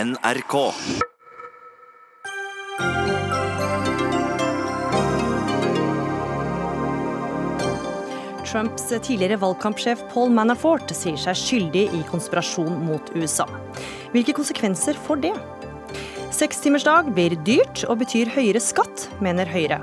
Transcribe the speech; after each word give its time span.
NRK. 0.00 0.54
Trumps 8.46 8.88
tidligere 9.02 9.36
valgkampsjef 9.36 10.00
Paul 10.12 10.30
Manafort 10.32 10.94
sier 10.96 11.18
seg 11.20 11.36
skyldig 11.36 11.82
i 11.98 12.00
konspirasjon 12.08 12.78
mot 12.86 13.12
USA. 13.18 13.44
Hvilke 14.14 14.32
konsekvenser 14.38 14.96
får 15.08 15.20
det? 15.26 15.34
Sekstimersdag 16.32 17.10
blir 17.16 17.36
dyrt 17.44 17.82
og 17.90 17.98
betyr 18.00 18.30
høyere 18.32 18.62
skatt, 18.62 19.08
mener 19.20 19.50
Høyre. 19.50 19.82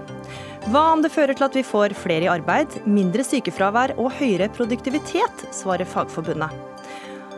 Hva 0.71 0.87
om 0.95 1.03
det 1.05 1.13
fører 1.13 1.37
til 1.37 1.45
at 1.45 1.59
vi 1.59 1.65
får 1.67 1.93
flere 1.99 2.25
i 2.25 2.31
arbeid, 2.31 2.79
mindre 2.89 3.27
sykefravær 3.27 3.93
og 3.99 4.15
høyere 4.17 4.49
produktivitet, 4.55 5.45
svarer 5.53 5.85
Fagforbundet. 5.87 6.66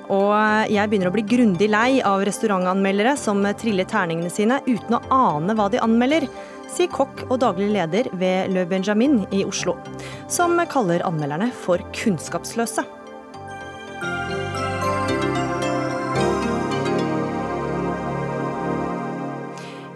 Og 0.10 0.34
jeg 0.74 0.90
begynner 0.90 1.12
å 1.12 1.14
bli 1.14 1.26
grundig 1.30 1.70
lei 1.70 2.00
av 2.06 2.24
restaurantanmeldere 2.26 3.14
som 3.20 3.44
triller 3.60 3.86
terningene 3.90 4.32
sine 4.34 4.58
uten 4.66 4.98
å 4.98 5.04
ane 5.14 5.54
hva 5.58 5.70
de 5.70 5.82
anmelder, 5.86 6.26
sier 6.70 6.90
kokk 6.94 7.28
og 7.30 7.40
daglig 7.44 7.70
leder 7.76 8.10
ved 8.18 8.54
Le 8.54 8.66
Benjamin 8.70 9.22
i 9.34 9.44
Oslo, 9.46 9.78
som 10.30 10.58
kaller 10.70 11.06
anmelderne 11.06 11.52
for 11.66 11.82
kunnskapsløse. 11.98 12.99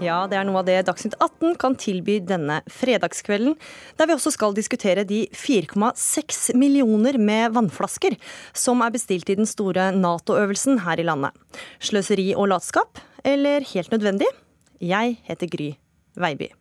Ja, 0.03 0.25
det 0.27 0.35
er 0.35 0.43
noe 0.47 0.59
av 0.59 0.67
det 0.67 0.81
Dagsnytt 0.87 1.13
18 1.15 1.53
kan 1.61 1.75
tilby 1.79 2.17
denne 2.27 2.57
fredagskvelden, 2.71 3.53
der 3.95 4.09
vi 4.09 4.15
også 4.17 4.33
skal 4.35 4.55
diskutere 4.57 5.05
de 5.07 5.21
4,6 5.31 6.57
millioner 6.59 7.15
med 7.15 7.53
vannflasker 7.55 8.17
som 8.51 8.83
er 8.83 8.91
bestilt 8.95 9.31
i 9.31 9.37
den 9.39 9.47
store 9.47 9.91
Nato-øvelsen 9.95 10.81
her 10.83 10.99
i 10.99 11.07
landet. 11.07 11.31
Sløseri 11.79 12.33
og 12.35 12.51
latskap, 12.51 12.99
eller 13.23 13.63
helt 13.71 13.95
nødvendig? 13.95 14.27
Jeg 14.83 15.15
heter 15.29 15.47
Gry 15.47 15.71
Veiby. 16.19 16.51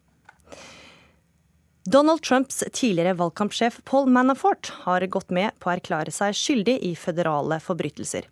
Donald 1.84 2.22
Trumps 2.22 2.64
tidligere 2.72 3.16
valgkampsjef 3.18 3.80
Paul 3.84 4.06
Manafort 4.06 4.72
har 4.84 5.02
gått 5.10 5.32
med 5.34 5.50
på 5.58 5.66
å 5.66 5.72
erklære 5.72 6.12
seg 6.14 6.36
skyldig 6.38 6.76
i 6.86 6.92
føderale 6.94 7.58
forbrytelser. 7.58 8.28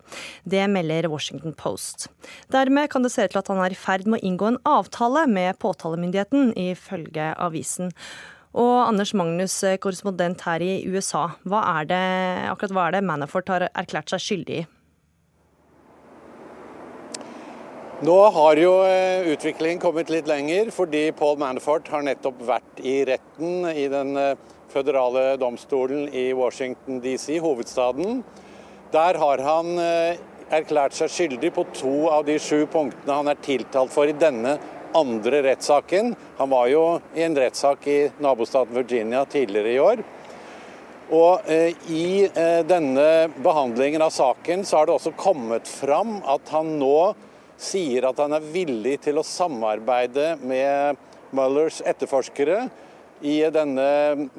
Det 0.47 0.63
melder 0.71 1.09
Washington 1.11 1.57
Post. 1.59 2.07
Dermed 2.55 2.93
kan 2.93 3.03
det 3.03 3.11
se 3.11 3.27
ut 3.27 3.35
til 3.35 3.43
at 3.43 3.51
han 3.51 3.59
er 3.65 3.75
i 3.75 3.81
ferd 3.81 4.07
med 4.07 4.21
å 4.21 4.31
inngå 4.31 4.53
en 4.53 4.61
avtale 4.71 5.27
med 5.27 5.59
påtalemyndigheten, 5.59 6.53
ifølge 6.55 7.33
avisen. 7.43 7.91
Og 8.55 8.77
Anders 8.85 9.17
Magnus, 9.19 9.59
korrespondent 9.83 10.47
her 10.47 10.63
i 10.63 10.85
USA, 10.87 11.33
hva 11.43 11.67
er 11.81 11.91
det, 11.91 12.05
akkurat 12.53 12.77
hva 12.77 12.87
er 12.87 13.01
det 13.01 13.09
Manafort 13.11 13.51
har 13.51 13.67
erklært 13.75 14.15
seg 14.15 14.29
skyldig 14.29 14.63
i? 14.63 14.69
Nå 18.01 18.17
har 18.33 18.57
jo 18.57 18.71
eh, 18.89 19.27
utviklingen 19.29 19.77
kommet 19.79 20.09
litt 20.09 20.25
lenger, 20.25 20.71
fordi 20.73 21.11
Paul 21.13 21.35
Manafort 21.37 21.91
har 21.93 22.01
nettopp 22.01 22.39
vært 22.49 22.81
i 22.81 22.95
retten 23.05 23.67
i 23.77 23.85
den 23.93 24.15
eh, 24.17 24.41
føderale 24.73 25.35
domstolen 25.37 26.07
i 26.09 26.31
Washington 26.33 27.03
DC, 27.05 27.37
hovedstaden. 27.45 28.23
Der 28.97 29.21
har 29.21 29.45
han 29.45 29.77
eh, 29.85 30.17
erklært 30.49 30.97
seg 30.97 31.13
skyldig 31.13 31.53
på 31.53 31.67
to 31.77 31.95
av 32.09 32.25
de 32.25 32.41
sju 32.41 32.65
punktene 32.73 33.21
han 33.21 33.29
er 33.29 33.45
tiltalt 33.45 33.93
for 33.93 34.09
i 34.09 34.17
denne 34.17 34.57
andre 34.97 35.45
rettssaken. 35.51 36.15
Han 36.41 36.55
var 36.57 36.73
jo 36.73 36.85
i 37.13 37.29
en 37.29 37.37
rettssak 37.37 37.85
i 37.85 38.01
nabostaten 38.17 38.81
Virginia 38.81 39.27
tidligere 39.29 39.75
i 39.77 39.81
år. 39.93 40.09
Og 41.21 41.51
I 41.91 42.31
denne 42.71 43.07
behandlingen 43.43 44.01
av 44.07 44.13
saken 44.15 44.63
så 44.65 44.79
har 44.79 44.87
det 44.87 44.95
også 44.95 45.11
kommet 45.19 45.67
fram 45.69 46.21
at 46.23 46.53
han 46.55 46.79
nå 46.79 47.11
sier 47.61 48.09
at 48.09 48.21
han 48.23 48.35
er 48.37 48.53
villig 48.53 48.97
til 49.05 49.21
å 49.21 49.27
samarbeide 49.27 50.35
med 50.41 51.01
Mullers 51.37 51.81
etterforskere 51.87 52.65
i 53.21 53.37
denne 53.53 53.87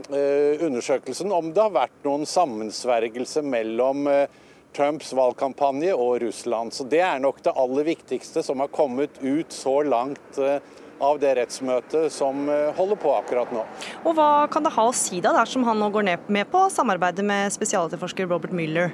eh, 0.10 0.62
undersøkelsen 0.66 1.32
om 1.34 1.52
det 1.54 1.62
har 1.62 1.74
vært 1.76 2.06
noen 2.06 2.26
sammensvergelse 2.26 3.44
mellom 3.46 4.08
eh, 4.10 4.40
Trumps 4.76 5.12
valgkampanje 5.14 5.94
og 5.94 6.22
Russland. 6.24 6.74
Så 6.74 6.88
Det 6.90 7.02
er 7.04 7.20
nok 7.22 7.44
det 7.46 7.54
aller 7.60 7.88
viktigste 7.92 8.44
som 8.44 8.64
har 8.64 8.72
kommet 8.74 9.20
ut 9.22 9.54
så 9.54 9.82
langt 9.86 10.42
eh, 10.42 10.58
av 11.02 11.18
det 11.22 11.34
rettsmøtet 11.40 12.14
som 12.14 12.46
holder 12.78 12.98
på 13.02 13.10
akkurat 13.16 13.50
nå. 13.50 13.64
Og 14.06 14.14
Hva 14.14 14.46
kan 14.54 14.62
det 14.62 14.76
ha 14.76 14.84
å 14.86 14.94
si 14.94 15.18
da, 15.18 15.32
dersom 15.34 15.66
han 15.66 15.82
nå 15.82 15.90
går 15.90 16.06
ned 16.06 16.30
med 16.30 16.46
på 16.52 16.68
samarbeidet 16.70 17.26
med 17.26 17.50
spesialetterforsker 17.56 18.30
Robert 18.30 18.54
Mueller? 18.54 18.94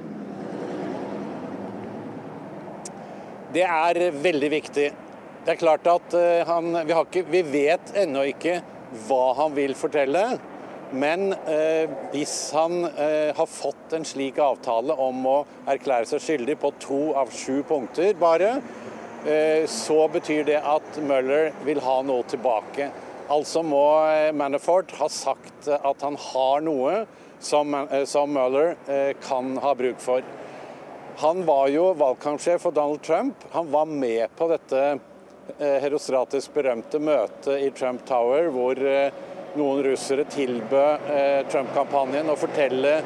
Det 3.53 3.63
er 3.63 3.97
veldig 4.11 4.49
viktig. 4.51 4.87
Det 5.45 5.53
er 5.53 5.59
klart 5.59 5.87
at 5.87 6.15
eh, 6.19 6.43
han, 6.47 6.73
vi, 6.83 6.91
ikke, 6.91 7.23
vi, 7.31 7.41
vet 7.47 7.93
ennå 7.95 8.25
ikke 8.33 8.59
hva 9.07 9.31
han 9.37 9.53
vil 9.55 9.71
fortelle. 9.79 10.23
Men 10.91 11.31
eh, 11.47 11.87
hvis 12.11 12.33
han 12.55 12.81
eh, 12.89 13.31
har 13.35 13.47
fått 13.47 13.95
en 13.95 14.07
slik 14.07 14.39
avtale 14.43 14.95
om 14.99 15.23
å 15.27 15.37
erklære 15.67 16.09
seg 16.09 16.23
skyldig 16.23 16.57
på 16.59 16.73
to 16.83 17.01
av 17.19 17.31
sju 17.31 17.61
punkter 17.67 18.15
bare, 18.19 18.57
eh, 19.23 19.63
så 19.71 20.01
betyr 20.11 20.43
det 20.47 20.59
at 20.59 20.99
Møller 21.07 21.53
vil 21.67 21.79
ha 21.83 22.01
noe 22.07 22.27
tilbake. 22.27 22.89
Altså 23.31 23.63
må 23.63 23.85
eh, 24.11 24.33
Manafort 24.35 24.91
ha 24.99 25.07
sagt 25.11 25.71
at 25.71 26.03
han 26.03 26.19
har 26.29 26.67
noe 26.67 27.05
som, 27.39 27.75
eh, 27.85 28.03
som 28.07 28.31
Mueller 28.35 28.75
kan 29.23 29.55
ha 29.63 29.75
bruk 29.75 30.03
for. 30.03 30.23
Han 31.19 31.45
var 31.45 31.67
jo 31.67 31.93
valgkampsjef 31.93 32.61
for 32.61 32.71
Donald 32.71 33.01
Trump. 33.01 33.35
Han 33.51 33.71
var 33.71 33.85
med 33.85 34.35
på 34.35 34.47
dette 34.47 34.81
eh, 35.57 35.77
herostratisk 35.81 36.53
berømte 36.53 36.99
møtet 37.01 37.57
i 37.57 37.71
Trump 37.73 38.03
Tower, 38.05 38.51
hvor 38.53 38.77
eh, 38.77 39.15
noen 39.57 39.81
russere 39.87 40.27
tilbød 40.29 41.07
eh, 41.09 41.39
Trump-kampanjen 41.49 42.29
å 42.29 42.37
fortelle 42.37 42.99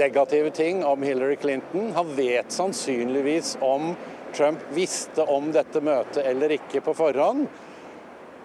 negative 0.00 0.48
ting 0.56 0.80
om 0.88 1.02
Hillary 1.04 1.36
Clinton. 1.36 1.90
Han 1.92 2.14
vet 2.16 2.48
sannsynligvis 2.48 3.58
om 3.60 3.90
Trump 4.32 4.64
visste 4.72 5.26
om 5.28 5.50
dette 5.52 5.82
møtet 5.84 6.24
eller 6.24 6.54
ikke 6.56 6.80
på 6.80 6.94
forhånd. 6.96 7.44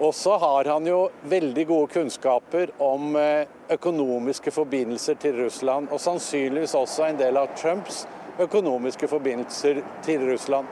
Og 0.03 0.11
så 0.11 0.35
har 0.43 0.67
han 0.67 0.91
jo 0.91 1.05
veldig 1.31 1.63
gode 1.71 1.93
kunnskaper 1.95 2.75
om 2.83 3.15
økonomiske 3.71 4.51
forbindelser 4.51 5.15
til 5.23 5.39
Russland, 5.39 5.87
og 5.87 6.03
sannsynligvis 6.03 6.75
også 6.75 7.07
en 7.07 7.23
del 7.23 7.39
av 7.39 7.55
Trumps 7.55 8.03
økonomiske 8.39 9.07
forbindelser 9.07 9.81
til 10.05 10.27
Russland. 10.31 10.67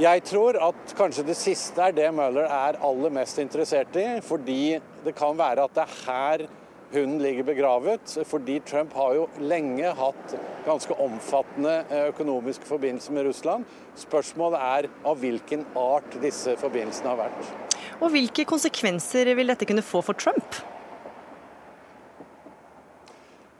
Jeg 0.00 0.22
tror 0.28 0.58
at 0.60 0.92
kanskje 0.96 1.24
det 1.24 1.38
siste 1.40 1.80
er 1.80 1.94
det 1.96 2.10
Møller 2.12 2.44
er 2.52 2.76
aller 2.84 3.12
mest 3.16 3.38
interessert 3.40 3.96
i, 3.96 4.20
fordi 4.20 4.76
det 5.04 5.14
kan 5.16 5.38
være 5.38 5.64
at 5.64 5.76
det 5.76 5.86
er 5.86 5.94
her 6.04 6.46
hunden 6.92 7.22
ligger 7.22 7.46
begravet. 7.48 8.18
Fordi 8.26 8.58
Trump 8.66 8.92
har 8.94 9.14
jo 9.16 9.26
lenge 9.40 9.92
hatt 9.98 10.36
ganske 10.66 10.96
omfattende 11.02 11.78
eh, 11.90 12.08
økonomiske 12.12 12.68
forbindelser 12.68 13.16
med 13.16 13.28
Russland. 13.30 13.66
Spørsmålet 13.96 14.60
er 14.60 14.90
av 15.06 15.20
hvilken 15.20 15.66
art 15.80 16.16
disse 16.22 16.56
forbindelsene 16.60 17.12
har 17.14 17.22
vært. 17.26 17.52
Og 18.00 18.10
Hvilke 18.12 18.44
konsekvenser 18.44 19.32
vil 19.36 19.52
dette 19.52 19.68
kunne 19.68 19.84
få 19.84 20.02
for 20.04 20.18
Trump? 20.18 20.58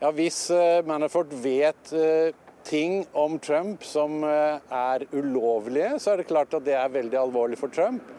Ja, 0.03 0.11
Hvis 0.13 0.51
eh, 0.53 0.83
Manafort 0.85 1.33
vet 1.43 1.93
eh, 1.97 2.35
ting 2.67 3.07
om 3.13 3.39
Trump 3.39 3.85
som 3.85 4.25
eh, 4.25 4.59
er 4.75 5.07
ulovlige, 5.13 5.97
så 6.03 6.13
er 6.13 6.21
det 6.23 6.29
klart 6.31 6.55
at 6.57 6.67
det 6.67 6.75
er 6.79 6.93
veldig 6.93 7.21
alvorlig 7.21 7.59
for 7.61 7.73
Trump. 7.73 8.11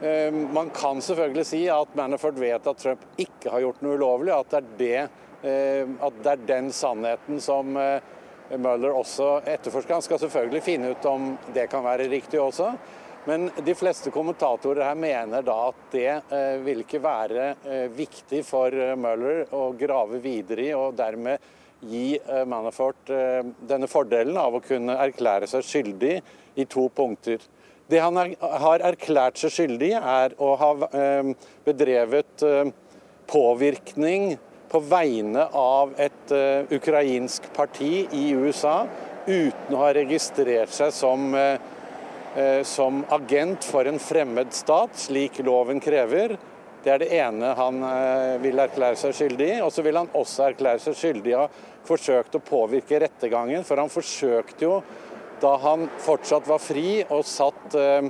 Eh, 0.00 0.32
man 0.32 0.72
kan 0.74 1.02
selvfølgelig 1.04 1.46
si 1.48 1.62
at 1.72 1.94
Manafort 1.98 2.40
vet 2.40 2.66
at 2.66 2.80
Trump 2.80 3.04
ikke 3.20 3.52
har 3.52 3.64
gjort 3.66 3.84
noe 3.84 4.00
ulovlig, 4.00 4.34
at 4.34 4.50
det 4.50 4.60
er, 4.60 4.74
det, 4.80 5.46
eh, 5.50 5.94
at 6.08 6.20
det 6.24 6.34
er 6.34 6.50
den 6.54 6.72
sannheten 6.74 7.40
som 7.44 7.72
Mueller 7.74 8.92
også 8.92 9.38
etterforsker. 9.48 9.96
Han 9.96 10.04
skal 10.04 10.20
selvfølgelig 10.20 10.64
finne 10.64 10.92
ut 10.92 11.08
om 11.08 11.32
det 11.54 11.68
kan 11.72 11.84
være 11.84 12.10
riktig 12.12 12.40
også. 12.42 12.74
Men 13.24 13.48
de 13.64 13.74
fleste 13.74 14.12
kommentatorer 14.12 14.84
her 14.84 14.96
mener 15.00 15.44
da 15.44 15.56
at 15.70 15.84
det 15.94 16.10
eh, 16.12 16.56
vil 16.64 16.82
ikke 16.84 17.00
være 17.00 17.46
eh, 17.64 17.86
viktig 17.96 18.42
for 18.44 18.74
Mueller 19.00 19.46
å 19.56 19.70
grave 19.80 20.20
videre 20.20 20.66
i, 20.66 20.72
og 20.76 20.92
dermed 20.98 21.40
gi 21.80 22.18
eh, 22.18 22.44
Manafort 22.44 23.10
eh, 23.10 23.42
denne 23.68 23.88
fordelen 23.90 24.36
av 24.40 24.56
å 24.56 24.62
kunne 24.64 24.96
erklære 25.06 25.48
seg 25.50 25.66
skyldig 25.66 26.14
i 26.60 26.66
to 26.70 26.88
punkter. 26.94 27.42
Det 27.90 28.00
han 28.00 28.16
har 28.40 28.84
erklært 28.88 29.40
seg 29.42 29.52
skyldig 29.52 29.90
i, 29.92 29.98
er 29.98 30.36
å 30.40 30.54
ha 30.60 30.70
eh, 30.88 31.34
bedrevet 31.66 32.44
påvirkning 33.28 34.34
på 34.72 34.80
vegne 34.88 35.44
av 35.54 35.92
et 36.02 36.32
ukrainsk 36.74 37.46
parti 37.54 38.08
i 38.12 38.24
USA 38.34 38.82
uten 39.26 39.76
å 39.76 39.84
ha 39.84 39.92
registrert 39.94 40.72
seg 40.74 40.90
som, 40.92 41.30
som 42.68 42.98
agent 43.14 43.64
for 43.64 43.86
en 43.88 44.00
fremmed 44.02 44.50
stat, 44.56 44.98
slik 45.06 45.38
loven 45.46 45.80
krever. 45.84 46.34
Det 46.84 46.92
er 46.92 47.00
det 47.00 47.14
ene 47.16 47.54
han 47.56 47.78
vil 48.42 48.60
erklære 48.60 48.98
seg 49.00 49.14
skyldig 49.16 49.46
i. 49.54 49.60
Og 49.64 49.70
så 49.72 49.80
vil 49.86 49.96
han 49.96 50.10
også 50.12 50.50
erklære 50.50 50.82
seg 50.84 50.98
skyldig 50.98 51.32
i 51.32 51.36
å 51.38 51.46
ha 51.46 51.70
forsøkt 51.88 52.36
å 52.36 52.42
påvirke 52.44 53.00
rettergangen. 53.00 53.64
For 53.64 53.80
han 53.80 53.92
forsøkte 53.92 54.66
jo 54.66 54.74
da 55.44 55.56
han 55.60 55.90
fortsatt 56.00 56.46
var 56.48 56.58
fri 56.62 57.02
og 57.12 57.24
satt 57.26 57.74
eh, 57.78 58.04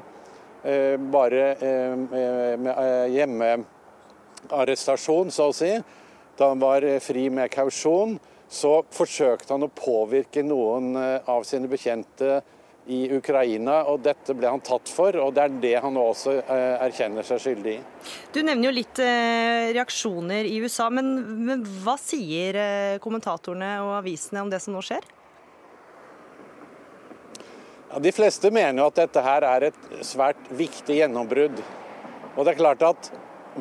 eh, 0.63 0.97
bare 0.99 1.57
eh, 1.57 1.97
med 2.61 3.11
hjemmearrestasjon, 3.15 5.31
så 5.35 5.49
å 5.51 5.53
si, 5.57 5.83
da 6.39 6.49
han 6.53 6.61
var 6.63 7.01
fri 7.03 7.31
med 7.33 7.51
kausjon, 7.55 8.19
så 8.51 8.85
forsøkte 8.93 9.53
han 9.55 9.67
å 9.67 9.75
påvirke 9.75 10.43
noen 10.47 10.97
av 10.97 11.43
sine 11.49 11.69
bekjente 11.71 12.43
i 12.87 13.07
Ukraina, 13.17 13.79
og 13.89 14.03
dette 14.05 14.35
ble 14.37 14.51
han 14.51 14.63
tatt 14.65 14.91
for. 14.93 15.17
og 15.17 15.33
Det 15.37 15.45
er 15.45 15.59
det 15.63 15.75
han 15.81 15.97
også 15.97 16.35
erkjenner 16.45 17.25
seg 17.25 17.41
skyldig 17.41 17.75
i. 17.79 17.83
Du 18.35 18.43
nevner 18.43 18.69
jo 18.69 18.75
litt 18.77 19.01
reaksjoner 19.01 20.45
i 20.45 20.59
USA, 20.61 20.91
men, 20.93 21.15
men 21.49 21.65
hva 21.85 21.97
sier 22.01 22.59
kommentatorene 23.01 23.79
og 23.87 23.95
avisene 24.03 24.45
om 24.45 24.53
det 24.53 24.61
som 24.61 24.77
nå 24.77 24.85
skjer? 24.85 25.09
Ja, 27.95 28.01
de 28.03 28.11
fleste 28.11 28.51
mener 28.51 28.83
jo 28.83 28.89
at 28.91 28.97
dette 28.99 29.23
her 29.23 29.45
er 29.47 29.69
et 29.69 29.85
svært 30.03 30.49
viktig 30.51 30.97
gjennombrudd. 30.99 31.61
Og 32.35 32.41
det 32.43 32.51
er 32.51 32.59
klart 32.59 32.81
at 32.83 33.11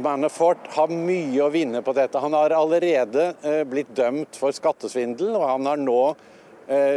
Manafort 0.02 0.66
har 0.74 0.90
mye 0.90 1.38
å 1.46 1.52
vinne 1.54 1.84
på 1.86 1.94
dette. 1.94 2.18
Han 2.18 2.34
har 2.34 2.56
allerede 2.58 3.28
eh, 3.46 3.62
blitt 3.70 3.92
dømt 3.94 4.40
for 4.42 4.56
skattesvindel, 4.56 5.36
og 5.38 5.46
han 5.46 5.70
har 5.70 5.78
nå 5.78 6.00
eh, 6.10 6.24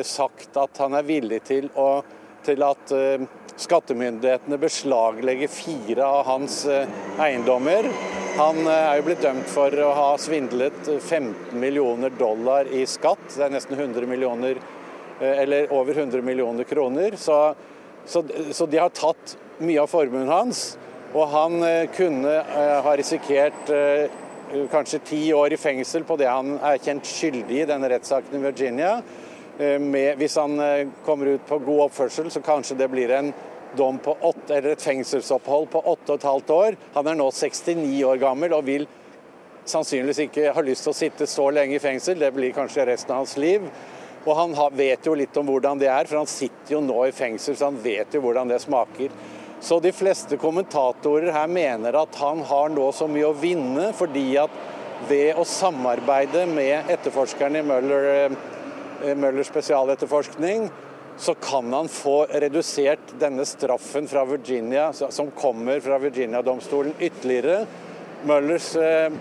sagt 0.06 0.56
at 0.56 0.78
han 0.78 0.94
er 0.94 1.06
villig 1.06 1.40
til, 1.48 1.66
å, 1.74 2.02
til 2.46 2.62
at 2.62 2.92
eh, 2.94 3.24
skattemyndighetene 3.56 4.60
beslaglegger 4.62 5.50
fire 5.50 6.06
av 6.06 6.22
hans 6.28 6.60
eh, 6.70 6.86
eiendommer. 7.18 7.90
Han 8.38 8.62
eh, 8.62 8.86
er 8.92 9.00
jo 9.00 9.08
blitt 9.08 9.26
dømt 9.26 9.50
for 9.50 9.74
å 9.82 9.90
ha 9.96 10.08
svindlet 10.22 10.78
15 11.00 11.58
millioner 11.58 12.14
dollar 12.14 12.70
i 12.70 12.86
skatt. 12.86 13.26
Det 13.34 13.46
er 13.48 13.54
nesten 13.56 13.78
100 13.78 14.06
millioner 14.06 14.62
Eh, 15.20 15.38
eller 15.42 15.72
over 15.72 15.98
100 15.98 16.22
millioner 16.22 16.64
kroner. 16.64 17.16
Så, 17.16 17.54
så, 18.04 18.24
så 18.52 18.66
de 18.66 18.78
har 18.78 18.88
tatt 18.88 19.36
mye 19.58 19.80
av 19.80 19.90
formuen 19.90 20.28
hans. 20.28 20.76
Og 21.14 21.28
han 21.32 21.62
eh, 21.64 21.88
kunne 21.96 22.38
eh, 22.42 22.78
ha 22.84 22.96
risikert 22.96 23.74
kanskje 24.70 24.98
ti 25.02 25.20
år 25.34 25.52
i 25.52 25.58
fengsel 25.58 26.04
på 26.06 26.14
det 26.20 26.28
han 26.30 26.52
er 26.62 26.78
kjent 26.78 27.08
skyldig 27.10 27.56
i 27.64 27.64
denne 27.66 27.88
rettssaken 27.90 28.36
i 28.38 28.44
Virginia. 28.44 28.92
Med, 29.56 30.18
hvis 30.20 30.34
han 30.36 30.58
kommer 31.06 31.30
ut 31.32 31.46
på 31.48 31.56
god 31.64 31.86
oppførsel, 31.86 32.26
så 32.28 32.42
kanskje 32.44 32.76
det 32.76 32.90
blir 32.92 33.12
en 33.16 33.30
dom 33.76 33.98
på 33.98 34.16
åtte, 34.20 34.54
eller 34.54 34.74
et 34.74 34.82
fengselsopphold 34.82 35.70
på 35.72 35.80
åtte 35.80 36.12
og 36.12 36.18
et 36.18 36.28
halvt 36.28 36.52
år. 36.52 36.76
Han 36.94 37.08
er 37.08 37.18
nå 37.18 37.30
69 37.32 38.04
år 38.04 38.20
gammel 38.20 38.52
og 38.56 38.66
vil 38.68 38.86
sannsynligvis 39.66 40.26
ikke 40.26 40.52
ha 40.54 40.64
lyst 40.64 40.86
til 40.86 40.92
å 40.92 40.98
sitte 41.00 41.28
så 41.30 41.48
lenge 41.54 41.76
i 41.78 41.82
fengsel. 41.82 42.18
Det 42.20 42.32
blir 42.34 42.54
kanskje 42.56 42.86
resten 42.88 43.14
av 43.14 43.24
hans 43.24 43.36
liv. 43.40 43.64
Og 44.26 44.32
han 44.34 44.54
vet 44.74 45.06
jo 45.06 45.14
litt 45.14 45.36
om 45.38 45.46
hvordan 45.46 45.78
det 45.78 45.90
er, 45.90 46.06
for 46.08 46.20
han 46.20 46.30
sitter 46.30 46.76
jo 46.76 46.82
nå 46.82 47.04
i 47.06 47.14
fengsel, 47.14 47.56
så 47.56 47.70
han 47.70 47.78
vet 47.82 48.14
jo 48.14 48.22
hvordan 48.24 48.50
det 48.50 48.60
smaker. 48.62 49.12
Så 49.62 49.78
de 49.80 49.92
fleste 49.94 50.36
kommentatorer 50.40 51.30
her 51.34 51.46
mener 51.50 51.96
at 51.96 52.18
han 52.20 52.42
har 52.44 52.72
nå 52.74 52.90
så 52.92 53.06
mye 53.10 53.30
å 53.30 53.36
vinne, 53.38 53.92
fordi 53.96 54.28
at 54.42 54.58
ved 55.08 55.38
å 55.38 55.44
samarbeide 55.46 56.46
med 56.50 56.90
etterforskerne 56.90 57.62
i 57.62 57.66
Møller, 57.66 58.34
eh, 59.06 59.16
Møller 59.16 59.46
spesialetterforskning, 59.46 60.68
så 61.16 61.34
kan 61.40 61.72
han 61.72 61.88
få 61.88 62.26
redusert 62.28 63.14
denne 63.20 63.46
straffen 63.48 64.08
fra 64.08 64.24
Virginia, 64.28 64.90
som 64.92 65.30
kommer 65.30 65.80
fra 65.80 65.98
Virginia-domstolen, 65.98 66.92
ytterligere. 67.00 67.62
Møllers 68.26 68.74
eh, 68.76 69.12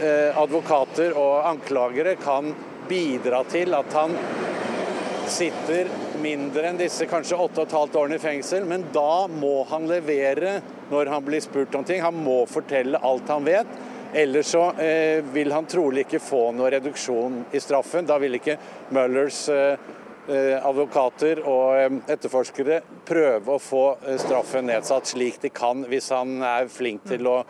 eh, 0.00 0.40
advokater 0.40 1.14
og 1.18 1.44
anklagere 1.46 2.16
kan 2.18 2.54
bidra 2.88 3.44
til 3.48 3.74
at 3.76 3.94
han 3.96 4.16
sitter 5.30 5.88
mindre 6.20 6.68
enn 6.68 6.78
disse 6.78 7.06
kanskje 7.08 7.38
8,5 7.38 7.96
årene 8.00 8.18
i 8.18 8.22
fengsel, 8.22 8.66
men 8.68 8.86
da 8.94 9.26
må 9.30 9.62
han 9.70 9.88
levere 9.88 10.58
når 10.90 11.10
han 11.12 11.24
blir 11.24 11.42
spurt 11.44 11.74
om 11.76 11.84
ting. 11.86 12.02
Han 12.04 12.16
må 12.24 12.44
fortelle 12.50 13.00
alt 13.04 13.30
han 13.32 13.46
vet. 13.46 13.70
Ellers 14.14 14.46
så 14.46 14.70
eh, 14.72 15.24
vil 15.24 15.52
han 15.52 15.66
trolig 15.66 16.04
ikke 16.04 16.20
få 16.22 16.52
noe 16.54 16.70
reduksjon 16.70 17.40
i 17.50 17.60
straffen. 17.60 18.06
Da 18.06 18.14
vil 18.22 18.38
ikke 18.38 18.54
Møllers 18.94 19.40
eh, 19.50 19.90
eh 20.30 20.54
advokater 20.54 21.40
og 21.42 21.74
eh, 21.80 21.96
etterforskere 22.14 22.78
prøve 23.08 23.56
å 23.56 23.58
få 23.58 23.82
straffen 24.22 24.70
nedsatt 24.70 25.10
slik 25.10 25.40
de 25.42 25.50
kan, 25.50 25.82
hvis 25.90 26.12
han 26.14 26.36
er 26.46 26.70
flink 26.70 27.02
til 27.10 27.26
å 27.26 27.40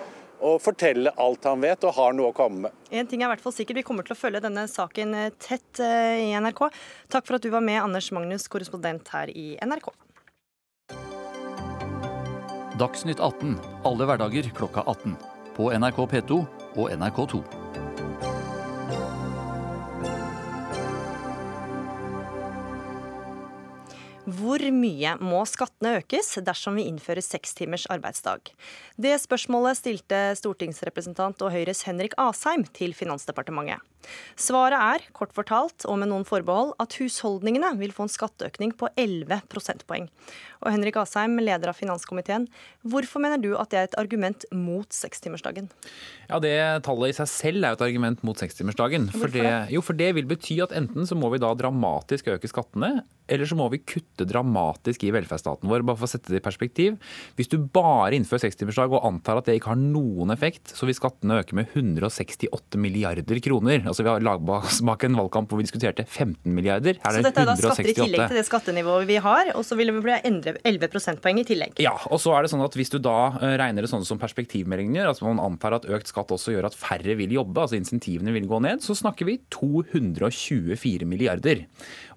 og 0.45 0.59
fortelle 0.61 1.09
alt 1.17 1.47
han 1.49 1.63
vet 1.63 1.85
og 1.89 1.95
har 1.97 2.13
noe 2.13 2.29
å 2.29 2.35
komme 2.37 2.67
med. 2.67 2.81
En 2.93 3.07
ting 3.09 3.23
er 3.23 3.31
i 3.31 3.33
hvert 3.33 3.41
fall 3.41 3.55
sikkert, 3.55 3.79
Vi 3.79 3.85
kommer 3.87 4.05
til 4.05 4.13
å 4.13 4.19
følge 4.19 4.43
denne 4.45 4.67
saken 4.69 5.15
tett 5.41 5.81
i 5.81 6.35
NRK. 6.37 6.67
Takk 7.09 7.25
for 7.25 7.39
at 7.39 7.47
du 7.47 7.49
var 7.55 7.65
med, 7.65 7.81
Anders 7.81 8.11
Magnus, 8.13 8.45
korrespondent 8.53 9.09
her 9.15 9.33
i 9.33 9.55
NRK. 9.65 9.89
Dagsnytt 12.77 13.23
18 13.25 13.57
alle 13.89 14.11
hverdager 14.11 14.53
klokka 14.53 14.85
18. 14.85 15.17
På 15.55 15.71
NRK 15.71 15.99
P2 16.11 16.45
og 16.77 16.91
NRK2. 16.91 17.43
Hvor 24.25 24.54
mye 24.73 25.17
må 25.21 25.43
skattene 25.49 25.99
økes 26.01 26.33
dersom 26.47 26.79
vi 26.79 26.87
innfører 26.89 27.25
seks 27.25 27.57
timers 27.59 27.85
arbeidsdag? 27.93 28.53
Det 28.97 29.17
spørsmålet 29.21 29.81
stilte 29.81 30.21
stortingsrepresentant 30.41 31.43
og 31.45 31.53
Høyres 31.53 31.85
Henrik 31.89 32.17
Asheim 32.21 32.65
til 32.77 32.95
Finansdepartementet. 32.97 33.83
Svaret 34.37 34.77
er, 34.77 35.05
kort 35.17 35.33
fortalt 35.37 35.87
og 35.89 35.99
med 36.01 36.11
noen 36.11 36.27
forbehold, 36.29 36.75
at 36.83 36.97
husholdningene 37.01 37.71
vil 37.81 37.95
få 37.95 38.07
en 38.07 38.13
skatteøkning 38.13 38.75
på 38.77 38.91
11 39.01 39.45
prosentpoeng. 39.53 40.09
Og 40.65 40.73
Henrik 40.73 40.99
Asheim, 41.01 41.37
leder 41.41 41.71
av 41.73 41.79
finanskomiteen, 41.79 42.47
hvorfor 42.89 43.23
mener 43.25 43.41
du 43.41 43.53
at 43.61 43.73
det 43.73 43.81
er 43.81 43.89
et 43.89 43.99
argument 44.01 44.47
mot 44.53 44.89
sekstimersdagen? 44.93 45.69
Ja, 46.29 46.41
Det 46.45 46.55
tallet 46.85 47.13
i 47.13 47.17
seg 47.17 47.31
selv 47.31 47.65
er 47.65 47.77
et 47.77 47.85
argument 47.85 48.23
mot 48.27 48.39
sekstimersdagen. 48.41 49.11
For 49.13 49.33
det, 49.33 49.49
jo, 49.73 49.81
for 49.85 49.97
det 49.97 50.13
vil 50.17 50.29
bety 50.29 50.61
at 50.65 50.75
enten 50.77 51.09
så 51.09 51.17
må 51.19 51.33
vi 51.33 51.43
da 51.43 51.53
dramatisk 51.57 52.33
øke 52.35 52.51
skattene, 52.51 53.05
eller 53.29 53.49
så 53.49 53.57
må 53.57 53.71
vi 53.73 53.81
kutte 53.81 54.27
dramatisk 54.29 54.54
i 54.55 55.13
velferdsstaten 55.15 55.71
vår. 55.71 55.85
Bare 55.87 55.99
for 55.99 56.09
å 56.09 56.11
sette 56.11 56.33
det 56.33 56.41
i 56.41 56.45
perspektiv. 56.45 56.99
Hvis 57.39 57.51
du 57.53 57.59
bare 57.59 58.15
innfører 58.17 58.45
sekstimersdag 58.47 58.95
og 58.95 59.05
antar 59.07 59.41
at 59.41 59.49
det 59.49 59.59
ikke 59.59 59.73
har 59.73 59.81
noen 59.81 60.33
effekt, 60.35 60.75
så 60.77 60.89
vil 60.89 60.97
skattene 60.97 61.41
øke 61.43 61.57
med 61.59 61.73
168 61.75 62.81
milliarder 62.81 63.41
kroner. 63.45 63.83
Altså 63.85 64.05
Vi 64.05 64.13
har 64.13 64.25
lagbak 64.25 65.05
en 65.09 65.19
valgkamp 65.19 65.51
hvor 65.51 65.61
vi 65.61 65.67
diskuterte 65.69 66.07
15 66.07 66.51
milliarder. 66.55 66.99
Her 67.03 67.19
er 67.19 67.21
så 67.21 67.29
dette 67.29 67.45
er 67.45 67.51
da 67.51 67.57
skatter 67.59 67.91
i 67.91 67.97
tillegg 67.97 68.27
til 68.31 68.41
det 68.41 68.47
skattenivået 68.49 69.09
vi 69.11 69.19
har, 69.25 69.53
og 69.59 69.65
så 69.67 69.79
vil 69.79 69.93
det 69.93 70.05
bli 70.05 70.17
11 70.23 70.93
prosentpoeng 70.93 71.41
i 71.43 71.47
tillegg? 71.49 71.81
Ja, 71.83 71.95
og 72.11 72.21
så 72.23 72.35
er 72.37 72.45
det 72.45 72.53
sånn 72.55 72.65
at 72.65 72.77
hvis 72.79 72.93
du 72.93 72.99
da 73.03 73.19
eh, 73.41 73.57
regner 73.61 73.85
det 73.85 73.91
sånn 73.93 74.07
som 74.07 74.21
perspektivmeldingen 74.23 75.01
gjør, 75.01 75.13
altså 75.13 75.29
man 75.29 75.43
antar 75.43 75.79
at 75.79 75.89
økt 75.91 76.11
skatt 76.11 76.33
også 76.35 76.55
gjør 76.55 76.71
at 76.71 76.79
færre 76.79 77.17
vil 77.19 77.35
jobbe, 77.35 77.65
altså 77.65 77.79
insentivene 77.79 78.35
vil 78.37 78.49
gå 78.51 78.61
ned, 78.65 78.85
så 78.85 78.97
snakker 78.99 79.29
vi 79.29 79.39
224 79.55 81.09
milliarder. 81.09 81.65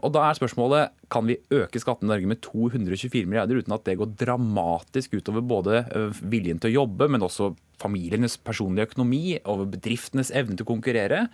Og 0.03 0.13
da 0.15 0.27
er 0.27 0.37
spørsmålet 0.37 0.93
kan 1.13 1.27
vi 1.29 1.37
øke 1.55 1.79
skattene 1.79 2.09
i 2.09 2.13
Norge 2.15 2.31
med 2.33 2.41
224 2.43 3.29
milliarder 3.29 3.61
uten 3.61 3.75
at 3.75 3.85
det 3.87 3.97
går 3.99 4.15
dramatisk 4.19 5.15
utover 5.15 5.45
både 5.45 5.83
eh, 5.85 6.19
viljen 6.27 6.59
til 6.59 6.73
å 6.73 6.81
jobbe, 6.81 7.07
men 7.11 7.23
også 7.23 7.53
familienes 7.81 8.39
personlige 8.41 8.89
økonomi, 8.91 9.37
over 9.45 9.69
bedriftenes 9.77 10.33
evne 10.35 10.57
til 10.57 10.67
å 10.67 10.73
konkurrere? 10.73 11.27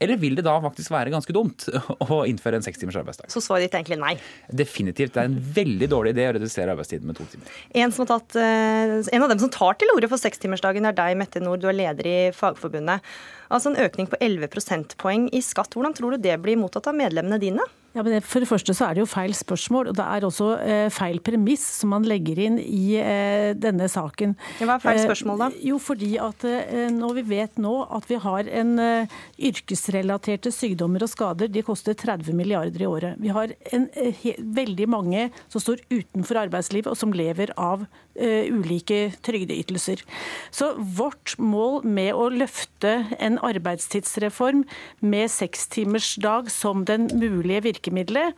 Eller 0.00 0.16
vil 0.16 0.38
det 0.38 0.46
da 0.46 0.54
faktisk 0.64 0.94
være 0.94 1.12
ganske 1.12 1.34
dumt 1.36 1.66
å 2.06 2.22
innføre 2.28 2.56
en 2.56 2.64
seks 2.64 2.80
timers 2.80 2.96
arbeidsdag? 2.96 3.28
Så 3.32 3.42
svaret 3.44 3.66
ditt 3.66 3.74
er 3.76 3.82
egentlig 3.82 3.98
nei? 4.00 4.14
Definitivt. 4.48 5.12
Det 5.12 5.20
er 5.20 5.28
en 5.28 5.36
veldig 5.58 5.88
dårlig 5.92 6.14
idé 6.16 6.24
å 6.30 6.32
redusere 6.38 6.72
arbeidstiden 6.72 7.10
med 7.10 7.18
to 7.18 7.26
timer. 7.28 7.50
En, 7.76 7.92
tatt, 7.92 8.38
eh, 8.40 8.94
en 9.04 9.26
av 9.26 9.34
dem 9.34 9.42
som 9.42 9.52
tar 9.52 9.76
til 9.80 9.92
orde 9.92 10.08
for 10.08 10.22
sekstimersdagen 10.22 10.88
er 10.88 10.96
deg, 10.96 11.18
Mette 11.20 11.44
Nord. 11.44 11.60
Du 11.60 11.68
er 11.68 11.76
leder 11.76 12.08
i 12.08 12.16
Fagforbundet. 12.36 13.04
Altså 13.52 13.74
en 13.74 13.82
økning 13.84 14.08
på 14.08 14.16
11 14.24 14.48
prosentpoeng 14.54 15.28
i 15.36 15.44
skatt. 15.44 15.76
Hvordan 15.76 15.98
tror 15.98 16.16
du 16.16 16.24
det 16.24 16.38
blir 16.40 16.56
mottatt 16.56 16.88
av 16.88 16.96
medlemmene 16.96 17.42
dine? 17.42 17.68
Ja, 17.90 18.04
men 18.06 18.20
For 18.22 18.42
det 18.42 18.46
første 18.46 18.74
så 18.76 18.86
er 18.86 18.94
det 18.94 19.02
jo 19.02 19.08
feil 19.10 19.32
spørsmål, 19.34 19.90
og 19.90 19.96
det 19.98 20.04
er 20.06 20.26
også 20.26 20.50
eh, 20.62 20.88
feil 20.94 21.18
premiss 21.26 21.64
som 21.80 21.90
man 21.90 22.04
legger 22.06 22.38
inn 22.38 22.58
i 22.62 22.94
eh, 23.02 23.50
denne 23.58 23.88
saken. 23.90 24.36
Hva 24.60 24.76
er 24.76 24.84
feil 24.84 25.00
spørsmål 25.02 25.42
da? 25.42 25.48
Eh, 25.50 25.64
jo, 25.72 25.78
fordi 25.82 26.12
at 26.22 26.46
eh, 26.46 26.86
når 26.94 27.16
vi 27.18 27.24
vet 27.32 27.58
nå 27.58 27.74
at 27.98 28.06
vi 28.10 28.20
har 28.22 28.50
en 28.60 28.72
eh, 28.84 29.16
yrkesrelaterte 29.50 30.52
sykdommer 30.54 31.02
og 31.02 31.10
skader, 31.10 31.50
de 31.50 31.64
koster 31.66 31.98
30 31.98 32.30
milliarder 32.38 32.84
i 32.84 32.86
året. 32.86 33.18
Vi 33.18 33.34
har 33.34 33.56
en, 33.74 33.88
eh, 33.98 34.22
veldig 34.38 34.86
mange 34.90 35.26
som 35.50 35.62
står 35.62 35.82
utenfor 35.90 36.44
arbeidslivet 36.44 36.92
og 36.92 36.98
som 37.00 37.10
lever 37.10 37.50
av 37.58 37.88
ulike 38.20 39.10
trygdeytelser. 39.26 40.04
Så 40.54 40.72
vårt 40.78 41.36
mål 41.38 41.84
med 41.86 42.14
å 42.14 42.28
løfte 42.32 42.94
en 43.18 43.40
arbeidstidsreform 43.46 44.64
med 45.00 45.32
sekstimersdag 45.32 46.50
som 46.52 46.84
den 46.88 47.08
mulige 47.16 47.64
virkemidlet, 47.70 48.36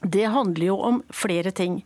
det 0.00 0.24
handler 0.24 0.66
jo 0.66 0.76
om 0.76 1.02
flere 1.10 1.50
ting. 1.50 1.78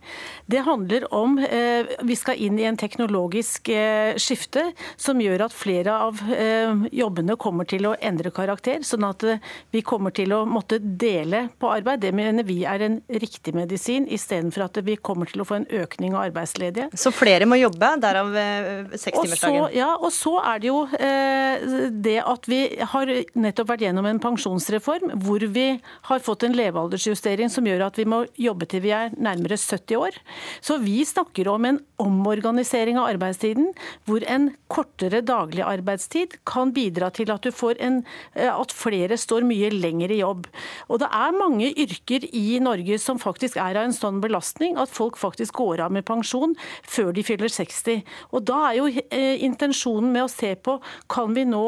Det 0.45 0.63
handler 0.65 1.13
om 1.13 1.37
eh, 1.39 1.87
Vi 2.03 2.15
skal 2.15 2.35
inn 2.43 2.59
i 2.59 2.65
en 2.67 2.77
teknologisk 2.77 3.69
eh, 3.71 4.17
skifte 4.19 4.71
som 4.99 5.21
gjør 5.21 5.45
at 5.47 5.55
flere 5.55 5.95
av 6.07 6.19
eh, 6.35 6.87
jobbene 6.91 7.37
kommer 7.39 7.67
til 7.69 7.87
å 7.87 7.95
endre 8.01 8.33
karakter. 8.35 8.83
Sånn 8.85 9.05
at 9.07 9.23
eh, 9.23 9.39
vi 9.71 9.83
kommer 9.85 10.11
til 10.15 10.33
å 10.35 10.43
måtte 10.45 10.79
dele 10.81 11.47
på 11.59 11.71
arbeid. 11.71 12.03
Det 12.03 12.11
mener 12.15 12.47
vi 12.47 12.61
er 12.67 12.83
en 12.85 12.99
riktig 13.07 13.55
medisin, 13.55 14.07
istedenfor 14.11 14.67
at 14.67 14.81
vi 14.85 14.97
kommer 14.99 15.29
til 15.31 15.43
å 15.43 15.47
få 15.47 15.61
en 15.61 15.69
økning 15.81 16.15
av 16.17 16.27
arbeidsledige. 16.27 16.89
Så 16.97 17.13
flere 17.15 17.47
må 17.47 17.57
jobbe, 17.61 17.93
derav 18.03 18.35
eh, 18.35 18.97
sekstimersdagen? 18.97 19.71
Ja, 19.77 19.93
og 19.95 20.11
så 20.15 20.35
er 20.43 20.61
det 20.61 20.71
jo 20.71 20.83
eh, 20.99 21.89
det 22.03 22.19
at 22.25 22.51
vi 22.51 22.61
har 22.93 23.15
nettopp 23.39 23.71
vært 23.71 23.87
gjennom 23.87 24.09
en 24.09 24.21
pensjonsreform 24.21 25.15
hvor 25.23 25.47
vi 25.55 25.67
har 26.11 26.23
fått 26.23 26.45
en 26.47 26.55
levealdersjustering 26.57 27.51
som 27.51 27.67
gjør 27.67 27.87
at 27.87 27.97
vi 27.99 28.00
må 28.09 28.23
jobbe 28.39 28.67
til 28.69 28.83
vi 28.85 28.93
er 28.95 29.13
nærmere 29.17 29.57
70 29.59 29.97
år. 29.99 30.17
Så 30.61 30.77
vi 30.81 31.01
snakker 31.05 31.49
om 31.51 31.65
en 31.67 31.79
omorganisering 32.01 32.99
av 32.99 33.11
arbeidstiden, 33.11 33.71
hvor 34.07 34.23
en 34.29 34.51
kortere 34.71 35.21
daglig 35.25 35.63
arbeidstid 35.65 36.37
kan 36.47 36.73
bidra 36.75 37.11
til 37.13 37.31
at, 37.33 37.45
du 37.45 37.51
en, 37.79 38.01
eh, 38.35 38.49
at 38.49 38.73
flere 38.73 39.17
står 39.17 39.45
mye 39.47 39.71
lenger 39.73 40.11
i 40.11 40.21
jobb. 40.21 40.47
Og 40.89 41.01
det 41.03 41.09
er 41.11 41.37
mange 41.37 41.71
yrker 41.71 42.25
i 42.33 42.59
Norge 42.63 42.97
som 43.01 43.19
faktisk 43.21 43.57
er 43.57 43.77
av 43.77 43.87
en 43.87 43.95
sånn 43.95 44.21
belastning 44.23 44.77
at 44.81 44.91
folk 44.91 45.19
faktisk 45.19 45.59
går 45.61 45.85
av 45.85 45.93
med 45.93 46.05
pensjon 46.07 46.55
før 46.87 47.11
de 47.15 47.25
fyller 47.25 47.51
60. 47.51 48.01
Og 48.31 48.45
da 48.47 48.59
er 48.69 48.79
jo 48.79 48.89
eh, 48.89 49.43
intensjonen 49.45 50.11
med 50.13 50.25
å 50.25 50.31
se 50.31 50.53
på 50.55 50.77
kan 51.11 51.35
vi 51.35 51.45
nå 51.45 51.65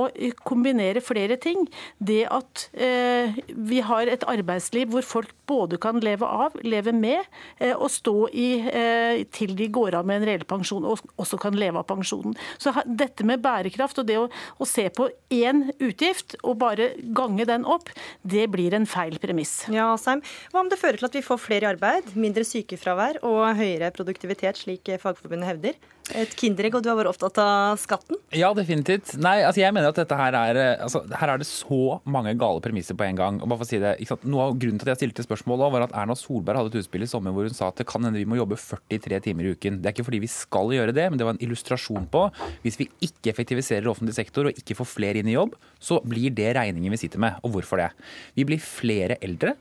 kombinere 0.48 1.04
flere 1.04 1.38
ting. 1.42 1.66
Det 2.00 2.24
at 2.32 2.68
eh, 2.74 3.36
vi 3.54 3.82
har 3.86 4.10
et 4.10 4.26
arbeidsliv 4.30 4.92
hvor 4.94 5.06
folk 5.06 5.34
både 5.50 5.80
kan 5.82 6.00
leve 6.04 6.23
av, 6.28 6.58
leve 6.66 6.94
med 6.96 7.22
eh, 7.60 7.74
og 7.74 7.90
stå 7.92 8.16
i 8.30 8.48
eh, 8.68 9.24
til 9.34 9.56
de 9.58 9.70
går 9.74 9.98
av 10.00 10.08
med 10.10 10.22
en 10.22 10.28
reell 10.30 10.46
pensjon 10.48 10.86
og 10.88 11.04
også 11.22 11.40
kan 11.42 11.58
leve 11.58 11.82
av 11.82 11.88
pensjonen. 11.90 12.36
Så 12.62 12.74
dette 12.86 13.26
med 13.28 13.44
bærekraft 13.44 14.02
og 14.02 14.10
det 14.10 14.20
å, 14.22 14.28
å 14.30 14.68
se 14.70 14.88
på 14.94 15.10
én 15.34 15.66
utgift 15.80 16.38
og 16.42 16.60
bare 16.64 16.94
gange 17.16 17.48
den 17.50 17.68
opp, 17.70 17.92
det 18.22 18.48
blir 18.54 18.76
en 18.78 18.88
feil 18.90 19.20
premiss. 19.22 19.64
Ja, 19.74 19.94
Seim. 20.00 20.24
Hva 20.52 20.64
om 20.64 20.72
det 20.72 20.82
fører 20.82 21.00
til 21.00 21.10
at 21.10 21.18
vi 21.18 21.26
får 21.26 21.42
flere 21.42 21.68
i 21.68 21.72
arbeid, 21.74 22.14
mindre 22.20 22.46
sykefravær 22.48 23.24
og 23.28 23.44
høyere 23.60 23.94
produktivitet, 23.96 24.60
slik 24.64 24.94
Fagforbundet 25.04 25.50
hevder? 25.50 25.93
Et 26.12 26.34
kinderegg, 26.36 26.76
og 26.76 26.84
du 26.84 26.90
har 26.92 26.98
vært 27.00 27.14
opptatt 27.14 27.38
av 27.40 27.78
skatten? 27.80 28.18
Ja, 28.36 28.50
definitivt. 28.58 29.14
Nei, 29.24 29.38
altså 29.48 29.62
jeg 29.62 29.72
mener 29.72 29.94
at 29.94 30.00
dette 30.02 30.18
her 30.20 30.36
er 30.36 30.60
altså, 30.84 31.00
Her 31.16 31.32
er 31.32 31.40
det 31.40 31.48
så 31.48 32.02
mange 32.04 32.34
gale 32.40 32.60
premisser 32.64 32.98
på 33.00 33.06
en 33.08 33.20
gang. 33.20 33.38
Og 33.40 33.48
bare 33.48 33.62
for 33.62 33.68
å 33.68 33.70
si 33.72 33.80
det, 33.80 33.94
Noe 34.28 34.50
av 34.50 34.58
grunnen 34.60 34.82
til 34.82 34.92
at 34.92 34.98
jeg 34.98 35.02
stilte 35.02 35.26
spørsmålet 35.26 35.72
var 35.74 35.86
at 35.88 35.96
Erna 36.04 36.18
Solberg 36.20 36.60
hadde 36.60 36.74
et 36.74 36.84
utspill 36.84 37.06
i 37.06 37.10
sommer 37.10 37.36
hvor 37.36 37.48
hun 37.48 37.56
sa 37.56 37.70
at 37.72 37.80
det 37.80 37.88
kan 37.88 38.04
hende 38.04 38.20
vi 38.20 38.28
må 38.28 38.38
jobbe 38.40 38.60
43 38.60 39.22
timer 39.30 39.48
i 39.48 39.54
uken. 39.56 39.80
Det 39.80 39.90
er 39.90 39.96
ikke 39.96 40.08
fordi 40.10 40.24
vi 40.26 40.32
skal 40.32 40.76
gjøre 40.76 40.96
det, 40.96 41.08
men 41.08 41.22
det 41.22 41.28
var 41.28 41.38
en 41.38 41.44
illustrasjon 41.48 42.10
på 42.12 42.26
hvis 42.66 42.80
vi 42.82 42.90
ikke 43.08 43.32
effektiviserer 43.32 43.88
offentlig 43.92 44.18
sektor 44.18 44.50
og 44.50 44.60
ikke 44.60 44.78
får 44.80 44.92
flere 44.92 45.24
inn 45.24 45.32
i 45.32 45.38
jobb, 45.38 45.56
så 45.80 46.02
blir 46.04 46.36
det 46.36 46.52
regningen 46.60 46.94
vi 46.94 47.00
sitter 47.06 47.24
med. 47.24 47.40
Og 47.48 47.56
hvorfor 47.56 47.80
det? 47.80 47.94
Vi 48.36 48.46
blir 48.48 48.60
flere 48.64 49.18
eldre, 49.24 49.56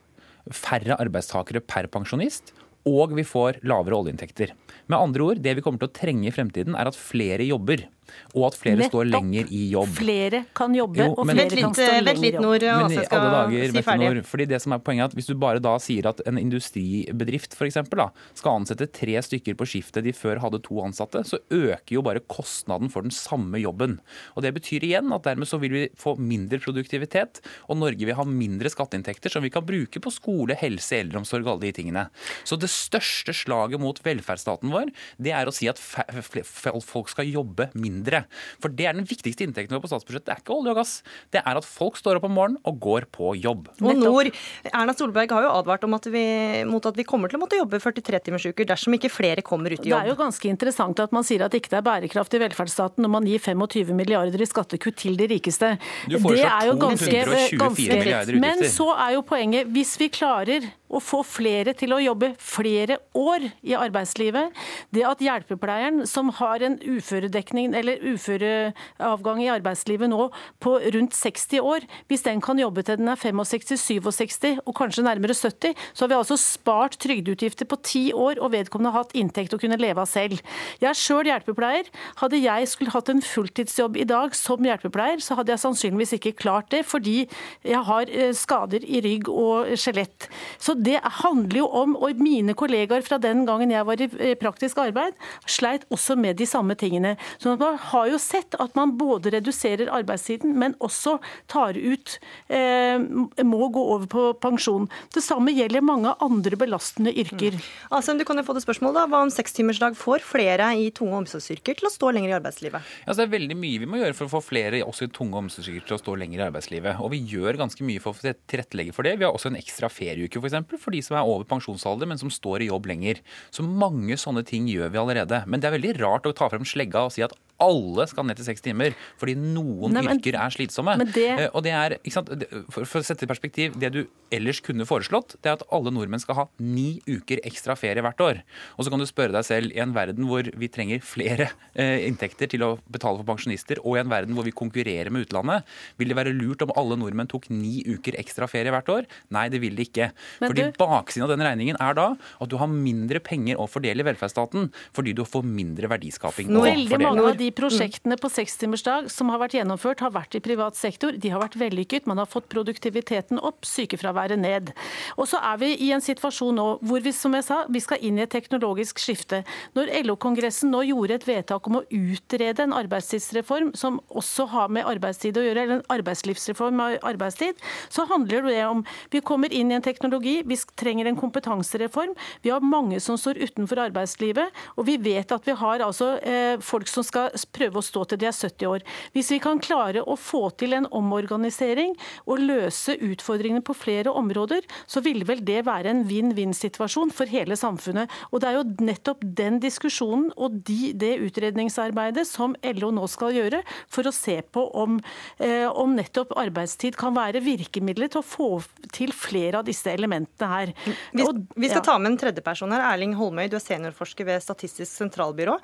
færre 0.51 0.99
arbeidstakere 0.99 1.63
per 1.63 1.87
pensjonist, 1.93 2.51
og 2.89 3.15
vi 3.17 3.25
får 3.27 3.61
lavere 3.69 3.99
oljeinntekter. 3.99 4.55
Med 4.91 4.99
andre 4.99 5.27
ord, 5.27 5.43
det 5.43 5.57
vi 5.59 5.65
kommer 5.65 5.83
til 5.83 5.91
å 5.91 5.97
trenge 5.97 6.29
i 6.29 6.35
fremtiden, 6.35 6.77
er 6.79 6.91
at 6.91 6.99
flere 6.99 7.47
jobber 7.47 7.87
og 8.35 8.47
at 8.49 8.59
flere 8.59 8.81
Nettopp. 8.81 8.95
står 8.95 9.11
lenger 9.11 9.53
i 9.53 9.63
jobb. 9.73 9.95
Flere 9.97 10.43
kan 10.57 10.75
jobbe, 10.77 10.99
jo, 11.03 11.15
og 11.17 11.29
flere 11.29 11.49
litt, 11.49 11.59
kan 11.61 11.75
stå 11.77 11.89
lenger 11.89 12.09
Vent 12.13 12.23
litt, 12.25 12.39
Nord. 12.41 12.67
Men 12.67 12.93
i 12.93 13.05
skal 13.07 13.27
dager, 13.37 13.73
si 13.73 13.83
ferdig. 13.87 14.09
Nord, 14.09 14.23
fordi 14.33 14.47
det 14.53 14.61
som 14.65 14.77
er 14.77 14.83
poenget 14.83 15.03
er 15.03 15.11
at 15.13 15.17
Hvis 15.19 15.31
du 15.31 15.35
bare 15.39 15.63
da 15.63 15.77
sier 15.83 16.09
at 16.09 16.21
en 16.27 16.39
industribedrift 16.41 17.55
for 17.55 17.69
eksempel, 17.69 18.03
da, 18.03 18.09
skal 18.39 18.61
ansette 18.61 18.89
tre 18.93 19.17
stykker 19.23 19.57
på 19.59 19.69
skiftet 19.69 20.05
de 20.05 20.13
før 20.17 20.41
hadde 20.43 20.63
to 20.65 20.81
ansatte, 20.83 21.23
så 21.29 21.39
øker 21.53 21.95
jo 21.95 22.03
bare 22.03 22.21
kostnaden 22.21 22.91
for 22.93 23.07
den 23.07 23.15
samme 23.15 23.61
jobben. 23.63 24.01
Og 24.37 24.43
Det 24.43 24.55
betyr 24.57 24.83
igjen 24.83 25.13
at 25.15 25.23
dermed 25.23 25.49
så 25.49 25.61
vil 25.63 25.73
vi 25.73 25.85
få 25.97 26.17
mindre 26.19 26.59
produktivitet, 26.59 27.41
og 27.69 27.79
Norge 27.79 28.05
vil 28.05 28.17
ha 28.19 28.25
mindre 28.27 28.69
skatteinntekter 28.73 29.31
som 29.31 29.43
vi 29.45 29.51
kan 29.51 29.65
bruke 29.65 30.03
på 30.03 30.11
skole, 30.11 30.57
helse, 30.59 30.99
eldreomsorg 30.99 31.47
og 31.47 31.55
alle 31.55 31.71
de 31.71 31.77
tingene. 31.79 32.09
Så 32.45 32.59
det 32.59 32.71
største 32.73 33.33
slaget 33.37 33.81
mot 33.81 33.99
velferdsstaten 34.03 34.73
vår, 34.73 34.91
det 35.23 35.33
er 35.37 35.47
å 35.47 35.55
si 35.55 35.69
at 35.71 35.79
folk 35.79 37.09
skal 37.13 37.31
jobbe 37.31 37.71
mindre 37.79 38.02
mindre. 38.03 38.25
For 38.63 38.73
det 38.73 38.89
er 38.89 38.99
den 38.99 39.07
viktigste 39.09 39.47
inntekten 39.47 39.77
vår 39.77 39.85
på 39.85 39.91
statsbudsjettet. 39.93 40.27
Det 40.27 40.35
er 40.35 40.43
ikke 40.43 40.57
olje 40.57 40.75
og 40.75 40.81
gass. 40.83 40.95
Det 41.33 41.43
er 41.43 41.61
at 41.61 41.67
folk 41.67 41.99
står 42.01 42.19
opp 42.19 42.27
om 42.29 42.35
morgenen 42.37 42.61
og 42.69 42.81
går 42.83 43.07
på 43.15 43.35
jobb. 43.39 43.71
Og 43.83 43.99
Nord, 43.99 44.33
Erna 44.73 44.95
Solberg 44.97 45.33
har 45.33 45.47
jo 45.47 45.55
advart 45.61 45.87
at 45.87 46.09
vi, 46.13 46.25
mot 46.69 46.85
at 46.89 46.99
vi 46.99 47.07
kommer 47.07 47.31
til 47.31 47.39
å 47.39 47.43
måtte 47.45 47.59
jobbe 47.59 47.81
43-timersuker 47.83 48.69
dersom 48.69 48.97
ikke 48.97 49.11
flere 49.13 49.45
kommer 49.47 49.75
ut 49.75 49.81
i 49.83 49.93
jobb. 49.93 50.03
Det 50.03 50.11
er 50.11 50.13
jo 50.13 50.19
ganske 50.19 50.51
interessant 50.51 51.03
at 51.03 51.15
man 51.15 51.27
sier 51.27 51.45
at 51.47 51.55
det 51.55 51.63
ikke 51.63 51.79
er 51.79 51.87
bærekraft 51.87 52.37
i 52.37 52.43
velferdsstaten 52.43 53.05
når 53.05 53.15
man 53.17 53.29
gir 53.29 53.43
25 53.43 53.95
milliarder 53.97 54.43
i 54.43 54.49
skattekutt 54.49 55.01
til 55.03 55.19
de 55.21 55.29
rikeste. 55.35 55.75
Du 56.11 56.19
foreslår 56.19 56.79
224 56.83 57.73
milliarder 57.79 58.33
utgifter. 58.33 58.41
Men 58.43 58.65
så 58.73 58.93
er 58.97 59.17
jo 59.17 59.27
poenget, 59.27 59.71
hvis 59.73 59.97
vi 60.01 60.11
klarer 60.13 60.71
å 60.93 61.01
få 61.01 61.23
flere 61.25 61.73
til 61.77 61.95
å 61.95 62.01
jobbe 62.03 62.33
flere 62.41 62.99
år 63.17 63.49
i 63.65 63.75
arbeidslivet. 63.79 64.53
Det 64.93 65.05
at 65.09 65.23
hjelpepleieren 65.25 66.05
som 66.09 66.31
har 66.37 66.65
en 66.67 66.79
uføredekning 66.83 67.73
eller 67.79 67.92
uføreavgang 68.01 69.43
i 69.45 69.51
arbeidslivet 69.53 70.11
nå 70.13 70.29
på 70.63 70.77
rundt 70.95 71.17
60 71.17 71.61
år, 71.61 71.87
hvis 72.09 72.25
den 72.27 72.41
kan 72.45 72.61
jobbe 72.61 72.85
til 72.87 72.99
den 73.01 73.11
er 73.13 73.21
65-67 73.21 74.63
og 74.65 74.75
kanskje 74.79 75.05
nærmere 75.07 75.35
70, 75.37 75.77
så 75.93 76.05
har 76.05 76.13
vi 76.13 76.19
altså 76.19 76.39
spart 76.41 76.99
trygdeutgifter 77.03 77.69
på 77.69 77.79
ti 77.85 78.05
år, 78.13 78.41
og 78.41 78.53
vedkommende 78.55 78.93
har 78.95 79.05
hatt 79.05 79.17
inntekt 79.19 79.55
og 79.55 79.63
kunne 79.63 79.81
leve 79.81 80.03
av 80.03 80.11
selv. 80.11 80.41
Jeg 80.83 80.91
er 80.91 80.99
sjøl 80.99 81.29
hjelpepleier. 81.31 81.89
Hadde 82.21 82.41
jeg 82.43 82.69
skulle 82.71 82.95
hatt 82.95 83.11
en 83.13 83.23
fulltidsjobb 83.25 83.99
i 84.01 84.07
dag 84.09 84.37
som 84.39 84.63
hjelpepleier, 84.67 85.23
så 85.23 85.37
hadde 85.39 85.55
jeg 85.55 85.63
sannsynligvis 85.65 86.17
ikke 86.19 86.35
klart 86.39 86.71
det, 86.75 86.85
fordi 86.89 87.23
jeg 87.67 87.83
har 87.89 88.11
eh, 88.11 88.33
skader 88.37 88.85
i 88.85 89.03
rygg 89.05 89.31
og 89.33 89.73
skjelett. 89.81 90.29
Så 90.63 90.77
det 90.79 90.99
handler 91.23 91.63
jo 91.63 91.69
om, 91.83 91.97
og 91.97 92.21
mine 92.23 92.57
kollegaer 92.59 93.05
fra 93.07 93.19
den 93.23 93.45
gangen 93.49 93.73
jeg 93.75 93.87
var 93.89 94.03
i 94.03 94.35
praktisk 94.41 94.81
arbeid, 94.83 95.17
sleit 95.47 95.87
også 95.93 96.17
med 96.19 96.39
de 96.41 96.49
samme 96.49 96.77
tingene. 96.79 97.17
Så 97.39 97.53
man 97.53 97.61
har 97.81 98.11
jo 98.11 98.19
sett 98.21 98.57
at 98.61 98.77
man 98.79 98.95
både 98.99 99.33
reduserer 99.35 99.91
arbeidstiden, 99.93 100.55
men 100.59 100.77
også 100.83 101.19
tar 101.51 101.79
ut 101.79 102.19
eh, 102.53 102.99
Må 103.47 103.69
gå 103.73 103.83
over 103.95 104.09
på 104.11 104.25
pensjon. 104.43 104.89
Det 105.15 105.23
samme 105.25 105.55
gjelder 105.55 105.85
mange 105.85 106.13
andre 106.23 106.59
belastende 106.59 107.13
yrker. 107.13 107.57
Mm. 107.57 107.71
Altså, 107.91 108.17
du 108.19 108.25
kan 108.29 108.39
jo 108.39 108.47
få 108.47 108.57
det 108.57 108.65
spørsmålet 108.65 109.01
da. 109.01 109.07
Hva 109.11 109.23
om 109.27 109.33
sekstimersdag 109.33 109.97
får 109.99 110.25
flere 110.27 110.71
i 110.79 110.91
tunge 110.95 111.23
omsorgsyrker 111.23 111.79
til 111.79 111.89
å 111.89 111.93
stå 111.93 112.13
lenger 112.15 112.33
i 112.33 112.37
arbeidslivet? 112.39 112.93
Ja, 113.07 113.17
det 113.17 113.27
er 113.27 113.35
veldig 113.35 113.59
mye 113.59 113.83
vi 113.83 113.89
må 113.89 114.01
gjøre 114.01 114.17
for 114.19 114.29
å 114.29 114.35
få 114.37 114.43
flere 114.53 114.83
også 114.87 115.09
i 115.09 115.13
tunge 115.15 115.41
omsorgsyrker 115.41 115.89
til 115.89 115.99
å 115.99 116.03
stå 116.03 116.17
lenger 116.21 116.43
i 116.43 116.47
arbeidslivet. 116.49 117.01
Og 117.03 117.13
vi 117.15 117.23
gjør 117.33 117.61
ganske 117.61 117.87
mye 117.87 118.03
for 118.03 118.15
å 118.15 118.35
tilrettelegge 118.51 118.97
for 118.97 119.09
det. 119.09 119.17
Vi 119.21 119.29
har 119.29 119.35
også 119.35 119.53
en 119.53 119.61
ekstra 119.61 119.91
ferieuke 119.93 120.43
f.eks 120.43 120.83
for 120.83 120.95
de 120.95 121.03
som 121.05 121.17
er 121.19 121.29
over 121.29 121.47
pensjonsalder, 121.49 122.09
men 122.09 122.21
som 122.21 122.33
står 122.33 122.65
i 122.65 122.71
jobb 122.71 122.89
lenger. 122.91 123.23
Så 123.55 123.65
mange 123.67 124.19
sånne 124.21 124.45
ting 124.47 124.69
gjør 124.71 124.93
vi 124.93 125.01
allerede. 125.03 125.43
Men 125.47 125.63
det 125.63 125.71
er 125.71 125.79
veldig 125.79 125.97
rart 126.01 126.29
å 126.29 126.35
ta 126.37 126.51
frem 126.53 126.67
slegga 126.69 127.07
og 127.07 127.15
si 127.15 127.25
at 127.25 127.35
alle 127.63 128.07
skal 128.11 128.27
ned 128.29 128.39
til 128.39 128.49
seks 128.49 128.65
timer, 128.65 128.97
fordi 129.21 129.37
noen 129.39 129.95
Nei, 129.95 130.05
men, 130.07 130.19
yrker 130.19 130.39
er 130.41 130.55
slitsomme. 130.55 130.97
Det... 131.15 131.29
Eh, 131.31 131.49
og 131.53 131.65
det 131.67 131.75
er, 131.77 131.97
for, 132.11 132.85
for, 132.85 133.01
å 133.01 133.07
sette 133.07 133.27
i 133.27 133.31
perspektiv, 133.31 133.77
det 133.81 133.93
du 133.95 134.03
ellers 134.33 134.63
kunne 134.65 134.87
foreslått, 134.89 135.37
det 135.43 135.51
er 135.51 135.59
at 135.59 135.67
alle 135.75 135.93
nordmenn 135.95 136.23
skal 136.23 136.39
ha 136.39 136.47
ni 136.63 137.03
uker 137.07 137.43
ekstra 137.47 137.77
ferie 137.79 138.03
hvert 138.05 138.23
år. 138.25 138.43
Og 138.77 138.87
så 138.87 138.93
kan 138.93 139.03
du 139.03 139.09
spørre 139.09 139.35
deg 139.37 139.47
selv, 139.47 139.75
i 139.75 139.83
en 139.83 139.95
verden 139.97 140.29
hvor 140.29 140.49
vi 140.59 140.71
trenger 140.73 141.03
flere 141.05 141.51
eh, 141.75 142.07
inntekter 142.09 142.51
til 142.53 142.65
å 142.67 142.73
betale 142.93 143.21
for 143.21 143.29
pensjonister, 143.29 143.81
og 143.85 143.99
i 143.99 144.03
en 144.03 144.13
verden 144.13 144.37
hvor 144.37 144.47
vi 144.49 144.55
konkurrerer 144.57 145.13
med 145.13 145.27
utlandet, 145.29 145.69
vil 146.01 146.13
det 146.13 146.19
være 146.19 146.35
lurt 146.37 146.65
om 146.67 146.75
alle 146.79 146.99
nordmenn 147.01 147.31
tok 147.31 147.49
ni 147.53 147.83
uker 147.87 148.17
ekstra 148.21 148.49
ferie 148.51 148.73
hvert 148.75 148.91
år? 148.93 149.09
Nei, 149.35 149.47
det 149.53 149.63
vil 149.63 149.77
det 149.79 149.89
ikke. 149.91 150.11
Men 150.43 150.53
fordi 150.53 150.69
du... 150.71 150.81
baksiden 150.81 151.27
av 151.27 151.35
den 151.35 151.45
regningen 151.45 151.79
er 151.83 151.99
da 151.99 152.09
at 152.17 152.51
du 152.51 152.59
har 152.61 152.71
mindre 152.73 153.21
penger 153.25 153.61
å 153.61 153.69
fordele 153.71 154.05
i 154.05 154.09
velferdsstaten, 154.09 154.71
fordi 154.97 155.15
du 155.17 155.25
får 155.29 155.45
mindre 155.47 155.91
verdiskaping. 155.93 156.51
Nå, 156.53 156.65
veldig 156.67 157.01
mange 157.03 157.27
av 157.33 157.39
de 157.39 157.52
prosjektene 157.57 158.17
på 158.21 158.31
sekstimersdag 158.33 159.09
som 159.13 159.31
har 159.33 159.41
vært 159.43 159.57
gjennomført, 159.59 160.03
har 160.05 160.15
vært 160.15 160.37
i 160.39 160.43
privat 160.45 160.79
sektor. 160.79 161.17
De 161.17 161.33
har 161.33 161.43
vært 161.43 161.59
vellykket. 161.61 162.09
Man 162.11 162.21
har 162.21 162.31
fått 162.31 162.49
produktiviteten 162.53 163.41
opp, 163.43 163.67
sykefraværet 163.69 164.41
ned. 164.41 164.73
Og 165.17 165.29
så 165.31 165.41
er 165.43 165.61
vi 165.63 165.73
i 165.87 165.91
en 165.95 166.05
situasjon 166.05 166.57
nå 166.59 166.67
hvor 166.83 167.05
vi, 167.05 167.13
som 167.17 167.35
jeg 167.37 167.47
sa, 167.47 167.63
vi 167.73 167.83
skal 167.85 168.03
inn 168.05 168.21
i 168.21 168.25
et 168.27 168.33
teknologisk 168.33 169.01
skifte. 169.03 169.43
Når 169.77 169.93
LO-kongressen 170.07 170.73
nå 170.73 170.83
gjorde 170.89 171.19
et 171.21 171.29
vedtak 171.29 171.69
om 171.69 171.81
å 171.81 171.85
utrede 171.89 172.67
en 172.67 172.77
arbeidstidsreform 172.77 173.73
som 173.79 174.01
også 174.13 174.49
har 174.53 174.73
med 174.73 174.89
arbeidstid 174.89 175.39
å 175.39 175.45
gjøre, 175.47 175.67
eller 175.67 175.81
en 175.81 175.93
arbeidslivsreform 175.97 176.79
med 176.81 176.99
arbeidstid, 177.07 177.61
så 177.93 178.07
handler 178.11 178.47
det 178.49 178.61
om 178.69 178.85
vi 179.13 179.23
kommer 179.25 179.53
inn 179.53 179.73
i 179.73 179.79
en 179.79 179.85
teknologi, 179.85 180.41
vi 180.47 180.59
trenger 180.79 181.09
en 181.09 181.19
kompetansereform. 181.19 182.15
Vi 182.43 182.53
har 182.53 182.65
mange 182.65 183.01
som 183.03 183.19
står 183.21 183.41
utenfor 183.43 183.83
arbeidslivet, 183.87 184.63
og 184.77 184.89
vi 184.89 184.99
vet 185.03 185.33
at 185.35 185.47
vi 185.47 185.57
har 185.59 185.85
altså 185.85 186.15
eh, 186.23 186.57
folk 186.63 186.91
som 186.91 187.05
skal 187.07 187.32
prøve 187.55 187.81
å 187.81 187.85
stå 187.85 188.05
til 188.11 188.21
de 188.23 188.29
er 188.31 188.37
70 188.37 188.69
år. 188.69 188.85
Hvis 189.17 189.31
vi 189.35 189.41
kan 189.43 189.61
klare 189.63 190.03
å 190.03 190.17
få 190.19 190.49
til 190.61 190.77
en 190.77 190.89
omorganisering 190.93 191.95
og 192.27 192.43
løse 192.43 192.97
utfordringene 192.99 193.65
på 193.65 193.77
flere 193.77 194.13
områder, 194.13 194.67
så 194.87 195.03
ville 195.05 195.27
vel 195.29 195.43
det 195.45 195.63
være 195.69 195.93
en 195.93 196.05
vinn-vinn-situasjon 196.09 197.13
for 197.15 197.31
hele 197.31 197.59
samfunnet. 197.59 198.11
Og 198.31 198.43
Det 198.43 198.51
er 198.51 198.59
jo 198.59 198.65
nettopp 198.83 199.23
den 199.23 199.61
diskusjonen 199.63 200.33
og 200.37 200.61
de, 200.67 200.93
det 200.99 201.15
utredningsarbeidet 201.23 202.27
som 202.29 202.57
LO 202.63 202.91
nå 202.95 203.07
skal 203.11 203.37
gjøre, 203.37 203.63
for 203.93 204.09
å 204.09 204.15
se 204.15 204.41
på 204.43 204.65
om, 204.79 204.99
eh, 205.39 205.69
om 205.69 205.95
nettopp 205.97 206.35
arbeidstid 206.39 206.97
kan 206.99 207.15
være 207.15 207.43
virkemidlet 207.45 208.15
til 208.15 208.23
å 208.23 208.27
få 208.27 208.51
til 208.93 209.13
flere 209.15 209.61
av 209.61 209.69
disse 209.69 209.91
elementene 209.93 210.51
her. 210.51 210.73
Vi, 211.13 211.25
vi 211.57 211.71
skal 211.71 211.85
ta 211.87 211.99
med 211.99 212.13
en 212.13 212.19
tredjeperson 212.19 212.73
her. 212.75 212.85
Erling 212.93 213.15
Holmøy, 213.19 213.47
du 213.51 213.57
er 213.59 213.65
seniorforsker 213.65 214.27
ved 214.29 214.43
Statistisk 214.43 214.91
sentralbyrå. 214.91 215.59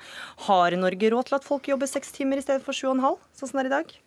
Har 0.47 0.75
Norge 0.79 1.11
råd 1.11 1.29
til 1.29 1.37
at 1.39 1.47
folk 1.47 1.58
jobber 1.67 1.89
seks 1.89 2.13
timer 2.15 2.39
i 2.39 2.45
stedet 2.45 2.63
for 2.63 2.77
sju 2.77 2.87
og 2.87 2.95
en 2.97 3.07
halv, 3.07 3.19
sånn 3.35 3.51
som 3.51 3.59
det 3.59 3.65
er 3.65 3.71
i 3.71 3.75
dag? 3.79 3.97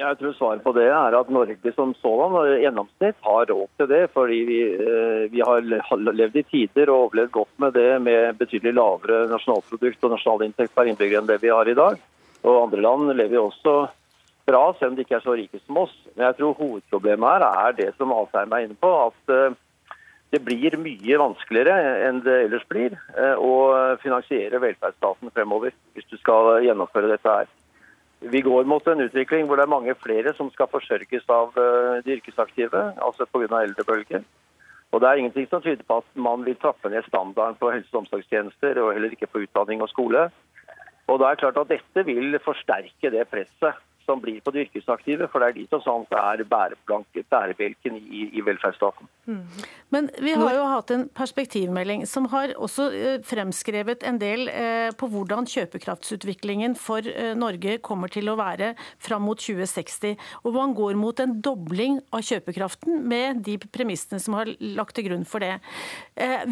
Jeg 0.00 0.16
tror 0.18 0.32
svaret 0.34 0.62
på 0.64 0.72
det 0.74 0.86
er 0.88 1.14
at 1.14 1.30
Norge 1.30 1.72
som 1.76 1.92
sådan 2.00 2.34
i 2.40 2.62
gjennomsnitt 2.62 3.18
har 3.22 3.44
råd 3.50 3.68
til 3.78 3.88
det. 3.90 4.02
Fordi 4.14 4.38
vi, 4.48 4.60
eh, 4.72 5.24
vi, 5.30 5.42
har 5.44 5.60
levd 5.62 6.38
i 6.40 6.44
tider 6.48 6.90
og 6.90 7.08
overlevd 7.08 7.34
godt 7.36 7.52
med 7.62 7.74
det 7.76 7.90
med 8.02 8.38
betydelig 8.40 8.72
lavere 8.78 9.26
nasjonalprodukt 9.30 10.06
og 10.08 10.14
nasjonalinntekt 10.16 10.74
per 10.74 10.88
innbygger 10.88 11.20
enn 11.20 11.28
det 11.28 11.42
vi 11.44 11.52
har 11.52 11.68
i 11.68 11.76
dag. 11.78 12.00
Og 12.42 12.62
andre 12.64 12.80
land 12.82 13.12
lever 13.12 13.38
jo 13.38 13.50
også 13.50 13.76
bra, 14.48 14.62
selv 14.78 14.92
om 14.92 14.96
de 14.96 15.04
ikke 15.04 15.20
er 15.20 15.26
så 15.26 15.36
rike 15.38 15.60
som 15.60 15.84
oss. 15.84 15.94
Men 16.16 16.26
jeg 16.30 16.40
tror 16.40 16.58
hovedproblemet 16.58 17.28
her 17.28 17.68
er 17.68 17.76
det 17.78 17.90
som 17.98 18.16
Asheim 18.16 18.56
er 18.56 18.66
inne 18.66 18.80
på. 18.80 18.90
at 19.06 19.36
eh, 19.36 19.58
det 20.32 20.40
blir 20.40 20.74
mye 20.80 21.18
vanskeligere 21.20 22.06
enn 22.08 22.22
det 22.24 22.36
ellers 22.46 22.64
blir 22.70 22.94
eh, 22.96 23.34
å 23.36 23.96
finansiere 24.00 24.62
velferdsstaten 24.62 25.32
fremover, 25.34 25.74
hvis 25.92 26.08
du 26.08 26.16
skal 26.16 26.64
gjennomføre 26.64 27.10
dette 27.10 27.34
her. 27.36 27.50
Vi 28.32 28.40
går 28.40 28.68
mot 28.70 28.86
en 28.86 29.02
utvikling 29.04 29.48
hvor 29.48 29.58
det 29.58 29.66
er 29.66 29.74
mange 29.74 29.94
flere 29.98 30.32
som 30.38 30.48
skal 30.54 30.70
forsørges 30.72 31.28
av 31.32 31.58
eh, 31.58 31.98
de 32.06 32.16
yrkesaktive, 32.16 32.84
altså 33.04 33.28
pga. 33.28 33.60
eldrebølgen. 33.60 34.24
Og 34.92 35.00
Det 35.00 35.08
er 35.08 35.20
ingenting 35.20 35.48
som 35.48 35.62
tyder 35.64 35.84
på 35.88 36.00
at 36.00 36.08
man 36.16 36.44
vil 36.44 36.56
trappe 36.60 36.88
ned 36.88 37.04
standarden 37.08 37.60
på 37.60 37.70
helse- 37.72 37.92
og 37.92 38.04
omsorgstjenester, 38.04 38.80
og 38.80 38.92
heller 38.92 39.12
ikke 39.12 39.28
på 39.28 39.44
utdanning 39.44 39.84
og 39.84 39.88
skole. 39.92 40.26
Og 41.08 41.20
det 41.20 41.28
er 41.28 41.40
klart 41.40 41.60
at 41.60 41.72
Dette 41.72 42.04
vil 42.08 42.38
forsterke 42.44 43.12
det 43.12 43.28
presset 43.28 43.80
som 44.06 44.20
blir 44.22 44.40
på 44.44 44.52
de 44.54 44.64
yrkesaktive, 44.66 45.28
for 45.32 45.42
det 45.42 45.52
er 45.52 45.58
de 45.60 45.66
som 45.70 45.82
sånn 45.84 46.06
er 46.18 46.42
bærebjelken 46.48 47.98
i, 47.98 48.28
i 48.32 48.44
velferdsstaten. 48.44 49.08
Mm. 49.26 49.42
Men 49.94 50.08
vi 50.24 50.32
har 50.34 50.54
jo 50.56 50.64
hatt 50.70 50.90
en 50.94 51.04
perspektivmelding 51.14 52.06
som 52.08 52.26
har 52.32 52.54
også 52.56 52.86
eh, 52.96 53.18
fremskrevet 53.28 54.02
en 54.08 54.18
del 54.18 54.48
eh, 54.50 54.88
på 54.98 55.08
hvordan 55.12 55.46
kjøpekraftsutviklingen 55.50 56.74
for 56.80 57.06
eh, 57.06 57.34
Norge 57.38 57.76
kommer 57.84 58.10
til 58.12 58.30
å 58.32 58.38
være 58.40 58.72
fram 59.02 59.26
mot 59.28 59.38
2060. 59.38 60.16
Og 60.42 60.56
man 60.56 60.74
går 60.78 60.98
mot 60.98 61.20
en 61.22 61.36
dobling 61.44 62.00
av 62.10 62.24
kjøpekraften 62.26 63.02
med 63.08 63.44
de 63.46 63.58
premissene 63.62 64.20
som 64.22 64.38
har 64.38 64.50
lagt 64.78 64.96
til 64.96 65.10
grunn 65.10 65.26
for 65.28 65.44
det. 65.44 65.58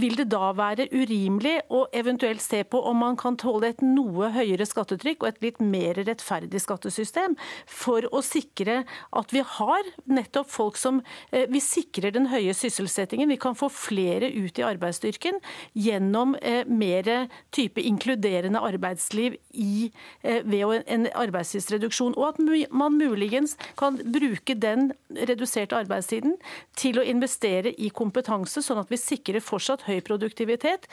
Vil 0.00 0.16
det 0.18 0.28
da 0.32 0.50
være 0.56 0.86
urimelig 0.92 1.56
å 1.72 1.84
eventuelt 1.96 2.42
se 2.42 2.62
på 2.64 2.80
om 2.90 3.00
man 3.02 3.16
kan 3.20 3.36
tåle 3.40 3.72
et 3.72 3.82
noe 3.84 4.30
høyere 4.34 4.66
skattetrykk 4.68 5.24
og 5.24 5.30
et 5.30 5.42
litt 5.44 5.60
mer 5.64 5.98
rettferdig 6.06 6.60
skattesystem, 6.62 7.36
for 7.66 8.06
å 8.10 8.22
sikre 8.24 8.82
at 9.16 9.34
vi 9.34 9.44
har 9.56 9.92
nettopp 10.10 10.50
folk 10.50 10.78
som 10.80 11.00
Vi 11.30 11.60
sikrer 11.62 12.12
den 12.14 12.26
høye 12.30 12.52
sysselsettingen 12.56 13.30
vi 13.30 13.38
kan 13.40 13.56
få 13.58 13.68
flere 13.72 14.28
ut 14.30 14.58
i 14.58 14.64
arbeidsstyrken 14.66 15.38
gjennom 15.78 16.34
eh, 16.42 16.64
mer 16.66 17.28
type 17.54 17.80
inkluderende 17.80 18.60
arbeidsliv 18.60 19.36
i, 19.52 19.90
eh, 20.22 20.42
ved 20.44 20.84
en 20.86 21.06
arbeidstidsreduksjon. 21.14 22.16
Og 22.16 22.28
at 22.28 22.70
man 22.70 22.98
muligens 22.98 23.56
kan 23.78 23.98
bruke 24.12 24.54
den 24.54 24.92
reduserte 25.14 25.78
arbeidstiden 25.78 26.36
til 26.76 27.00
å 27.00 27.06
investere 27.06 27.74
i 27.78 27.90
kompetanse, 27.90 28.62
sånn 28.64 28.82
at 28.82 28.90
vi 28.90 29.00
sikrer 29.00 29.44
fortsatt 29.44 29.86
høy 29.88 30.00
produktivitet, 30.06 30.88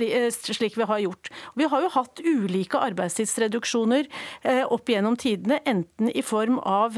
eh, 0.00 0.30
slik 0.30 0.76
vi 0.76 0.84
har 0.84 1.00
gjort. 1.00 1.30
Vi 1.56 1.64
har 1.64 1.82
jo 1.82 1.92
hatt 1.94 2.20
ulike 2.24 2.80
arbeidstidsreduksjoner 2.80 4.06
opp 4.70 4.88
gjennom 4.90 5.16
tidene, 5.16 5.60
enten 5.66 5.85
i 6.12 6.22
form 6.24 6.58
av 6.58 6.96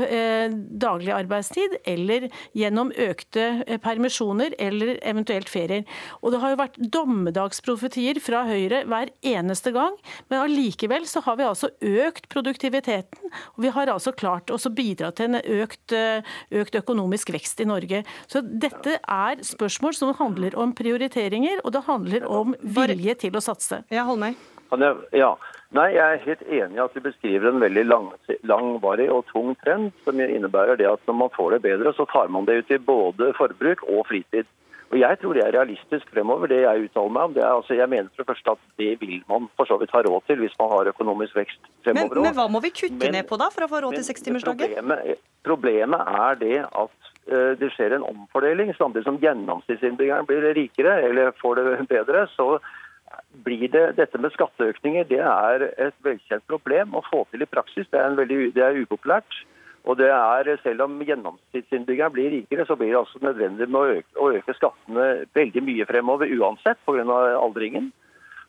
daglig 0.81 1.13
arbeidstid 1.15 1.77
eller 1.89 2.29
gjennom 2.57 2.91
økte 2.93 3.79
permisjoner 3.85 4.55
eller 4.59 4.97
eventuelt 5.07 5.51
ferier. 5.51 5.85
Og 6.23 6.33
det 6.33 6.41
har 6.43 6.53
jo 6.53 6.61
vært 6.61 6.79
dommedagsprofetier 6.95 8.21
fra 8.23 8.45
Høyre 8.49 8.85
hver 8.89 9.13
eneste 9.27 9.73
gang, 9.75 9.97
men 10.31 10.43
allikevel 10.43 11.07
så 11.09 11.23
har 11.27 11.39
vi 11.39 11.47
altså 11.47 11.71
økt 11.81 12.29
produktiviteten. 12.33 13.33
Og 13.57 13.65
vi 13.67 13.73
har 13.75 13.93
altså 13.93 14.15
klart 14.17 14.53
å 14.53 14.59
bidra 14.73 15.11
til 15.17 15.33
en 15.33 15.41
økt, 15.43 15.93
eh, 15.93 16.23
økt 16.53 16.79
økonomisk 16.79 17.33
vekst 17.35 17.61
i 17.61 17.69
Norge. 17.69 18.05
Så 18.27 18.43
dette 18.43 18.99
er 19.01 19.45
spørsmål 19.45 19.95
som 19.95 20.15
handler 20.15 20.57
om 20.57 20.75
prioriteringer, 20.75 21.63
og 21.65 21.73
det 21.73 21.87
handler 21.89 22.27
om 22.29 22.55
vilje 22.63 23.15
til 23.25 23.39
å 23.39 23.45
satse. 23.45 23.83
Ja, 23.91 24.05
Holmøy. 24.09 24.35
Ja. 25.17 25.35
Nei, 25.77 25.89
Jeg 25.93 26.01
er 26.01 26.23
helt 26.25 26.45
enig 26.49 26.79
i 26.79 26.85
at 26.85 26.95
du 26.97 27.01
beskriver 27.05 27.51
en 27.51 27.61
veldig 27.61 27.83
lang, 27.85 28.07
langvarig 28.49 29.11
og 29.13 29.27
tung 29.29 29.53
trend, 29.65 29.91
som 30.05 30.21
innebærer 30.21 30.79
det 30.81 30.89
at 30.89 31.03
når 31.07 31.19
man 31.23 31.35
får 31.35 31.57
det 31.57 31.63
bedre, 31.67 31.93
så 31.93 32.07
tar 32.09 32.31
man 32.33 32.49
det 32.49 32.63
ut 32.63 32.71
i 32.73 32.79
både 32.79 33.35
forbruk 33.37 33.85
og 33.85 34.07
fritid. 34.09 34.49
Og 34.89 34.97
Jeg 35.01 35.19
tror 35.21 35.37
det 35.37 35.43
er 35.45 35.53
realistisk 35.53 36.09
fremover, 36.15 36.49
det 36.49 36.63
jeg 36.63 36.87
uttaler 36.87 37.13
meg 37.13 37.23
om. 37.29 37.35
Det 37.37 37.43
er, 37.43 37.53
altså, 37.53 37.75
jeg 37.77 37.89
mener 37.93 38.09
for 38.09 38.23
det 38.23 38.31
første 38.31 38.55
at 38.55 38.63
det 38.81 38.95
vil 39.03 39.19
man 39.29 39.51
for 39.61 39.69
så 39.69 39.77
vidt 39.77 39.93
ha 39.93 40.01
råd 40.07 40.25
til 40.27 40.41
hvis 40.41 40.57
man 40.61 40.71
har 40.73 40.89
økonomisk 40.95 41.37
vekst 41.37 41.61
fremover. 41.85 42.15
Men, 42.15 42.25
men 42.25 42.39
hva 42.39 42.47
må 42.49 42.63
vi 42.65 42.73
kutte 42.73 43.03
men, 43.03 43.19
ned 43.19 43.29
på 43.29 43.37
da 43.37 43.51
for 43.53 43.67
å 43.67 43.69
få 43.69 43.83
råd 43.85 43.99
til 43.99 44.09
sekstimersdagen? 44.09 44.73
Problemet, 44.73 45.21
problemet 45.45 46.13
er 46.23 46.41
det 46.41 46.59
at 46.65 47.13
uh, 47.29 47.53
det 47.61 47.69
skjer 47.77 47.99
en 47.99 48.09
omfordeling. 48.15 48.73
Samtidig 48.81 49.05
som 49.11 49.21
gjennomsnittsinnbyggeren 49.21 50.29
blir 50.31 50.49
rikere 50.57 50.97
eller 51.11 51.37
får 51.43 51.61
det 51.61 51.89
bedre, 51.93 52.25
så 52.33 52.55
blir 53.45 53.69
det 53.73 53.85
dette 53.99 54.19
med 54.21 54.33
skatteøkninger 54.35 55.07
det 55.11 55.21
er 55.23 55.69
et 55.71 55.97
velkjent 56.05 56.45
problem 56.51 56.97
å 56.99 57.05
få 57.07 57.25
til 57.31 57.45
i 57.45 57.51
praksis. 57.51 57.89
Det 57.93 58.01
er, 58.01 58.17
veldig, 58.19 58.41
det 58.57 58.65
er 58.65 58.81
upopulært. 58.83 59.41
Og 59.89 59.97
det 59.97 60.11
er, 60.13 60.51
Selv 60.63 60.85
om 60.85 60.99
gjennomsnittsinnbyggeren 61.01 62.13
blir 62.13 62.31
rikere, 62.35 62.67
så 62.67 62.77
blir 62.77 62.93
det 62.93 62.99
altså 63.01 63.23
nødvendig 63.23 63.69
med 63.69 63.81
å 63.81 63.95
øke, 63.95 64.11
å 64.21 64.33
øke 64.37 64.57
skattene 64.57 65.07
veldig 65.39 65.63
mye 65.65 65.87
fremover 65.89 66.29
uansett 66.29 66.81
pga. 66.85 67.05
aldringen. 67.39 67.93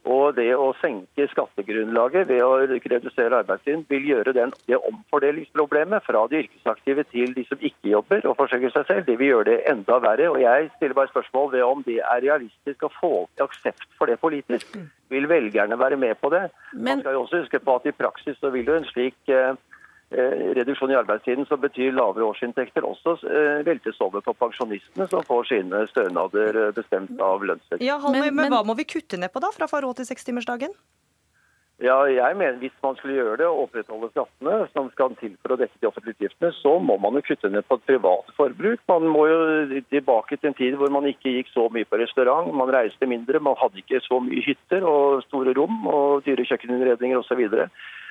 Og 0.07 0.35
det 0.37 0.47
å 0.55 0.69
senke 0.79 1.27
skattegrunnlaget 1.31 2.29
ved 2.29 2.43
å 2.45 2.53
redusere 2.63 3.41
arbeidstiden 3.41 3.83
vil 3.89 4.07
gjøre 4.07 4.33
den, 4.37 4.53
det 4.69 4.79
omfordelingsproblemet 4.79 6.05
fra 6.05 6.23
de 6.31 6.43
yrkesaktive 6.45 7.03
til 7.11 7.33
de 7.35 7.43
som 7.49 7.59
ikke 7.59 7.91
jobber 7.91 8.23
og 8.29 8.37
forsørger 8.39 8.73
seg 8.75 8.87
selv, 8.87 9.05
det 9.09 9.17
vil 9.19 9.33
gjøre 9.33 9.49
det 9.51 9.57
enda 9.71 9.99
verre. 10.03 10.29
Og 10.31 10.39
Jeg 10.41 10.71
stiller 10.77 10.95
bare 10.97 11.11
spørsmål 11.11 11.51
ved 11.57 11.65
om 11.67 11.83
det 11.87 11.99
er 11.99 12.23
realistisk 12.25 12.87
å 12.87 12.93
få 12.99 13.13
aksept 13.43 13.89
for 13.99 14.07
det 14.07 14.19
politisk. 14.23 14.71
Mm. 14.75 14.87
Vil 15.09 15.29
velgerne 15.29 15.79
være 15.79 15.97
med 15.97 16.15
på 16.21 16.29
det? 16.31 16.47
Man 16.73 17.01
skal 17.01 17.17
jo 17.17 17.25
også 17.25 17.43
huske 17.43 17.59
på 17.59 17.75
at 17.79 17.87
I 17.89 17.97
praksis 17.97 18.37
så 18.39 18.53
vil 18.53 18.67
jo 18.69 18.77
en 18.77 18.87
slik 18.87 19.17
Eh, 19.29 19.55
reduksjon 20.11 20.91
i 20.91 20.97
arbeidstiden 20.97 21.45
som 21.45 21.61
betyr 21.61 21.93
lavere 21.93 22.25
årsinntekter, 22.31 22.85
også 22.85 23.17
eh, 23.29 23.59
veltes 23.67 23.99
over 24.01 24.23
på 24.25 24.33
pensjonistene, 24.33 25.05
som 25.11 25.25
får 25.25 25.51
sine 25.51 25.83
stønader 25.91 26.63
eh, 26.63 26.71
bestemt 26.73 27.13
av 27.21 27.45
lønnsvekst. 27.45 27.85
Ja, 27.85 27.99
men, 28.09 28.33
men, 28.33 28.49
hva 28.53 28.63
må 28.65 28.77
vi 28.79 28.87
kutte 28.89 29.19
ned 29.21 29.33
på 29.33 29.43
da, 29.43 29.53
fra 29.53 29.69
å 29.69 29.71
få 29.71 29.83
råd 29.85 30.01
til 30.01 30.09
sekstimersdagen? 30.09 30.73
Ja, 31.79 31.95
jeg 32.11 32.35
mener 32.35 32.57
Hvis 32.59 32.75
man 32.83 32.97
skulle 32.97 33.15
gjøre 33.15 33.37
det 33.39 33.45
og 33.47 33.61
opprettholde 33.69 34.09
skattene 34.11 34.55
som 34.73 34.89
skal 34.91 35.13
til 35.21 35.37
for 35.39 35.53
å 35.55 35.57
dekke 35.61 35.79
de 35.79 35.87
offentlige 35.87 36.17
utgiftene, 36.17 36.49
så 36.57 36.73
må 36.83 36.97
man 36.99 37.15
jo 37.15 37.23
kutte 37.23 37.51
ned 37.53 37.63
på 37.69 37.77
et 37.79 37.85
privat 37.87 38.33
forbruk. 38.35 38.81
Man 38.91 39.07
må 39.13 39.23
jo 39.29 39.37
tilbake 39.93 40.35
til 40.35 40.51
en 40.51 40.57
tid 40.57 40.75
hvor 40.75 40.91
man 40.91 41.07
ikke 41.07 41.37
gikk 41.37 41.53
så 41.53 41.69
mye 41.71 41.87
på 41.87 42.01
restaurant, 42.01 42.51
man 42.51 42.73
reiste 42.75 43.07
mindre, 43.07 43.39
man 43.39 43.55
hadde 43.61 43.79
ikke 43.79 44.01
så 44.03 44.19
mye 44.25 44.43
hytter 44.43 44.83
og 44.83 45.23
store 45.29 45.55
rom 45.55 45.87
og 45.87 46.27
dyre 46.27 46.49
kjøkkeninnredninger 46.49 47.21
osv. 47.21 47.45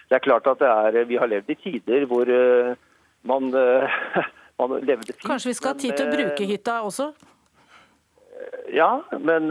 Det 0.08 0.16
er 0.16 0.24
klart 0.24 0.46
at 0.48 0.62
er, 0.64 1.04
vi 1.04 1.18
har 1.20 1.28
levd 1.28 1.50
i 1.52 1.56
tider 1.62 2.06
hvor 2.08 2.28
uh, 2.28 2.74
man, 3.28 3.50
uh, 3.52 3.98
man, 4.60 4.78
levde 4.80 5.12
fint. 5.12 5.26
Kanskje 5.26 5.52
vi 5.52 5.58
skal 5.58 5.74
ha 5.74 5.80
tid 5.82 5.96
til 5.98 6.08
å 6.08 6.14
bruke 6.14 6.44
eh, 6.44 6.52
hytta 6.54 6.80
også? 6.88 7.12
Ja, 8.72 9.00
men 9.18 9.48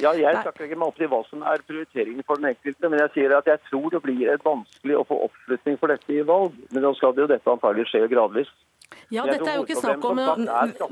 ja, 0.00 0.14
jeg 0.16 0.38
skal 0.38 0.64
ikke 0.64 0.78
meg 0.78 0.86
opp 0.86 0.96
til 0.96 1.10
hva 1.10 1.18
som 1.26 1.42
er 1.44 1.62
prioriteringen 1.66 2.24
for 2.24 2.40
den 2.40 2.52
enkelte. 2.52 2.88
Men 2.88 3.02
jeg 3.02 3.10
sier 3.16 3.34
at 3.36 3.50
jeg 3.50 3.60
tror 3.66 3.90
det 3.92 4.00
blir 4.04 4.30
et 4.32 4.46
vanskelig 4.46 4.96
å 4.96 5.02
få 5.08 5.18
oppslutning 5.26 5.76
for 5.80 5.92
dette 5.92 6.14
i 6.14 6.22
valg. 6.24 6.54
Men 6.70 6.86
nå 6.86 6.94
skal 6.96 7.12
det 7.16 7.24
jo 7.24 7.28
dette 7.34 7.50
antagelig 7.50 7.90
skje 7.90 8.06
gradvis. 8.08 8.52
Ja, 9.12 9.26
dette 9.28 9.50
er 9.50 9.58
jo 9.58 9.66
ikke 9.66 9.82
snakk 9.82 10.06
om 10.06 10.22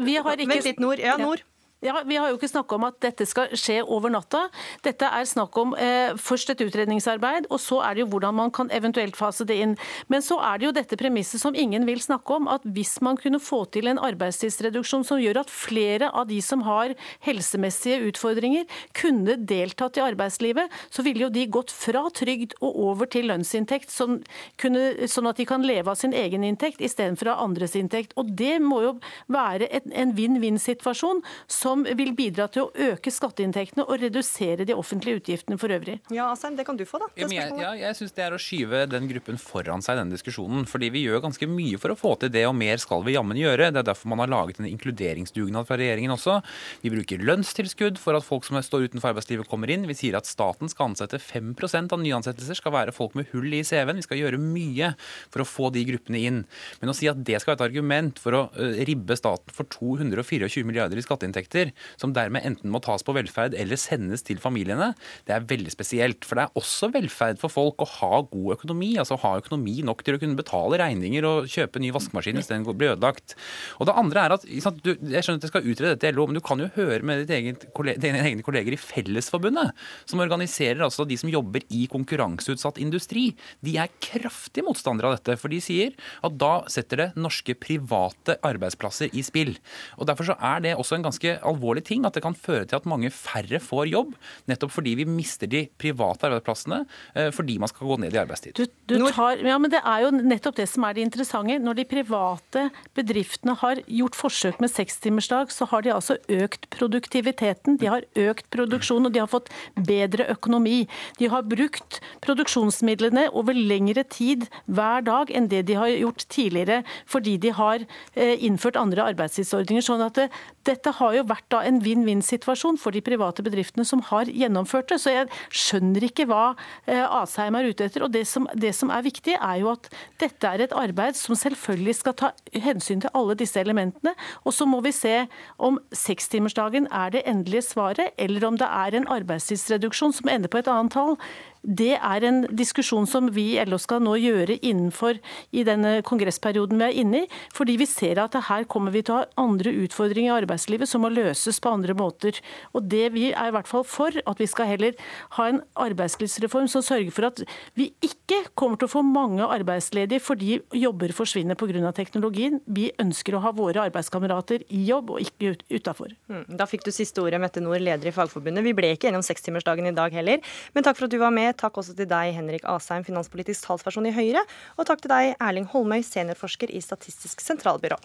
Vi 0.04 0.18
har 0.18 0.44
ikke 0.44 0.52
Vent 0.52 0.68
litt, 0.68 0.82
Nord. 0.82 1.02
Ja, 1.02 1.16
Nord. 1.22 1.46
Ja, 1.82 2.02
Vi 2.06 2.14
har 2.16 2.30
jo 2.30 2.36
ikke 2.36 2.46
snakka 2.46 2.76
om 2.76 2.84
at 2.86 3.00
dette 3.02 3.24
skal 3.26 3.50
skje 3.58 3.80
over 3.82 4.12
natta. 4.14 4.44
Dette 4.86 5.02
er 5.02 5.24
snakk 5.26 5.56
om 5.58 5.72
eh, 5.74 6.12
først 6.14 6.52
et 6.52 6.60
utredningsarbeid, 6.62 7.48
og 7.50 7.58
så 7.58 7.80
er 7.82 7.96
det 7.96 8.04
jo 8.04 8.10
hvordan 8.12 8.36
man 8.38 8.52
kan 8.54 8.68
eventuelt 8.70 9.16
fase 9.18 9.42
det 9.48 9.56
inn. 9.64 9.72
Men 10.06 10.22
så 10.22 10.38
er 10.46 10.60
det 10.60 10.68
jo 10.68 10.74
dette 10.76 10.98
premisset 11.00 11.42
som 11.42 11.56
ingen 11.58 11.82
vil 11.88 11.98
snakke 11.98 12.36
om, 12.36 12.46
at 12.46 12.62
hvis 12.62 13.00
man 13.02 13.18
kunne 13.18 13.40
få 13.42 13.64
til 13.74 13.90
en 13.90 13.98
arbeidstidsreduksjon 13.98 15.02
som 15.08 15.18
gjør 15.18 15.40
at 15.42 15.50
flere 15.50 16.12
av 16.14 16.28
de 16.30 16.38
som 16.38 16.62
har 16.68 16.94
helsemessige 17.26 18.12
utfordringer, 18.12 18.70
kunne 18.94 19.34
deltatt 19.42 19.98
i 19.98 20.04
arbeidslivet, 20.06 20.70
så 20.86 21.02
ville 21.02 21.26
jo 21.26 21.32
de 21.34 21.48
gått 21.50 21.74
fra 21.74 22.04
trygd 22.14 22.54
og 22.60 22.78
over 22.92 23.10
til 23.10 23.26
lønnsinntekt, 23.32 23.90
sånn, 23.90 24.20
sånn 24.62 25.32
at 25.32 25.42
de 25.42 25.48
kan 25.50 25.66
leve 25.66 25.90
av 25.90 25.98
sin 25.98 26.14
egen 26.14 26.46
inntekt 26.46 26.78
istedenfor 26.78 27.34
av 27.34 27.42
andres 27.48 27.74
inntekt. 27.74 28.14
Og 28.14 28.30
Det 28.38 28.54
må 28.62 28.84
jo 28.86 28.96
være 29.26 29.66
en 29.90 30.14
vinn-vinn-situasjon 30.14 31.26
som 31.50 31.71
vil 31.82 32.12
bidra 32.16 32.48
til 32.52 32.66
å 32.66 32.90
øke 32.92 33.12
skatteinntektene 33.12 33.84
og 33.86 34.00
redusere 34.02 34.66
de 34.68 34.76
offentlige 34.76 35.20
utgiftene 35.20 35.58
for 35.60 35.72
øvrig. 35.74 35.98
Ja, 36.14 36.30
Asheim, 36.32 36.56
det 36.58 36.66
kan 36.68 36.78
du 36.78 36.84
få, 36.88 37.00
da. 37.02 37.10
Ja, 37.18 37.28
jeg, 37.32 37.56
ja, 37.60 37.72
jeg 37.78 37.98
syns 37.98 38.14
det 38.16 38.24
er 38.26 38.36
å 38.36 38.40
skyve 38.40 38.84
den 38.90 39.08
gruppen 39.10 39.40
foran 39.40 39.84
seg 39.84 39.96
i 39.96 40.02
denne 40.02 40.16
diskusjonen. 40.16 40.66
Fordi 40.68 40.90
vi 40.94 41.04
gjør 41.06 41.22
ganske 41.24 41.48
mye 41.50 41.80
for 41.82 41.94
å 41.94 41.98
få 41.98 42.14
til 42.22 42.32
det, 42.34 42.44
og 42.48 42.56
mer 42.58 42.80
skal 42.82 43.04
vi 43.06 43.16
jammen 43.16 43.38
gjøre. 43.38 43.70
Det 43.72 43.82
er 43.82 43.88
derfor 43.92 44.12
man 44.12 44.22
har 44.24 44.32
laget 44.32 44.60
en 44.60 44.68
inkluderingsdugnad 44.70 45.68
fra 45.68 45.78
regjeringen 45.80 46.14
også. 46.14 46.40
Vi 46.82 46.92
bruker 46.94 47.22
lønnstilskudd 47.22 48.00
for 48.02 48.18
at 48.18 48.26
folk 48.26 48.46
som 48.48 48.60
står 48.62 48.88
utenfor 48.90 49.12
arbeidslivet, 49.12 49.48
kommer 49.50 49.70
inn. 49.72 49.88
Vi 49.88 49.96
sier 49.98 50.16
at 50.18 50.28
staten 50.28 50.70
skal 50.70 50.90
ansette 50.90 51.20
5% 51.22 51.92
av 51.94 52.02
nyansettelser 52.02 52.58
skal 52.58 52.74
være 52.74 52.94
folk 52.96 53.16
med 53.18 53.30
hull 53.32 53.52
i 53.54 53.62
CV-en. 53.66 54.00
Vi 54.00 54.06
skal 54.06 54.20
gjøre 54.20 54.40
mye 54.42 54.92
for 55.32 55.44
å 55.44 55.48
få 55.48 55.70
de 55.74 55.84
gruppene 55.88 56.22
inn. 56.22 56.42
Men 56.80 56.92
å 56.92 56.96
si 56.96 57.08
at 57.10 57.20
det 57.22 57.40
skal 57.42 57.54
være 57.54 57.60
et 57.60 57.66
argument 57.70 58.20
for 58.22 58.38
å 58.38 58.42
ribbe 58.88 59.16
staten 59.18 59.54
for 59.54 59.68
224 59.70 60.66
milliarder 60.66 60.98
i 60.98 61.04
skatteinntekter, 61.04 61.61
som 62.00 62.14
dermed 62.16 62.44
enten 62.48 62.72
må 62.72 62.80
tas 62.82 63.04
på 63.06 63.14
velferd 63.16 63.54
eller 63.58 63.80
sendes 63.80 64.24
til 64.26 64.40
familiene, 64.42 64.92
det 65.28 65.36
er 65.36 65.46
veldig 65.48 65.72
spesielt. 65.74 66.26
For 66.26 66.38
det 66.38 66.46
er 66.46 66.60
også 66.60 66.90
velferd 66.94 67.40
for 67.42 67.52
folk 67.52 67.84
å 67.84 67.90
ha 67.98 68.22
god 68.26 68.56
økonomi, 68.56 68.94
altså 69.00 69.20
ha 69.22 69.36
økonomi 69.40 69.78
nok 69.86 70.02
til 70.06 70.18
å 70.18 70.22
kunne 70.22 70.38
betale 70.38 70.80
regninger 70.82 71.26
og 71.28 71.50
kjøpe 71.52 71.82
ny 71.82 71.92
vaskemaskin 71.94 72.38
hvis 72.40 72.50
den 72.50 72.66
blir 72.66 72.94
ødelagt. 72.94 73.36
Og 73.78 73.88
det 73.88 73.96
andre 73.98 74.26
er 74.26 74.36
at 74.36 74.46
du, 74.82 74.92
Jeg 74.96 75.24
skjønner 75.24 75.40
at 75.40 75.46
jeg 75.46 75.52
skal 75.52 75.66
utrede 75.66 75.94
dette 75.94 76.10
i 76.10 76.14
LO, 76.14 76.26
men 76.28 76.38
du 76.38 76.44
kan 76.44 76.60
jo 76.60 76.70
høre 76.76 77.02
med 77.06 77.26
dine 77.28 78.22
egne 78.22 78.44
kolleger 78.46 78.74
i 78.74 78.80
Fellesforbundet, 78.80 79.72
som 80.08 80.22
organiserer 80.22 80.82
altså 80.84 81.06
de 81.08 81.18
som 81.20 81.30
jobber 81.32 81.64
i 81.72 81.86
konkurranseutsatt 81.90 82.80
industri. 82.82 83.30
De 83.64 83.76
er 83.80 83.92
kraftig 84.02 84.64
motstandere 84.66 85.10
av 85.10 85.18
dette, 85.18 85.38
for 85.40 85.52
de 85.52 85.60
sier 85.62 85.94
at 86.24 86.38
da 86.40 86.52
setter 86.72 87.04
det 87.04 87.08
norske 87.20 87.56
private 87.58 88.38
arbeidsplasser 88.46 89.12
i 89.12 89.24
spill. 89.26 89.54
Og 89.98 90.08
Derfor 90.12 90.28
så 90.28 90.36
er 90.38 90.62
det 90.64 90.74
også 90.76 90.98
en 90.98 91.06
ganske 91.06 91.36
alvorlig 91.48 91.84
ting 91.88 92.06
at 92.08 92.16
det 92.16 92.24
kan 92.24 92.36
føre 92.38 92.66
til 92.68 92.78
at 92.78 92.88
mange 92.88 93.10
færre 93.14 93.60
får 93.62 93.90
jobb, 93.92 94.14
nettopp 94.50 94.74
fordi 94.74 94.94
vi 95.02 95.06
mister 95.08 95.50
de 95.50 95.64
private 95.80 96.28
arbeidsplassene 96.28 96.82
eh, 97.14 97.30
fordi 97.34 97.58
man 97.62 97.70
skal 97.70 97.90
gå 97.90 97.98
ned 98.02 98.16
i 98.16 98.20
arbeidstid. 98.22 98.58
Du, 98.58 98.66
du 98.90 99.08
tar, 99.12 99.40
ja, 99.42 99.58
men 99.58 99.72
Det 99.72 99.80
er 99.80 100.04
jo 100.04 100.12
nettopp 100.14 100.58
det 100.60 100.68
som 100.70 100.84
er 100.86 100.96
det 100.96 101.06
interessante. 101.06 101.58
Når 101.62 101.78
de 101.78 101.86
private 101.88 102.66
bedriftene 102.96 103.54
har 103.58 103.80
gjort 103.86 104.18
forsøk 104.18 104.60
med 104.62 104.72
sekstimersdag, 104.72 105.52
så 105.54 105.68
har 105.70 105.84
de 105.84 105.94
altså 105.94 106.18
økt 106.28 106.68
produktiviteten, 106.72 107.78
de 107.80 107.90
har 107.90 108.06
økt 108.18 108.48
produksjon 108.52 109.08
og 109.08 109.14
de 109.14 109.22
har 109.22 109.30
fått 109.30 109.50
bedre 109.76 110.28
økonomi. 110.32 110.84
De 111.18 111.30
har 111.32 111.46
brukt 111.46 112.00
produksjonsmidlene 112.24 113.28
over 113.32 113.56
lengre 113.56 114.04
tid 114.04 114.48
hver 114.66 115.04
dag 115.06 115.32
enn 115.32 115.48
det 115.52 115.64
de 115.68 115.78
har 115.78 115.90
gjort 115.92 116.26
tidligere, 116.32 116.82
fordi 117.08 117.36
de 117.42 117.52
har 117.56 117.84
eh, 118.14 118.36
innført 118.44 118.78
andre 118.80 119.08
arbeidstidsordninger. 119.12 119.84
sånn 119.84 120.04
at 120.04 120.18
det, 120.18 120.28
dette 120.68 120.94
har 120.98 121.16
jo 121.16 121.26
vært 121.32 121.48
da 121.52 121.62
en 121.66 121.80
vinn-vinn-situasjon 121.84 122.78
for 122.80 122.94
de 122.94 123.02
private 123.04 123.44
bedriftene 123.44 123.86
som 123.88 124.04
har 124.10 124.30
gjennomført 124.30 124.92
det. 124.92 125.00
Så 125.02 125.14
jeg 125.14 125.28
skjønner 125.50 126.06
ikke 126.06 126.28
hva 126.30 126.54
eh, 126.86 127.02
Asheim 127.02 127.58
er 127.58 127.70
ute 127.70 127.88
etter. 127.88 128.06
Og 128.06 128.12
det 128.14 128.24
som, 128.30 128.48
det 128.54 128.74
som 128.78 128.92
er 128.94 129.06
viktig, 129.06 129.36
er 129.38 129.60
jo 129.62 129.72
at 129.74 129.88
dette 130.22 130.48
er 130.48 130.64
et 130.64 130.76
arbeid 130.76 131.18
som 131.18 131.38
selvfølgelig 131.38 131.98
skal 132.00 132.16
ta 132.18 132.32
hensyn 132.64 133.04
til 133.04 133.12
alle 133.18 133.36
disse 133.38 133.60
elementene. 133.60 134.14
Og 134.46 134.56
så 134.56 134.68
må 134.68 134.82
vi 134.84 134.94
se 134.96 135.16
om 135.62 135.80
sekstimersdagen 135.96 136.88
er 136.92 137.14
det 137.14 137.24
endelige 137.28 137.66
svaret, 137.72 138.12
eller 138.20 138.46
om 138.48 138.58
det 138.60 138.68
er 138.68 138.98
en 138.98 139.08
arbeidstidsreduksjon 139.12 140.14
som 140.20 140.30
ender 140.32 140.52
på 140.52 140.62
et 140.62 140.70
annet 140.70 140.94
tall. 140.94 141.16
Det 141.62 141.92
er 141.94 142.24
en 142.26 142.42
diskusjon 142.50 143.06
som 143.06 143.28
vi 143.30 143.52
i 143.54 143.64
LO 143.68 143.78
skal 143.78 144.02
nå 144.02 144.16
gjøre 144.18 144.56
innenfor 144.66 145.20
i 145.54 145.62
denne 145.66 146.00
kongressperioden 146.06 146.80
vi 146.80 146.88
er 146.88 146.98
inne 147.04 147.20
i. 147.22 147.28
Fordi 147.54 147.76
vi 147.78 147.86
ser 147.86 148.18
at 148.18 148.34
her 148.48 148.66
kommer 148.70 148.94
vi 148.94 149.04
til 149.06 149.14
å 149.14 149.20
ha 149.20 149.28
andre 149.38 149.70
utfordringer 149.84 150.32
i 150.32 150.40
arbeidslivet 150.42 150.90
som 150.90 151.04
må 151.06 151.12
løses 151.14 151.60
på 151.62 151.70
andre 151.70 151.94
måter. 151.94 152.40
Og 152.74 152.88
det 152.90 153.12
Vi 153.12 153.28
er 153.30 153.50
i 153.50 153.52
hvert 153.54 153.68
fall 153.68 153.84
for 153.84 154.10
at 154.10 154.40
vi 154.40 154.46
skal 154.48 154.70
heller 154.70 154.96
ha 155.36 155.46
en 155.50 155.60
arbeidslivsreform 155.76 156.68
som 156.70 156.82
sørger 156.82 157.12
for 157.12 157.28
at 157.28 157.42
vi 157.78 157.90
ikke 158.02 158.40
kommer 158.58 158.80
til 158.80 158.88
å 158.88 158.94
få 158.96 159.02
mange 159.04 159.44
arbeidsledige 159.44 160.22
fordi 160.22 160.60
jobber 160.72 161.12
forsvinner 161.12 161.54
pga. 161.54 161.92
teknologien. 161.92 162.60
Vi 162.66 162.90
ønsker 162.98 163.36
å 163.36 163.42
ha 163.44 163.52
våre 163.52 163.86
arbeidskamerater 163.86 164.64
i 164.70 164.84
jobb 164.86 165.10
og 165.10 165.20
ikke 165.20 165.56
utafor. 165.70 166.14
Mm, 166.28 166.56
da 166.56 166.66
fikk 166.66 166.84
du 166.84 166.90
siste 166.90 167.20
ordet, 167.20 167.40
Mette 167.40 167.60
Nord, 167.60 167.80
leder 167.80 168.08
i 168.08 168.14
Fagforbundet. 168.14 168.64
Vi 168.64 168.72
ble 168.72 168.94
ikke 168.94 169.08
enige 169.08 169.20
om 169.20 169.26
sekstimersdagen 169.26 169.86
i 169.86 169.94
dag 169.94 170.12
heller, 170.12 170.40
men 170.74 170.84
takk 170.84 170.96
for 170.96 171.06
at 171.06 171.12
du 171.12 171.18
var 171.18 171.30
med. 171.30 171.51
Takk 171.58 171.80
også 171.82 171.94
til 171.98 172.08
deg, 172.10 172.34
Henrik 172.36 172.66
Asheim, 172.68 173.04
finanspolitisk 173.06 173.68
talsperson 173.68 174.08
i 174.08 174.14
Høyre. 174.16 174.44
Og 174.78 174.88
takk 174.88 175.04
til 175.04 175.12
deg, 175.12 175.36
Erling 175.38 175.68
Holmøy, 175.72 176.00
seniorforsker 176.06 176.72
i 176.72 176.82
Statistisk 176.84 177.44
sentralbyrå. 177.44 178.00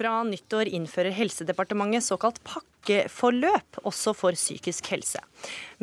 Fra 0.00 0.22
nyttår 0.24 0.70
innfører 0.72 1.12
Helsedepartementet 1.12 2.06
såkalt 2.06 2.38
pakkeforløp 2.48 3.82
også 3.84 4.14
for 4.16 4.32
psykisk 4.32 4.86
helse. 4.94 5.20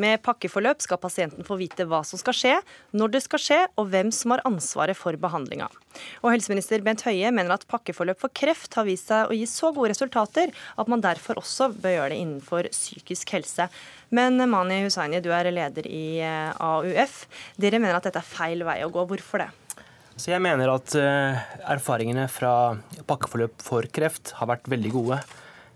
Med 0.02 0.24
pakkeforløp 0.26 0.82
skal 0.82 0.98
pasienten 0.98 1.46
få 1.46 1.60
vite 1.60 1.86
hva 1.86 2.00
som 2.02 2.18
skal 2.18 2.34
skje, 2.34 2.54
når 2.98 3.12
det 3.14 3.22
skal 3.28 3.44
skje, 3.44 3.60
og 3.78 3.92
hvem 3.92 4.10
som 4.10 4.34
har 4.34 4.42
ansvaret 4.50 4.98
for 4.98 5.14
behandlinga. 5.22 5.68
Og 6.24 6.32
helseminister 6.34 6.82
Bent 6.82 7.06
Høie 7.06 7.30
mener 7.30 7.54
at 7.54 7.68
pakkeforløp 7.70 8.18
for 8.24 8.34
kreft 8.34 8.74
har 8.80 8.90
vist 8.90 9.14
seg 9.14 9.30
å 9.30 9.38
gi 9.38 9.46
så 9.46 9.70
gode 9.76 9.94
resultater 9.94 10.50
at 10.50 10.90
man 10.90 11.06
derfor 11.06 11.38
også 11.44 11.70
bør 11.78 12.00
gjøre 12.00 12.10
det 12.16 12.20
innenfor 12.24 12.72
psykisk 12.74 13.38
helse. 13.38 13.70
Men 14.10 14.42
Mani 14.50 14.82
Hussaini, 14.88 15.22
du 15.22 15.30
er 15.30 15.54
leder 15.54 15.86
i 15.94 16.24
eh, 16.26 16.58
AUF. 16.58 17.22
Dere 17.62 17.78
mener 17.78 18.02
at 18.02 18.10
dette 18.10 18.26
er 18.26 18.34
feil 18.34 18.66
vei 18.66 18.80
å 18.82 18.90
gå. 18.90 19.06
Hvorfor 19.14 19.46
det? 19.46 19.52
Så 20.18 20.32
jeg 20.32 20.42
mener 20.42 20.72
at 20.74 20.94
uh, 20.98 21.42
erfaringene 21.70 22.26
fra 22.32 22.52
pakkeforløp 23.08 23.62
for 23.64 23.86
kreft 23.94 24.34
har 24.40 24.50
vært 24.50 24.66
veldig 24.70 24.94
gode. 24.96 25.20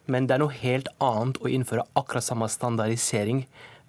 Men 0.09 0.25
det 0.27 0.35
er 0.35 0.41
noe 0.41 0.61
helt 0.63 0.89
annet 1.03 1.37
å 1.41 1.51
innføre 1.51 1.85
akkurat 1.99 2.25
samme 2.25 2.47
standardisering 2.49 3.43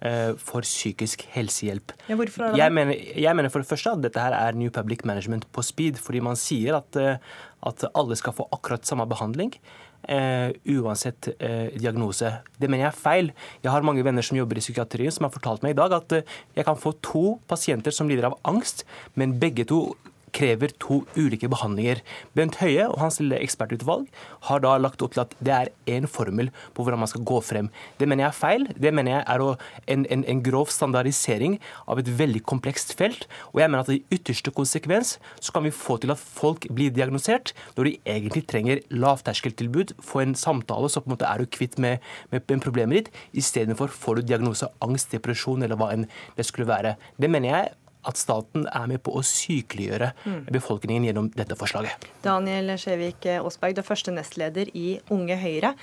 uh, 0.05 0.37
for 0.37 0.61
psykisk 0.65 1.25
helsehjelp. 1.33 1.95
Ja? 2.05 2.17
Jeg 2.65 2.75
mener, 2.77 2.93
jeg 2.93 3.39
mener, 3.39 3.49
for 3.49 3.65
det 3.65 3.71
første 3.71 3.95
at 3.97 4.03
dette 4.05 4.21
her 4.21 4.37
er 4.37 4.59
New 4.59 4.69
Public 4.73 5.01
Management 5.09 5.49
på 5.49 5.65
speed. 5.65 5.97
Fordi 5.97 6.21
man 6.23 6.37
sier 6.39 6.77
at, 6.77 7.01
uh, 7.01 7.17
at 7.65 7.89
alle 7.89 8.19
skal 8.21 8.37
få 8.37 8.45
akkurat 8.53 8.85
samme 8.85 9.09
behandling. 9.09 9.57
Uh, 10.03 10.53
uansett 10.69 11.33
uh, 11.33 11.73
diagnose. 11.79 12.29
Det 12.59 12.69
mener 12.69 12.91
jeg 12.91 12.91
er 12.93 13.03
feil. 13.09 13.35
Jeg 13.65 13.73
har 13.73 13.89
mange 13.89 14.05
venner 14.05 14.21
som 14.21 14.37
jobber 14.37 14.61
i 14.61 14.65
psykiatrien 14.67 15.15
som 15.15 15.25
har 15.25 15.33
fortalt 15.33 15.65
meg 15.65 15.73
i 15.73 15.81
dag 15.81 15.97
at 15.97 16.17
uh, 16.19 16.39
jeg 16.53 16.69
kan 16.69 16.77
få 16.77 16.93
to 17.01 17.27
pasienter 17.49 17.95
som 17.95 18.11
lider 18.11 18.29
av 18.29 18.35
angst, 18.45 18.83
men 19.17 19.39
begge 19.41 19.65
to 19.71 19.85
krever 20.33 20.73
to 20.81 21.01
ulike 21.17 21.49
behandlinger. 21.51 22.01
Bent 22.37 22.57
Høie 22.61 22.87
og 22.89 22.99
hans 23.01 23.19
lille 23.21 23.39
ekspertutvalg 23.43 24.07
har 24.49 24.63
da 24.63 24.75
lagt 24.81 25.03
opp 25.05 25.15
til 25.15 25.23
at 25.23 25.35
det 25.43 25.53
er 25.55 25.71
én 25.89 26.07
formel 26.09 26.49
på 26.73 26.85
hvordan 26.85 27.03
man 27.03 27.11
skal 27.11 27.25
gå 27.27 27.39
frem. 27.45 27.69
Det 27.99 28.07
mener 28.09 28.25
jeg 28.25 28.31
er 28.31 28.39
feil. 28.39 28.67
Det 28.75 28.93
mener 28.93 29.17
jeg 29.17 29.25
er 29.35 29.45
en, 29.93 30.05
en, 30.15 30.25
en 30.33 30.43
grov 30.45 30.71
standardisering 30.73 31.59
av 31.87 32.01
et 32.01 32.11
veldig 32.19 32.43
komplekst 32.49 32.95
felt. 32.99 33.27
Og 33.53 33.61
jeg 33.61 33.71
mener 33.71 33.85
at 33.85 33.93
i 33.93 34.01
ytterste 34.13 34.53
konsekvens 34.55 35.17
så 35.39 35.53
kan 35.55 35.65
vi 35.67 35.73
få 35.75 35.99
til 36.01 36.13
at 36.13 36.21
folk 36.21 36.67
blir 36.73 36.93
diagnosert 36.93 37.53
når 37.77 37.89
de 37.89 37.95
egentlig 38.15 38.45
trenger 38.49 38.81
lavterskeltilbud, 38.93 39.95
få 40.03 40.23
en 40.23 40.35
samtale, 40.37 40.89
så 40.89 41.03
på 41.03 41.11
en 41.11 41.15
måte 41.15 41.29
er 41.29 41.41
du 41.41 41.49
kvitt 41.49 41.79
med, 41.81 42.03
med, 42.31 42.43
med 42.49 42.63
problemet 42.63 42.93
ditt, 42.97 43.13
istedenfor 43.43 43.91
får 43.93 44.19
du 44.19 44.27
diagnose 44.31 44.69
angst, 44.83 45.11
depresjon 45.13 45.63
eller 45.65 45.79
hva 45.79 45.91
enn 45.93 46.07
det 46.37 46.47
skulle 46.47 46.69
være. 46.69 46.95
Det 47.19 47.29
mener 47.31 47.53
jeg 47.53 47.71
at 48.07 48.19
staten 48.19 48.67
er 48.67 48.87
med 48.91 49.03
på 49.03 49.13
å 49.17 49.21
sykeliggjøre 49.25 50.11
befolkningen 50.53 51.09
gjennom 51.09 51.29
dette 51.35 51.57
forslaget. 51.59 52.07
Daniel 52.25 52.75
Skjevik 52.79 53.27
Aasberg, 53.39 53.77
du 53.77 53.83
er 53.83 53.87
første 53.87 54.15
nestleder 54.15 54.71
i 54.77 54.97
Unge 55.13 55.37
Høyre. 55.39 55.73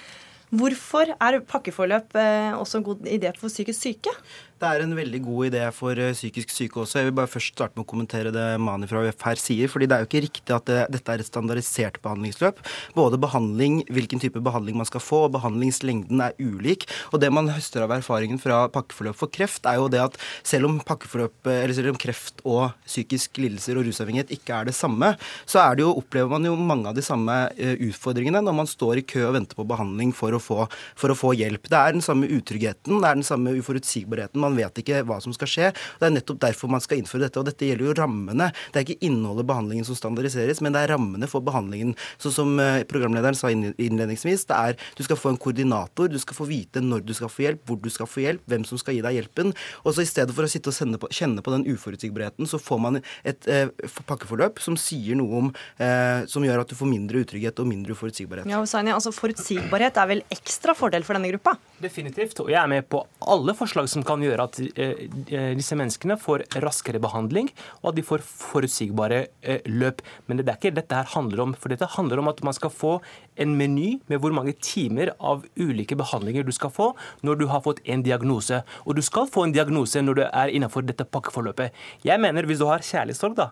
Hvorfor 0.50 1.12
er 1.14 1.38
pakkeforløp 1.46 2.16
eh, 2.18 2.56
også 2.58 2.80
en 2.80 2.86
god 2.88 3.04
idé 3.06 3.30
for 3.38 3.52
psykisk 3.52 3.84
syke? 3.84 4.14
Det 4.60 4.68
er 4.68 4.82
en 4.84 4.90
veldig 4.92 5.22
god 5.24 5.46
idé 5.46 5.60
for 5.72 5.96
eh, 5.96 6.12
psykisk 6.12 6.50
syke 6.52 6.82
også. 6.82 6.98
Jeg 7.00 7.08
vil 7.08 7.14
bare 7.16 7.30
først 7.32 7.54
starte 7.54 7.78
med 7.78 7.86
å 7.86 7.88
kommentere 7.88 8.28
det 8.34 8.44
Mani 8.60 8.84
fra 8.90 9.00
UF 9.06 9.22
her 9.24 9.40
sier. 9.40 9.70
fordi 9.72 9.86
det 9.88 9.96
er 9.96 10.02
jo 10.02 10.08
ikke 10.10 10.20
riktig 10.26 10.52
at 10.52 10.66
det, 10.68 10.82
dette 10.92 11.14
er 11.14 11.22
et 11.22 11.28
standardisert 11.30 11.96
behandlingsløp. 12.04 12.60
Både 12.92 13.16
behandling, 13.16 13.78
hvilken 13.88 14.20
type 14.20 14.42
behandling 14.44 14.76
man 14.76 14.84
skal 14.84 15.00
få, 15.00 15.22
og 15.30 15.32
behandlingslengden 15.38 16.20
er 16.20 16.36
ulik. 16.36 16.84
Og 17.08 17.22
det 17.22 17.30
man 17.32 17.48
høster 17.48 17.86
av 17.86 17.94
erfaringen 17.96 18.42
fra 18.42 18.66
pakkeforløp 18.68 19.16
for 19.16 19.32
kreft, 19.32 19.64
er 19.64 19.78
jo 19.80 19.88
det 19.88 20.02
at 20.04 20.20
selv 20.44 20.68
om 20.68 20.76
selv 20.84 21.94
om 21.94 22.00
kreft 22.04 22.44
og 22.44 22.76
psykisk 22.84 23.40
lidelser 23.40 23.80
og 23.80 23.88
rusavhengighet 23.88 24.36
ikke 24.36 24.60
er 24.60 24.68
det 24.68 24.76
samme, 24.76 25.14
så 25.48 25.62
er 25.64 25.80
det 25.80 25.86
jo, 25.86 25.96
opplever 25.96 26.36
man 26.36 26.44
jo 26.44 26.52
mange 26.58 26.92
av 26.92 27.00
de 27.00 27.06
samme 27.06 27.38
eh, 27.56 27.80
utfordringene 27.88 28.44
når 28.44 28.58
man 28.60 28.68
står 28.68 29.00
i 29.00 29.06
kø 29.08 29.24
og 29.30 29.38
venter 29.38 29.56
på 29.56 29.64
behandling 29.72 30.12
for 30.12 30.36
å 30.36 30.42
få, 30.42 30.68
for 31.00 31.12
å 31.14 31.16
få 31.16 31.32
hjelp. 31.38 31.64
Det 31.70 31.80
er 31.80 31.96
den 31.96 32.04
samme 32.04 32.28
utryggheten, 32.28 33.00
det 33.00 33.08
er 33.08 33.22
den 33.22 33.26
samme 33.26 33.56
uforutsigbarheten. 33.56 34.49
Man 34.49 34.49
vet 34.58 34.82
ikke 34.82 35.02
hva 35.08 35.20
som 35.22 35.34
skal 35.36 35.50
skje. 35.50 35.70
Det 36.00 36.08
er 36.08 36.14
nettopp 36.14 36.40
derfor 36.42 36.72
man 36.72 36.82
skal 36.84 37.00
innføre 37.00 37.26
dette. 37.26 37.40
Og 37.40 37.48
dette 37.48 37.68
gjelder 37.68 37.90
jo 37.90 37.96
rammene. 37.98 38.50
Det 38.70 38.80
er 38.80 38.86
ikke 38.86 39.08
innholdet 39.08 39.48
behandlingen 39.48 39.86
som 39.88 39.98
standardiseres, 39.98 40.62
men 40.64 40.74
det 40.74 40.84
er 40.84 40.94
rammene 40.94 41.28
for 41.30 41.44
behandlingen. 41.44 41.94
Så 42.20 42.32
som 42.34 42.56
eh, 42.62 42.82
programlederen 42.90 43.38
sa 43.38 43.50
innledningsvis, 43.52 44.46
det 44.50 44.58
er 44.58 44.88
du 44.98 45.04
skal 45.06 45.18
få 45.20 45.34
en 45.34 45.40
koordinator, 45.40 46.10
du 46.10 46.18
skal 46.22 46.38
få 46.38 46.48
vite 46.50 46.82
når 46.84 47.04
du 47.06 47.14
skal 47.16 47.32
få 47.32 47.46
hjelp, 47.46 47.64
hvor 47.68 47.80
du 47.80 47.90
skal 47.92 48.08
få 48.10 48.24
hjelp, 48.24 48.44
hvem 48.50 48.66
som 48.68 48.80
skal 48.80 48.96
gi 48.96 49.04
deg 49.04 49.18
hjelpen. 49.20 49.54
Og 49.84 49.96
så 49.96 50.04
i 50.04 50.10
stedet 50.10 50.34
for 50.36 50.46
å 50.46 50.50
sitte 50.50 50.72
og 50.72 51.00
på, 51.02 51.10
kjenne 51.14 51.44
på 51.44 51.54
den 51.54 51.66
uforutsigbarheten, 51.70 52.48
så 52.50 52.60
får 52.60 52.82
man 52.82 53.00
et 53.00 53.50
eh, 53.50 53.68
pakkeforløp 54.08 54.60
som 54.62 54.78
sier 54.80 55.18
noe 55.18 55.40
om 55.40 55.50
eh, 55.80 56.26
Som 56.30 56.44
gjør 56.44 56.62
at 56.62 56.70
du 56.70 56.76
får 56.78 56.88
mindre 56.90 57.22
utrygghet 57.24 57.60
og 57.62 57.68
mindre 57.68 57.94
uforutsigbarhet. 57.96 58.48
Ja, 58.50 58.60
Hussaini, 58.62 58.92
altså 58.94 59.12
Forutsigbarhet 59.14 59.98
er 60.00 60.10
vel 60.10 60.24
ekstra 60.32 60.74
fordel 60.76 61.06
for 61.06 61.18
denne 61.18 61.30
gruppa? 61.32 61.56
Definitivt. 61.80 62.36
Og 62.42 62.50
jeg 62.52 62.58
er 62.60 62.68
med 62.68 62.84
på 62.92 63.00
alle 63.32 63.54
forslag 63.56 63.88
som 63.88 64.04
kan 64.04 64.20
gjøre 64.20 64.44
at 64.44 64.58
eh, 64.60 65.06
eh, 65.32 65.52
disse 65.56 65.76
menneskene 65.78 66.18
får 66.20 66.44
raskere 66.60 67.00
behandling, 67.00 67.48
og 67.80 67.92
at 67.92 67.96
de 67.96 68.04
får 68.04 68.24
forutsigbare 68.26 69.22
eh, 69.40 69.64
løp. 69.64 70.02
Men 70.28 70.40
det 70.40 70.46
er 70.48 70.58
ikke 70.58 70.74
dette 70.76 70.98
her 70.98 71.08
handler 71.14 71.46
om. 71.46 71.54
For 71.56 71.72
dette 71.72 71.88
handler 71.96 72.20
om 72.20 72.28
at 72.28 72.42
man 72.44 72.56
skal 72.56 72.72
få 72.74 72.98
en 73.40 73.54
meny 73.56 73.94
med 74.12 74.20
hvor 74.20 74.34
mange 74.36 74.52
timer 74.60 75.14
av 75.16 75.46
ulike 75.56 75.96
behandlinger 75.96 76.44
du 76.44 76.52
skal 76.52 76.72
få 76.74 76.90
når 77.24 77.40
du 77.40 77.46
har 77.48 77.64
fått 77.64 77.80
en 77.88 78.04
diagnose. 78.04 78.60
Og 78.84 78.98
du 78.98 79.02
skal 79.04 79.30
få 79.32 79.46
en 79.46 79.56
diagnose 79.56 80.04
når 80.04 80.20
du 80.20 80.24
er 80.26 80.52
innenfor 80.52 80.84
dette 80.84 81.08
pakkeforløpet. 81.08 81.72
Jeg 82.04 82.20
mener 82.20 82.44
hvis 82.44 82.60
du 82.60 82.68
har 82.68 82.84
kjærlighetssorg, 82.84 83.38
da, 83.40 83.50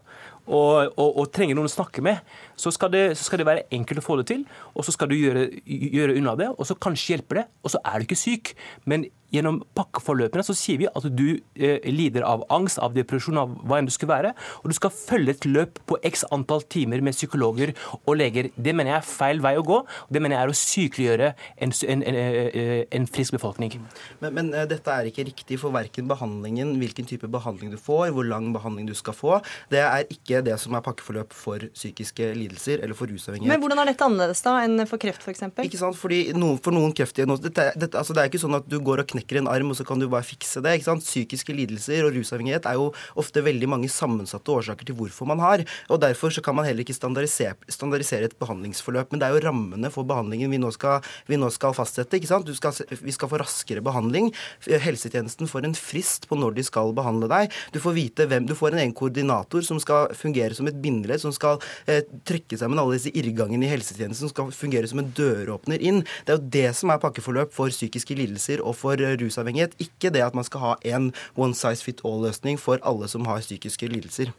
og, 0.49 0.95
og, 0.97 1.09
og, 1.21 1.29
trenger 1.35 1.59
noen 1.59 1.69
å 1.69 1.73
snakke 1.73 2.03
med, 2.05 2.25
så 2.59 2.73
skal, 2.75 2.91
det, 2.95 3.05
så 3.21 3.29
skal, 3.29 3.43
det, 3.43 3.49
være 3.49 3.67
enkelt 3.75 4.01
å 4.01 4.07
få 4.07 4.19
det 4.21 4.29
til. 4.33 4.45
Og 4.75 4.87
så 4.87 4.95
skal 4.95 5.11
du 5.11 5.17
gjøre, 5.19 5.47
gjøre 5.69 6.17
unna 6.19 6.35
det, 6.41 6.51
og 6.57 6.69
så 6.69 6.79
kanskje 6.81 7.15
hjelper 7.15 7.43
det, 7.43 7.47
og 7.63 7.75
så 7.75 7.83
er 7.85 7.99
du 7.99 8.09
ikke 8.09 8.19
syk. 8.19 8.55
Men 8.89 9.07
gjennom 9.35 9.61
pakkeforløpene 9.77 10.45
så 10.47 10.57
sier 10.57 10.81
vi 10.81 10.88
at 10.88 11.07
du 11.12 11.27
eh, 11.59 11.85
lider 11.93 12.25
av 12.27 12.45
angst, 12.55 12.81
av 12.83 12.95
depresjon, 12.97 13.41
av 13.41 13.55
hva 13.69 13.81
enn 13.81 13.88
du 13.88 13.93
skulle 13.95 14.14
være, 14.14 14.33
og 14.62 14.71
du 14.71 14.77
skal 14.77 14.95
følge 14.95 15.35
et 15.35 15.49
løp 15.49 15.81
på 15.88 15.99
x 16.07 16.25
antall 16.35 16.64
timer 16.73 17.03
med 17.05 17.17
psykologer 17.17 17.75
og 18.05 18.17
leger. 18.19 18.51
Det 18.57 18.75
mener 18.77 18.95
jeg 18.95 19.03
er 19.03 19.09
feil 19.09 19.43
vei 19.45 19.55
å 19.61 19.64
gå. 19.67 19.81
og 19.85 20.14
Det 20.14 20.23
mener 20.23 20.38
jeg 20.38 20.47
er 20.47 20.53
å 20.53 20.59
sykeliggjøre 20.62 21.31
en, 21.67 21.75
en, 21.93 22.05
en, 22.11 22.19
eh, 22.19 22.85
en 22.99 23.09
frisk 23.11 23.37
befolkning. 23.37 23.77
Men, 24.23 24.35
men, 24.35 24.53
eh, 24.55 24.69
dette 24.71 24.95
er 24.95 25.11
ikke 25.11 25.27
riktig 25.29 25.61
for 25.62 25.75
verken 25.77 26.09
behandlingen, 26.11 26.75
hvilken 26.81 27.09
type 27.09 27.29
behandling 27.31 27.75
du 27.75 27.79
får, 27.81 28.14
hvor 28.17 28.27
lang 28.29 28.51
behandling 28.57 28.88
du 28.88 28.97
skal 28.99 29.17
få. 29.17 29.38
Det 29.73 29.83
er 29.85 30.09
ikke 30.12 30.43
det 30.47 30.57
som 30.62 30.77
er 30.79 30.85
pakkeforløp 30.87 31.37
for 31.37 31.69
psykiske 31.77 32.33
lidelser 32.38 32.85
eller 32.85 32.97
for 32.99 33.11
rusavhengighet. 33.11 33.53
Men 33.53 33.62
hvordan 33.62 33.85
er 33.85 33.93
dette 33.93 34.09
annerledes 34.09 34.45
da 34.45 34.59
enn 34.64 34.87
for 34.88 35.01
kreft 35.03 35.25
f.eks.? 35.27 35.45
Ikke 35.69 35.81
sant, 35.81 35.99
fordi 35.99 36.25
noen, 36.37 36.57
For 36.59 36.75
noen 36.75 36.91
kreftdiagnoser 36.97 37.45
dette, 37.49 37.64
dette, 37.79 37.97
altså 38.01 38.14
Det 38.17 38.23
er 38.23 38.31
ikke 38.31 38.41
sånn 38.43 38.57
at 38.59 38.67
du 38.69 38.79
går 38.83 39.05
og 39.05 39.11
knekker 39.12 39.18
en 39.19 39.51
arm, 39.51 39.73
og 39.73 39.79
så 39.79 39.87
kan 39.87 39.99
du 39.99 40.09
bare 40.09 40.27
fikse 40.27 40.63
det. 40.65 40.79
ikke 40.79 40.89
sant? 40.89 41.05
Psykiske 41.05 41.55
lidelser 41.55 42.07
og 42.07 42.15
rusavhengighet 42.17 42.67
er 42.67 42.79
jo 42.79 42.91
ofte 43.19 43.43
veldig 43.45 43.69
mange 43.69 43.89
sammensatte 43.89 44.53
årsaker 44.53 44.89
til 44.89 44.99
hvorfor 44.99 45.29
man 45.29 45.43
har. 45.43 45.65
og 45.89 46.01
Derfor 46.01 46.31
så 46.31 46.43
kan 46.45 46.55
man 46.55 46.67
heller 46.67 46.85
ikke 46.85 46.97
standardisere, 46.97 47.57
standardisere 47.69 48.29
et 48.29 48.39
behandlingsforløp. 48.39 49.13
Men 49.13 49.21
det 49.21 49.29
er 49.29 49.37
jo 49.37 49.45
rammene 49.47 49.91
for 49.91 50.09
behandlingen 50.09 50.51
vi 50.51 50.61
nå 50.61 50.71
skal, 50.75 51.05
vi 51.27 51.37
nå 51.37 51.51
skal 51.55 51.75
fastsette. 51.77 52.17
ikke 52.17 52.31
sant? 52.31 52.49
Skal, 52.57 52.75
vi 53.03 53.15
skal 53.15 53.31
få 53.31 53.41
raskere 53.43 53.85
behandling. 53.85 54.33
Helsetjenesten 54.67 55.51
får 55.51 55.69
en 55.69 55.77
frist 55.79 56.29
på 56.29 56.39
når 56.39 56.59
de 56.59 56.67
skal 56.67 56.95
behandle 56.97 57.31
deg. 57.31 57.55
Du 57.75 57.81
får 57.83 57.97
vite 57.97 58.29
hvem, 58.29 58.47
du 58.49 58.57
får 58.59 58.75
en 58.75 58.83
egen 58.85 58.97
koordinator 58.97 59.65
som 59.67 59.81
skal 59.83 60.13
fungere 60.17 60.57
som 60.57 60.69
et 60.71 60.81
bindeledd, 60.83 61.23
som 61.23 61.35
skal 61.35 61.63
eh, 61.87 62.05
trekke 62.29 62.59
sammen 62.59 62.81
alle 62.81 62.99
disse 62.99 63.13
irrgangene 63.17 63.67
i 63.67 63.73
helsetjenesten, 63.73 64.29
som 64.29 64.33
skal 64.33 64.53
fungere 64.55 64.89
som 64.91 65.03
en 65.03 65.11
døråpner 65.17 65.83
inn. 65.85 66.05
Det 66.25 66.35
er 66.35 66.39
jo 66.39 66.53
det 66.59 66.67
som 66.79 66.93
er 66.93 67.03
pakkeforløp 67.03 67.55
for 67.55 67.73
psykiske 67.73 68.17
lidelser 68.19 68.63
og 68.65 68.77
for 68.79 69.01
rusavhengighet. 69.16 69.77
Ikke 69.79 70.12
det 70.14 70.25
at 70.25 70.35
man 70.35 70.44
skal 70.44 70.61
ha 70.61 70.75
en 70.85 71.12
one 71.37 71.55
size 71.55 71.85
fit 71.85 72.03
all-løsning 72.05 72.61
for 72.61 72.79
alle 72.83 73.09
som 73.09 73.27
har 73.27 73.40
psykiske 73.40 73.87
lidelser. 73.87 74.35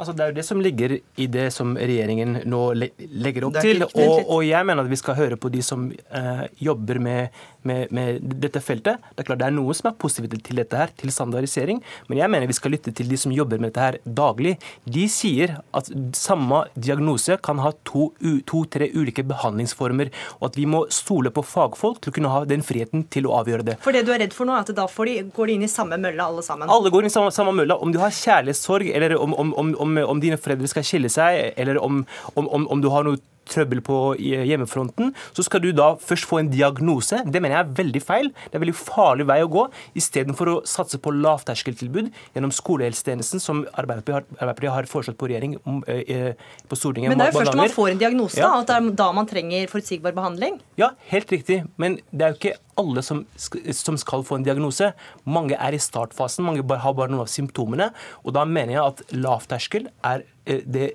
Altså, 0.00 0.14
det 0.16 0.24
er 0.24 0.32
jo 0.32 0.36
det 0.38 0.44
som 0.46 0.60
ligger 0.64 0.94
i 0.96 1.26
det 1.28 1.46
som 1.52 1.74
regjeringen 1.76 2.38
nå 2.48 2.60
legger 2.72 3.46
opp 3.46 3.58
til. 3.60 3.84
Og, 3.84 4.14
og, 4.24 4.40
jeg 4.46 4.66
mener 4.66 4.86
at 4.86 4.92
vi 4.92 4.98
skal 4.98 5.18
høre 5.18 5.36
på 5.40 5.50
de 5.52 5.60
som 5.64 5.90
eh, 5.92 6.44
jobber 6.64 7.00
med, 7.02 7.36
med, 7.68 7.92
med, 7.92 8.22
dette 8.40 8.62
feltet. 8.64 9.02
Det 9.12 9.24
er 9.24 9.28
klart 9.28 9.42
det 9.42 9.50
er 9.50 9.56
noe 9.56 9.76
som 9.76 9.90
er 9.90 9.98
positivt 10.00 10.40
til 10.46 10.62
dette 10.62 10.78
her, 10.78 10.94
til 10.96 11.12
standardisering. 11.12 11.82
Men 12.08 12.22
jeg 12.22 12.32
mener 12.32 12.48
vi 12.48 12.56
skal 12.56 12.72
lytte 12.72 12.94
til 12.96 13.10
de 13.12 13.18
som 13.20 13.34
jobber 13.34 13.60
med 13.60 13.74
dette 13.74 13.84
her 13.84 13.98
daglig. 14.22 14.56
De 14.88 15.04
sier 15.12 15.58
at 15.76 15.92
samme 16.16 16.62
diagnose 16.80 17.36
kan 17.44 17.60
ha 17.60 17.74
to-tre 17.84 18.88
to, 18.88 19.02
ulike 19.02 19.26
behandlingsformer. 19.28 20.14
Og 20.40 20.48
at 20.48 20.58
vi 20.60 20.64
må 20.70 20.86
stole 20.94 21.32
på 21.34 21.44
fagfolk 21.44 22.00
til 22.00 22.14
å 22.14 22.16
kunne 22.16 22.32
ha 22.32 22.46
den 22.48 22.64
friheten 22.64 23.04
til 23.12 23.28
å 23.28 23.36
avgjøre 23.42 23.68
det. 23.68 23.76
For 23.84 23.96
det 23.96 24.06
du 24.08 24.14
er 24.16 24.24
redd 24.24 24.36
for 24.36 24.48
nå, 24.48 24.56
er 24.56 24.64
at 24.64 24.72
da 24.76 24.88
de, 24.88 25.18
går 25.36 25.52
de 25.52 25.58
inn 25.58 25.68
i 25.68 25.70
samme 25.70 26.00
mølle 26.00 26.24
alle 26.24 26.44
sammen? 26.46 26.72
Alle 26.72 26.92
går 26.92 27.04
inn 27.04 27.12
i 27.12 27.14
samme, 27.18 27.34
samme 27.36 27.52
mølle. 27.60 27.76
Om 27.76 27.92
du 27.92 28.00
har 28.00 28.14
kjærlighetssorg, 28.14 28.88
eller 28.96 29.18
om, 29.20 29.36
om, 29.36 29.52
om 29.76 29.89
om, 29.98 30.20
dine 30.22 30.38
foreldre 30.40 30.70
skal 30.70 30.86
skille 30.86 31.10
seg, 31.12 31.54
eller 31.60 31.80
om, 31.82 32.04
om, 32.34 32.66
om 32.70 32.82
du 32.82 32.90
har 32.92 33.06
noe 33.06 33.20
trøbbel 33.48 33.80
på 33.84 33.98
hjemmefronten, 34.20 35.12
så 35.36 35.44
skal 35.46 35.62
du 35.64 35.70
da 35.76 35.92
først 36.00 36.28
få 36.28 36.40
en 36.40 36.50
diagnose. 36.52 37.22
Det 37.26 37.42
mener 37.42 37.56
jeg 37.56 37.66
er 37.66 37.74
veldig 37.80 38.02
feil. 38.04 38.30
Det 38.30 38.54
er 38.54 38.60
en 38.60 38.64
veldig 38.66 38.76
farlig 38.78 39.26
vei 39.30 39.40
å 39.44 39.50
gå. 39.50 39.66
Istedenfor 39.98 40.52
å 40.52 40.56
satse 40.68 41.00
på 41.02 41.12
lavterskeltilbud 41.16 42.10
gjennom 42.36 42.54
skolehelsetjenesten, 42.54 43.42
som 43.42 43.64
Arbeiderpartiet 43.80 44.72
har 44.74 44.90
foreslått 44.90 45.18
på 45.20 45.30
regjering 45.30 45.56
eh, 45.90 46.02
eh, 46.04 46.48
på 46.70 46.78
Stortinget. 46.78 47.12
Men 47.12 47.22
det 47.22 47.28
er 47.28 47.34
jo 47.34 47.40
først 47.40 47.54
når 47.54 47.62
man 47.64 47.76
får 47.76 47.92
en 47.92 48.02
diagnose, 48.04 48.40
ja. 48.42 48.50
at 48.60 48.70
det 48.70 48.78
er 48.78 48.90
da 49.02 49.10
man 49.16 49.30
trenger 49.30 49.70
forutsigbar 49.70 50.16
behandling? 50.16 50.60
Ja, 50.80 50.94
helt 51.12 51.32
riktig. 51.32 51.62
Men 51.80 51.98
det 52.10 52.26
er 52.26 52.34
jo 52.34 52.40
ikke 52.40 52.58
alle 52.80 53.02
som, 53.04 53.24
som, 53.36 53.98
skal 54.00 54.24
få 54.26 54.38
en 54.38 54.46
diagnose. 54.46 54.92
Mange 55.28 55.58
er 55.58 55.76
i 55.76 55.80
startfasen, 55.82 56.46
mange 56.46 56.64
har 56.64 56.96
bare 56.96 57.12
noen 57.12 57.26
av 57.26 57.32
symptomene. 57.32 57.90
Og 58.24 58.34
da 58.36 58.46
mener 58.48 58.76
jeg 58.76 58.84
at 58.84 59.16
lavterskel 59.16 59.90
er 60.06 60.24
det 60.64 60.86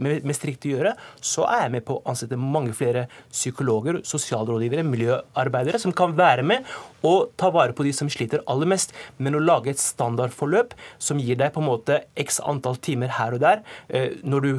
med, 0.00 0.24
mest 0.28 0.44
riktige 0.48 0.74
å 0.74 0.78
gjøre, 0.78 0.94
så 1.22 1.46
er 1.48 1.64
jeg 1.66 1.74
med 1.76 1.86
på 1.88 1.98
å 1.98 2.02
ansette 2.12 2.38
mange 2.40 2.74
flere 2.76 3.06
psykologer, 3.30 4.00
sosialrådgivere, 4.08 4.84
miljøarbeidere, 4.88 5.80
som 5.82 5.94
kan 5.96 6.16
være 6.18 6.44
med 6.46 6.68
og 7.06 7.32
ta 7.40 7.50
vare 7.54 7.74
på 7.76 7.86
de 7.86 7.94
som 7.96 8.10
sliter 8.12 8.44
aller 8.50 8.70
mest. 8.74 8.94
Men 9.18 9.38
å 9.38 9.42
lage 9.42 9.72
et 9.72 9.82
standardforløp 9.82 10.76
som 11.02 11.20
gir 11.22 11.38
deg 11.40 11.54
på 11.54 11.62
en 11.62 11.70
måte 11.70 12.02
x 12.18 12.40
antall 12.44 12.78
timer 12.82 13.14
her 13.18 13.36
og 13.36 13.42
der, 13.44 13.64
eh, 13.88 14.18
når 14.22 14.46
du 14.46 14.52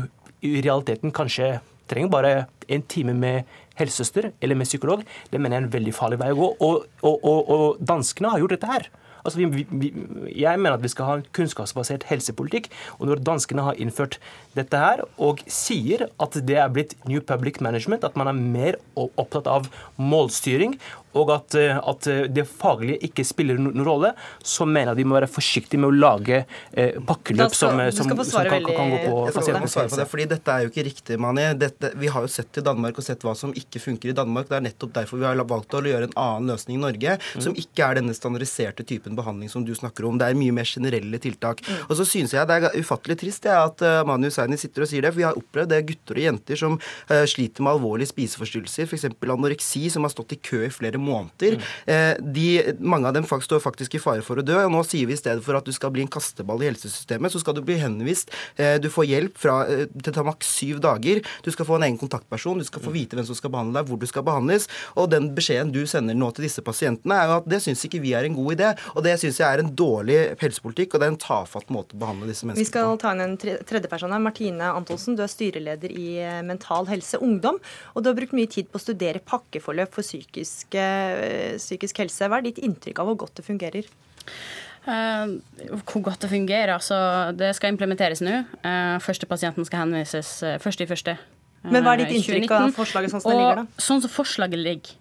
i 0.43 0.59
realiteten 0.61 1.13
kanskje 1.15 1.59
trenger 1.87 2.11
bare 2.11 2.33
en 2.71 2.83
time 2.87 3.13
med 3.15 3.47
helsesøster 3.79 4.31
eller 4.41 4.55
med 4.55 4.67
psykolog, 4.69 5.03
det 5.31 5.39
mener 5.39 5.57
jeg 5.57 5.63
er 5.63 5.67
en 5.67 5.77
veldig 5.77 5.95
farlig 5.95 6.19
vei 6.21 6.31
å 6.33 6.39
gå. 6.39 6.49
Og, 6.67 6.85
og, 7.03 7.15
og, 7.23 7.53
og 7.55 7.81
danskene 7.83 8.33
har 8.33 8.43
gjort 8.43 8.55
dette 8.57 8.71
her. 8.71 8.89
Altså, 9.23 9.39
vi, 9.39 9.65
vi, 9.71 9.91
jeg 10.35 10.59
mener 10.59 10.77
at 10.77 10.83
vi 10.83 10.91
skal 10.91 11.07
ha 11.07 11.17
en 11.19 11.27
kunnskapsbasert 11.35 12.07
helsepolitikk. 12.09 12.69
Og 12.99 13.07
når 13.09 13.23
danskene 13.23 13.65
har 13.65 13.79
innført 13.79 14.19
dette 14.57 14.79
her, 14.79 15.03
og 15.17 15.43
sier 15.47 16.07
at 16.21 16.37
det 16.47 16.59
er 16.59 16.73
blitt 16.73 16.97
New 17.09 17.23
Public 17.23 17.61
Management, 17.63 18.03
at 18.03 18.17
man 18.19 18.31
er 18.31 18.37
mer 18.37 18.79
opptatt 18.95 19.47
av 19.49 19.69
målstyring 19.97 20.77
og 21.19 21.31
at, 21.33 21.55
eh, 21.59 21.77
at, 21.77 22.07
eh, 22.09 22.25
det 22.33 22.45
faglige 22.49 22.99
ikke 23.07 23.25
spiller 23.27 23.59
noen 23.61 23.83
rolle, 23.85 24.13
så 24.43 24.65
mener 24.65 24.91
jeg 24.91 24.95
at 24.95 25.01
vi 25.01 25.07
må 25.09 25.17
være 25.17 25.29
forsiktige 25.31 25.81
med 25.81 25.91
å 25.91 25.97
lage 25.97 26.39
eh, 26.41 26.97
pakkeløp 27.05 27.53
skal, 27.53 27.77
som, 27.93 28.09
som, 28.09 28.23
som 28.25 28.49
kan, 28.49 28.65
kan, 28.65 28.93
gå 28.93 29.01
på 29.05 29.19
pasientens 29.35 29.77
helse. 29.77 30.07
Fordi 30.09 30.27
dette 30.33 30.55
er 30.55 30.65
jo 30.65 30.71
ikke 30.73 30.87
riktig, 30.89 31.19
Mani. 31.21 31.45
Dette, 31.59 31.93
vi 31.99 32.09
har 32.11 32.25
jo 32.25 32.31
sett 32.31 32.49
til 32.55 32.65
Danmark 32.65 32.97
og 32.99 33.05
sett 33.05 33.23
hva 33.25 33.35
som 33.37 33.53
ikke 33.57 33.81
funker 33.83 34.11
i 34.11 34.17
Danmark. 34.17 34.49
Det 34.49 34.57
er 34.57 34.65
nettopp 34.69 34.95
derfor 34.97 35.21
vi 35.21 35.29
har 35.29 35.43
valgt 35.53 35.77
å 35.77 35.83
gjøre 35.83 36.09
en 36.09 36.17
annen 36.19 36.53
løsning 36.53 36.79
i 36.79 36.83
Norge, 36.83 37.17
mm. 37.21 37.45
som 37.45 37.57
ikke 37.59 37.85
er 37.85 38.01
denne 38.01 38.15
standardiserte 38.17 38.85
typen 38.87 39.17
behandling 39.19 39.51
som 39.53 39.65
du 39.67 39.73
snakker 39.77 40.07
om. 40.09 40.17
Det 40.21 40.29
er 40.29 40.39
mye 40.39 40.55
mer 40.55 40.69
generelle 40.69 41.21
tiltak. 41.21 41.61
Mm. 41.67 41.85
Og 41.89 41.95
så 41.99 42.07
synes 42.09 42.33
jeg 42.33 42.49
det 42.49 42.59
er 42.59 42.79
ufattelig 42.79 43.19
trist 43.21 43.45
det 43.45 43.53
at 43.53 43.85
uh, 43.85 44.01
Mani 44.07 44.29
Hussaini 44.29 44.57
sitter 44.59 44.85
og 44.85 44.89
sier 44.89 45.05
det, 45.05 45.13
for 45.13 45.21
vi 45.21 45.27
har 45.27 45.37
opplevd 45.37 45.73
det 45.73 45.81
gutter 45.91 46.19
og 46.19 46.27
jenter 46.27 46.59
som 46.59 46.77
uh, 46.79 47.23
sliter 47.29 47.65
med 47.65 47.75
alvorlige 47.75 48.13
spiseforstyrrelser, 48.13 48.89
f.eks. 48.89 49.09
anoreksi, 49.33 49.85
som 49.93 50.07
har 50.07 50.13
stått 50.13 50.37
i 50.37 50.41
kø 50.41 50.63
i 50.65 50.73
flere 50.73 50.97
måneder. 50.97 51.02
Mm. 51.03 52.31
De, 52.33 52.47
mange 52.79 53.09
av 53.09 53.15
dem 53.15 53.25
står 53.27 53.61
faktisk 53.63 53.97
i 53.97 54.01
fare 54.01 54.23
for 54.25 54.39
å 54.39 54.45
dø. 54.45 54.55
og 54.63 54.71
Nå 54.73 54.83
sier 54.87 55.09
vi 55.09 55.15
i 55.17 55.19
stedet 55.19 55.43
for 55.45 55.57
at 55.57 55.67
du 55.67 55.73
skal 55.75 55.91
bli 55.93 56.03
en 56.05 56.11
kasteball 56.11 56.63
i 56.63 56.69
helsesystemet, 56.69 57.33
så 57.33 57.41
skal 57.41 57.57
du 57.57 57.63
bli 57.65 57.77
henvist. 57.81 58.31
Eh, 58.55 58.77
du 58.81 58.89
får 58.93 59.07
hjelp 59.09 59.37
fra, 59.39 59.55
eh, 59.67 59.85
til 60.03 60.15
ta 60.15 60.23
maks 60.25 60.49
syv 60.59 60.81
dager. 60.83 61.21
Du 61.43 61.51
skal 61.51 61.67
få 61.67 61.77
en 61.77 61.87
egen 61.87 61.99
kontaktperson, 61.99 62.59
du 62.59 62.67
skal 62.67 62.81
få 62.81 62.93
vite 62.93 63.17
hvem 63.17 63.25
som 63.25 63.35
skal 63.35 63.53
behandle 63.53 63.79
deg, 63.79 63.89
hvor 63.89 63.99
du 63.99 64.07
skal 64.09 64.23
behandles. 64.23 64.67
Og 64.95 65.09
den 65.09 65.31
beskjeden 65.35 65.73
du 65.73 65.83
sender 65.89 66.17
nå 66.17 66.33
til 66.33 66.47
disse 66.47 66.63
pasientene, 66.65 67.17
er 67.17 67.27
jo 67.27 67.37
at 67.41 67.49
det 67.49 67.61
syns 67.65 67.83
ikke 67.87 68.01
vi 68.03 68.13
er 68.17 68.27
en 68.27 68.37
god 68.37 68.55
idé. 68.55 68.73
Og 68.95 69.03
det 69.03 69.17
syns 69.21 69.39
jeg 69.41 69.47
er 69.47 69.63
en 69.63 69.73
dårlig 69.73 70.19
helsepolitikk, 70.41 70.93
og 70.93 70.99
det 70.99 71.07
er 71.07 71.13
en 71.13 71.21
tafatt 71.25 71.69
måte 71.73 71.97
å 71.97 72.01
behandle 72.03 72.29
disse 72.29 72.47
menneskene 72.47 72.63
på. 72.63 72.67
Vi 72.67 72.71
skal 72.71 72.97
ta 73.01 73.13
inn 73.15 73.25
en 73.25 73.37
tredje 73.37 73.89
person 73.91 74.13
her. 74.13 74.23
Martine 74.23 74.71
Antonsen, 74.73 75.17
du 75.17 75.23
er 75.25 75.31
styreleder 75.31 75.91
i 75.91 76.09
eh, 76.21 76.41
Mental 76.45 76.87
Helse 76.89 77.19
Ungdom. 77.23 77.59
Og 77.93 78.03
du 78.03 78.09
har 78.11 78.17
brukt 78.17 78.35
mye 78.37 78.49
tid 78.51 78.69
på 78.71 78.79
å 78.79 78.83
studere 78.83 79.23
pakkeforløp 79.23 79.93
for 79.93 80.05
psykisk, 80.05 80.75
eh, 80.75 80.92
psykisk 81.61 82.03
helse. 82.03 82.27
Hva 82.29 82.39
er 82.39 82.49
ditt 82.49 82.61
inntrykk 82.63 83.01
av 83.01 83.09
hvor 83.09 83.19
godt 83.25 83.39
det 83.39 83.47
fungerer? 83.47 83.89
Uh, 84.83 85.39
hvor 85.87 86.01
godt 86.03 86.25
det 86.25 86.29
fungerer? 86.29 86.73
Altså, 86.75 86.97
det 87.39 87.53
skal 87.55 87.71
implementeres 87.71 88.19
nå. 88.23 88.41
Uh, 88.65 88.99
første 89.03 89.29
pasienten 89.29 89.67
skal 89.67 89.85
henvises 89.85 90.35
uh, 90.43 90.57
første 90.59 90.83
i 90.83 90.89
første. 90.89 91.15
Men 91.63 91.85
hva 91.85 91.93
er 91.95 92.03
ditt 92.03 92.17
inntrykk 92.17 92.49
2019. 92.49 92.57
av 92.57 92.75
forslaget 92.75 93.13
sånn 93.13 93.23
som 93.23 93.31
det 93.31 93.39
ligger, 93.39 93.61
da? 93.61 93.83
Sånn 93.85 94.03
som 94.03 94.11
forslaget 94.11 94.59
ligger, 94.59 94.99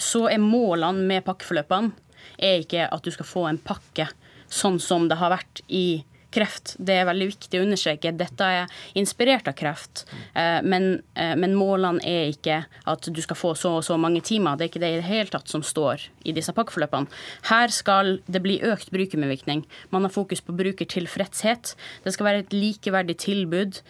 så 0.00 0.20
er 0.30 0.38
målene 0.40 1.02
med 1.06 1.24
pakkeforløpene 1.26 1.90
er 2.38 2.62
ikke 2.62 2.86
at 2.86 3.02
du 3.04 3.10
skal 3.14 3.26
få 3.26 3.42
en 3.50 3.58
pakke 3.60 4.06
sånn 4.52 4.78
som 4.82 5.08
det 5.10 5.18
har 5.20 5.32
vært 5.34 5.62
i 5.66 6.04
kreft. 6.32 6.74
Det 6.78 6.96
er 6.98 7.08
veldig 7.08 7.28
viktig 7.30 7.60
å 7.60 7.64
understreke. 7.66 8.14
Dette 8.16 8.48
er 8.58 8.76
inspirert 8.98 9.48
av 9.50 9.56
kreft, 9.58 10.04
eh, 10.34 10.60
men, 10.62 11.02
eh, 11.14 11.34
men, 11.36 11.54
målene 11.54 12.02
er 12.04 12.32
ikke 12.32 12.64
at 12.86 13.08
du 13.12 13.20
skal 13.22 13.36
få 13.36 13.54
så 13.56 13.76
og 13.78 13.84
så 13.84 13.98
mange 13.98 14.22
timer. 14.22 14.56
Det 14.56 14.64
er 14.64 14.70
ikke 14.72 14.84
det 14.84 14.92
i 14.92 15.00
det 15.00 15.08
hele 15.08 15.30
tatt 15.30 15.48
som 15.48 15.62
står 15.62 16.08
i 16.24 16.32
disse 16.32 16.52
pakkeforløpene. 16.52 17.08
Her 17.50 17.68
skal 17.68 18.18
det 18.28 18.42
bli 18.42 18.60
økt 18.60 18.90
brukermedvirkning. 18.90 19.64
Man 19.90 20.02
har 20.02 20.10
fokus 20.10 20.40
på 20.40 20.56
brukertilfredshet. 20.56 21.74
Det 22.04 22.12
skal 22.12 22.26
være 22.26 22.38
et 22.46 22.56
likeverdig 22.56 23.18
tilbud 23.18 23.82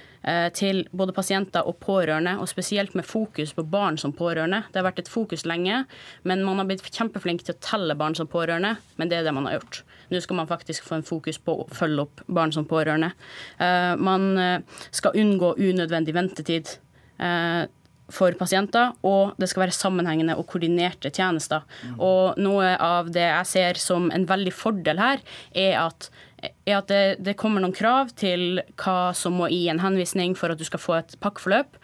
til 0.55 0.85
både 0.95 1.15
pasienter 1.17 1.67
og 1.67 1.81
pårørende, 1.83 2.37
og 2.39 2.47
spesielt 2.47 2.95
med 2.95 3.07
fokus 3.09 3.51
på 3.57 3.65
barn 3.67 3.97
som 3.99 4.13
pårørende. 4.15 4.61
Det 4.71 4.79
har 4.79 4.87
vært 4.87 5.01
et 5.03 5.11
fokus 5.11 5.43
lenge, 5.49 5.81
men 6.23 6.45
man 6.47 6.61
har 6.63 6.69
blitt 6.69 6.85
kjempeflink 6.87 7.43
til 7.43 7.57
å 7.57 7.63
telle 7.65 7.97
barn 7.99 8.15
som 8.15 8.31
pårørende, 8.31 8.77
men 9.01 9.11
det 9.11 9.19
er 9.19 9.27
det 9.27 9.35
man 9.35 9.49
har 9.51 9.59
gjort. 9.59 9.83
Nå 10.13 10.21
skal 10.21 10.39
man 10.39 10.51
faktisk 10.51 10.87
få 10.87 10.99
en 10.99 11.07
fokus 11.07 11.39
på 11.41 11.55
å 11.63 11.69
følge 11.73 12.07
opp 12.07 12.25
barn 12.29 12.53
som 12.55 12.67
pårørende. 12.69 13.13
Eh, 13.59 13.93
man 13.97 14.33
eh, 14.39 14.83
skal 14.91 15.17
unngå 15.19 15.55
unødvendig 15.59 16.15
ventetid 16.17 16.75
eh, 17.19 17.65
for 18.13 18.37
pasienter, 18.37 18.93
og 19.09 19.39
det 19.41 19.49
skal 19.49 19.65
være 19.67 19.77
sammenhengende 19.77 20.37
og 20.37 20.45
koordinerte 20.51 21.13
tjenester. 21.15 21.65
Og 21.97 22.37
noe 22.43 22.75
av 22.77 23.09
det 23.15 23.25
jeg 23.25 23.49
ser 23.49 23.81
som 23.81 24.11
en 24.13 24.27
veldig 24.29 24.53
fordel 24.53 25.01
her, 25.01 25.23
er 25.57 25.79
at, 25.87 26.11
er 26.43 26.77
at 26.79 26.91
det, 26.91 27.03
det, 27.23 27.37
kommer 27.39 27.63
noen 27.63 27.75
krav 27.77 28.11
til 28.19 28.63
hva 28.81 29.13
som 29.17 29.37
må 29.39 29.49
i 29.53 29.65
en 29.71 29.83
henvisning 29.83 30.35
for 30.39 30.53
at 30.53 30.61
du 30.61 30.67
skal 30.67 30.83
få 30.83 30.97
et 30.99 31.15
pakkeforløp. 31.23 31.79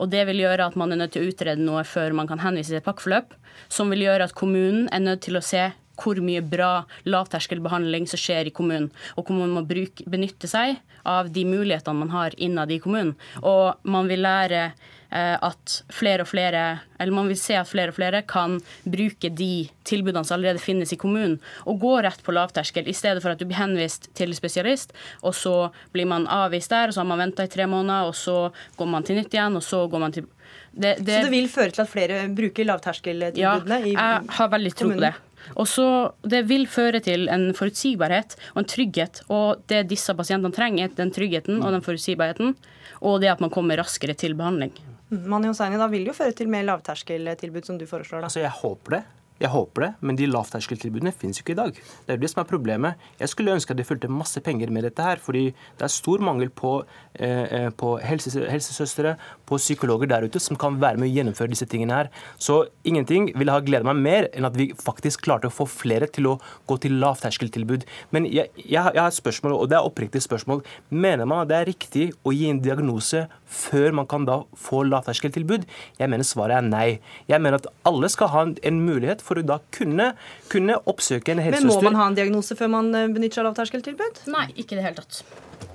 Og 0.00 0.06
det 0.12 0.24
vil 0.30 0.42
gjøre 0.44 0.70
at 0.70 0.78
man 0.80 0.92
er 0.92 1.02
nødt 1.02 1.14
til 1.16 1.26
å 1.26 1.32
utrede 1.32 1.60
noe 1.60 1.84
før 1.88 2.16
man 2.16 2.30
kan 2.30 2.40
henvise 2.42 2.72
til 2.72 2.80
et 2.80 2.86
pakkeforløp. 2.86 3.36
Som 3.72 3.92
vil 3.92 4.06
gjøre 4.06 4.28
at 4.28 4.36
kommunen 4.38 4.88
er 4.94 5.04
nødt 5.04 5.24
til 5.26 5.36
å 5.36 5.44
se 5.44 5.68
hvor 6.00 6.20
mye 6.24 6.42
bra 6.44 6.84
lavterskelbehandling 7.08 8.08
som 8.10 8.20
skjer 8.20 8.48
i 8.48 8.54
kommunen. 8.54 8.88
Og 9.16 9.26
hvor 9.26 9.40
man 9.40 9.52
må 9.56 9.64
bruke, 9.68 10.06
benytte 10.10 10.48
seg 10.50 10.80
av 11.08 11.30
de 11.32 11.44
mulighetene 11.48 12.04
man 12.04 12.14
har 12.14 12.36
innad 12.40 12.72
i 12.72 12.80
kommunen. 12.82 13.16
Og 13.42 13.80
man 13.88 14.08
vil 14.10 14.24
lære 14.24 14.64
eh, 14.70 14.88
at 15.10 15.76
flere 15.90 16.22
og 16.22 16.28
flere, 16.30 16.64
eller 17.00 17.14
man 17.14 17.28
vil 17.30 17.38
se 17.38 17.56
at 17.58 17.68
flere 17.68 17.90
og 17.90 17.96
flere 17.96 18.22
kan 18.30 18.58
bruke 18.86 19.30
de 19.34 19.68
tilbudene 19.88 20.22
som 20.26 20.36
allerede 20.36 20.62
finnes 20.62 20.92
i 20.94 20.98
kommunen, 21.00 21.38
og 21.66 21.80
gå 21.82 21.96
rett 22.06 22.22
på 22.22 22.34
lavterskel, 22.36 22.86
i 22.86 22.94
stedet 22.94 23.22
for 23.22 23.34
at 23.34 23.40
du 23.40 23.46
blir 23.48 23.58
henvist 23.58 24.06
til 24.14 24.34
spesialist, 24.38 24.94
og 25.26 25.34
så 25.34 25.54
blir 25.94 26.06
man 26.10 26.28
avvist 26.30 26.70
der, 26.70 26.90
og 26.90 26.94
så 26.94 27.02
har 27.02 27.10
man 27.10 27.24
venta 27.24 27.46
i 27.46 27.50
tre 27.50 27.66
måneder, 27.70 28.10
og 28.10 28.14
så 28.14 28.52
går 28.78 28.92
man 28.92 29.06
til 29.06 29.18
nytt 29.18 29.34
igjen, 29.34 29.58
og 29.58 29.66
så 29.66 29.86
går 29.90 30.04
man 30.04 30.14
til 30.14 30.28
det, 30.70 30.96
det, 31.02 31.16
så 31.16 31.26
det 31.26 31.32
vil 31.32 31.48
føre 31.50 31.74
til 31.74 31.82
at 31.82 31.90
flere 31.90 32.20
bruker 32.34 32.66
lavterskeltilbudene? 32.68 33.80
Ja, 33.90 33.90
jeg 33.90 34.30
har 34.36 34.50
veldig 34.52 34.72
tro 34.78 34.92
på 34.92 35.02
det. 35.02 35.12
Og 35.56 35.66
så 35.68 35.86
Det 36.22 36.42
vil 36.50 36.66
føre 36.70 37.00
til 37.02 37.26
en 37.32 37.50
forutsigbarhet 37.56 38.36
og 38.52 38.62
en 38.62 38.68
trygghet. 38.68 39.22
Og 39.32 39.62
det 39.72 39.86
disse 39.90 40.14
pasientene 40.14 40.54
trenger, 40.54 40.92
den 40.94 41.10
tryggheten 41.14 41.62
og 41.62 41.72
den 41.74 41.84
forutsigbarheten, 41.86 42.54
og 43.00 43.20
det 43.22 43.32
at 43.32 43.40
man 43.40 43.50
kommer 43.50 43.80
raskere 43.80 44.14
til 44.14 44.36
behandling. 44.38 44.74
Mani 45.10 45.48
Hosseini, 45.50 45.78
da 45.80 45.86
vil 45.90 46.06
jo 46.06 46.12
føre 46.14 46.32
til 46.38 46.48
mer 46.48 46.62
lavterskeltilbud, 46.68 47.64
som 47.66 47.78
du 47.78 47.86
foreslår? 47.90 48.20
da? 48.20 48.28
Altså, 48.30 48.40
Jeg 48.40 48.50
håper 48.50 48.96
det. 48.96 49.02
Jeg 49.40 49.48
håper 49.54 49.86
det, 49.86 49.88
men 50.04 50.18
de 50.18 50.26
lavterskeltilbudene 50.28 51.14
finnes 51.16 51.38
jo 51.38 51.44
ikke 51.46 51.54
i 51.54 51.58
dag. 51.58 51.72
Det 51.72 52.12
er 52.12 52.18
jo 52.18 52.20
det 52.20 52.28
som 52.28 52.42
er 52.42 52.48
problemet. 52.50 53.04
Jeg 53.16 53.32
skulle 53.32 53.54
ønske 53.56 53.72
at 53.72 53.78
det 53.80 53.86
fulgte 53.88 54.10
masse 54.12 54.40
penger 54.44 54.68
med 54.68 54.84
dette 54.84 55.04
her, 55.04 55.20
fordi 55.22 55.46
det 55.80 55.86
er 55.86 55.92
stor 55.92 56.20
mangel 56.20 56.50
på, 56.52 56.72
eh, 57.14 57.46
eh 57.56 57.70
på 57.70 57.94
helse, 58.04 58.34
helsesøstre, 58.36 59.14
på 59.48 59.56
psykologer 59.56 60.10
der 60.10 60.26
ute 60.28 60.40
som 60.40 60.56
kan 60.60 60.76
være 60.80 61.00
med 61.00 61.08
å 61.08 61.14
gjennomføre 61.14 61.48
disse 61.54 61.64
tingene 61.64 61.96
her. 61.96 62.10
Så 62.38 62.66
ingenting 62.84 63.30
ville 63.34 63.52
ha 63.52 63.60
gledet 63.64 63.88
meg 63.88 63.96
mer 63.96 64.28
enn 64.34 64.44
at 64.44 64.56
vi 64.56 64.74
faktisk 64.76 65.22
klarte 65.24 65.48
å 65.48 65.54
få 65.54 65.64
flere 65.64 66.06
til 66.06 66.26
å 66.26 66.36
gå 66.68 66.76
til 66.76 67.00
lavterskeltilbud. 67.00 67.88
Men 68.10 68.28
jeg, 68.28 68.52
jeg, 68.56 68.76
jeg 68.76 69.00
har 69.00 69.08
et 69.08 69.16
spørsmål, 69.16 69.56
og 69.56 69.70
det 69.70 69.78
er 69.78 69.88
oppriktig 69.88 70.20
spørsmål. 70.20 70.60
Mener 70.90 71.24
man 71.24 71.46
at 71.46 71.48
det 71.48 71.56
er 71.56 71.70
riktig 71.72 72.12
å 72.24 72.34
gi 72.36 72.50
en 72.50 72.60
diagnose 72.60 73.24
før 73.46 73.96
man 73.96 74.06
kan 74.06 74.28
da 74.28 74.42
få 74.52 74.84
lavterskeltilbud? 74.84 75.64
Jeg 75.98 76.12
mener 76.12 76.28
svaret 76.28 76.60
er 76.60 76.68
nei. 76.68 77.00
Jeg 77.26 77.40
mener 77.40 77.56
at 77.56 77.72
alle 77.88 78.12
skal 78.12 78.28
ha 78.34 78.44
en, 78.44 78.56
en 78.62 78.84
mulighet 78.84 79.24
for 79.30 79.40
å 79.40 79.46
da 79.46 79.60
kunne, 79.74 80.12
kunne 80.52 80.78
oppsøke 80.90 81.36
en 81.36 81.44
helsesøster. 81.44 81.70
Men 81.70 81.78
må 81.78 81.90
man 81.90 82.00
ha 82.02 82.08
en 82.10 82.18
diagnose 82.18 82.58
før 82.58 82.72
man 82.78 82.94
eh, 82.94 83.10
benytter 83.10 83.40
seg 83.40 83.44
av 83.44 83.52
lavterskeltilbud? 83.52 84.24
Nei, 84.34 84.48
ikke 84.56 84.74
i 84.74 84.80
det 84.80 84.88
hele 84.88 84.98
tatt. 85.02 85.22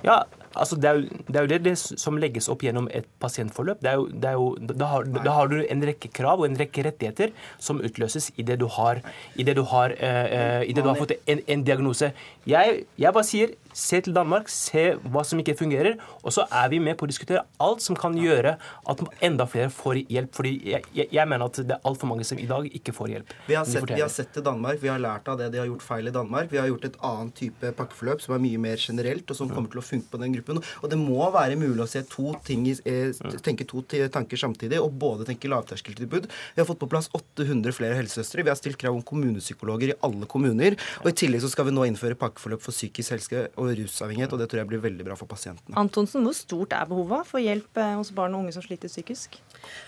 Ja, 0.06 0.20
altså 0.54 0.78
det, 0.80 0.90
er 0.90 1.00
jo, 1.00 1.20
det, 1.28 1.36
er 1.36 1.46
jo 1.46 1.52
det, 1.52 1.60
det, 1.66 1.74
som 1.80 2.20
legges 2.22 2.50
opp 2.52 2.66
gjennom 2.66 2.90
et 2.94 3.08
pasientforløp. 3.24 3.82
Det 3.84 3.92
er 3.92 4.00
jo, 4.00 4.08
det 4.12 4.32
er 4.32 4.38
jo, 4.38 4.50
da, 4.72 4.90
har, 4.92 5.08
da, 5.16 5.36
har, 5.38 5.52
du 5.52 5.60
en 5.64 5.86
rekke 5.90 6.12
krav 6.14 6.44
og 6.44 6.50
en 6.50 6.58
rekke 6.60 6.86
rettigheter 6.88 7.34
som 7.62 7.82
utløses 7.84 8.32
idet 8.42 8.60
du 8.62 8.68
har, 8.78 9.02
i 9.36 9.46
det 9.48 9.58
du 9.58 9.64
har, 9.72 9.96
uh, 9.98 10.62
i 10.62 10.76
det 10.76 10.84
du 10.84 10.92
har 10.92 11.00
fått 11.00 11.16
en, 11.26 11.42
en 11.42 11.66
diagnose. 11.66 12.12
Jeg, 12.50 12.84
jeg 13.02 13.18
bare 13.18 13.28
sier 13.28 13.56
Se 13.76 14.00
til 14.00 14.16
Danmark, 14.16 14.48
se 14.52 14.86
hva 15.12 15.24
som 15.28 15.42
ikke 15.42 15.58
fungerer. 15.60 15.98
Og 16.24 16.32
så 16.32 16.46
er 16.48 16.70
vi 16.72 16.80
med 16.80 16.96
på 16.96 17.08
å 17.08 17.12
diskutere 17.12 17.44
alt 17.62 17.84
som 17.84 17.98
kan 18.00 18.16
gjøre 18.16 18.56
at 18.56 19.04
enda 19.26 19.48
flere 19.52 19.72
får 19.74 20.00
hjelp. 20.14 20.32
Fordi 20.38 20.54
jeg, 20.72 20.86
jeg, 20.96 21.10
jeg 21.12 21.28
mener 21.28 21.50
at 21.50 21.60
det 21.60 21.76
er 21.76 21.90
altfor 21.90 22.08
mange 22.08 22.28
som 22.28 22.40
i 22.40 22.48
dag 22.48 22.70
ikke 22.80 22.94
får 22.96 23.12
hjelp. 23.12 23.34
Vi 23.50 23.58
har, 23.60 23.68
sett, 23.68 23.88
vi 23.92 24.00
har, 24.00 24.12
sett, 24.12 24.32
til 24.36 24.46
Danmark, 24.46 24.80
vi 24.82 24.92
har 24.92 25.02
lært 25.04 25.28
av 25.32 25.40
det 25.42 25.50
de 25.54 25.60
har 25.60 25.68
gjort 25.68 25.84
feil 25.84 26.08
i 26.08 26.16
Danmark. 26.16 26.48
Vi 26.54 26.62
har 26.62 26.70
gjort 26.72 26.88
et 26.88 26.98
annet 27.06 27.36
type 27.36 27.74
pakkeforløp 27.76 28.24
som 28.24 28.38
er 28.38 28.44
mye 28.46 28.62
mer 28.64 28.80
generelt, 28.80 29.28
og 29.28 29.40
som 29.42 29.52
kommer 29.52 29.74
til 29.74 29.84
å 29.84 29.86
funke 29.86 30.12
på 30.14 30.22
den 30.24 30.38
gruppen. 30.38 30.62
Og 30.82 30.92
det 30.92 31.00
må 31.02 31.28
være 31.36 31.60
mulig 31.60 31.84
å 31.84 31.90
se 31.90 32.06
to 32.08 32.32
ting, 32.48 32.64
eh, 32.88 33.12
tenke 33.44 33.68
to 33.68 33.84
tanker 33.86 34.40
samtidig, 34.40 34.80
og 34.80 34.96
både 35.00 35.28
tenke 35.28 35.52
lavterskeltilbud. 35.52 36.30
Vi 36.56 36.64
har 36.64 36.70
fått 36.70 36.80
på 36.80 36.90
plass 36.92 37.12
800 37.12 37.76
flere 37.76 38.00
helsesøstre. 38.00 38.44
Vi 38.46 38.54
har 38.54 38.60
stilt 38.60 38.80
krav 38.80 38.96
om 38.96 39.04
kommunepsykologer 39.04 39.94
i 39.94 40.00
alle 40.06 40.30
kommuner. 40.32 40.80
Og 41.04 41.12
i 41.12 41.18
tillegg 41.18 41.44
så 41.44 41.52
skal 41.52 41.68
vi 41.68 41.76
nå 41.76 41.86
innføre 41.90 42.18
pakkeforløp 42.20 42.64
for 42.64 42.76
psykisk 42.76 43.16
helse 43.16 43.46
og 43.60 43.65
rusavhengighet, 43.74 44.34
og 44.36 44.42
det 44.42 44.48
tror 44.52 44.62
jeg 44.62 44.70
blir 44.70 44.84
veldig 44.84 45.06
bra 45.08 45.18
for 45.20 45.30
pasientene. 45.30 45.76
Antonsen, 45.80 46.26
hvor 46.26 46.36
stort 46.38 46.76
er 46.78 46.88
behovet 46.90 47.28
for 47.30 47.44
hjelp 47.44 47.82
eh, 47.82 47.96
hos 48.00 48.12
barn 48.16 48.36
og 48.36 48.46
unge 48.46 48.56
som 48.56 48.66
sliter 48.66 48.92
psykisk? 48.92 49.40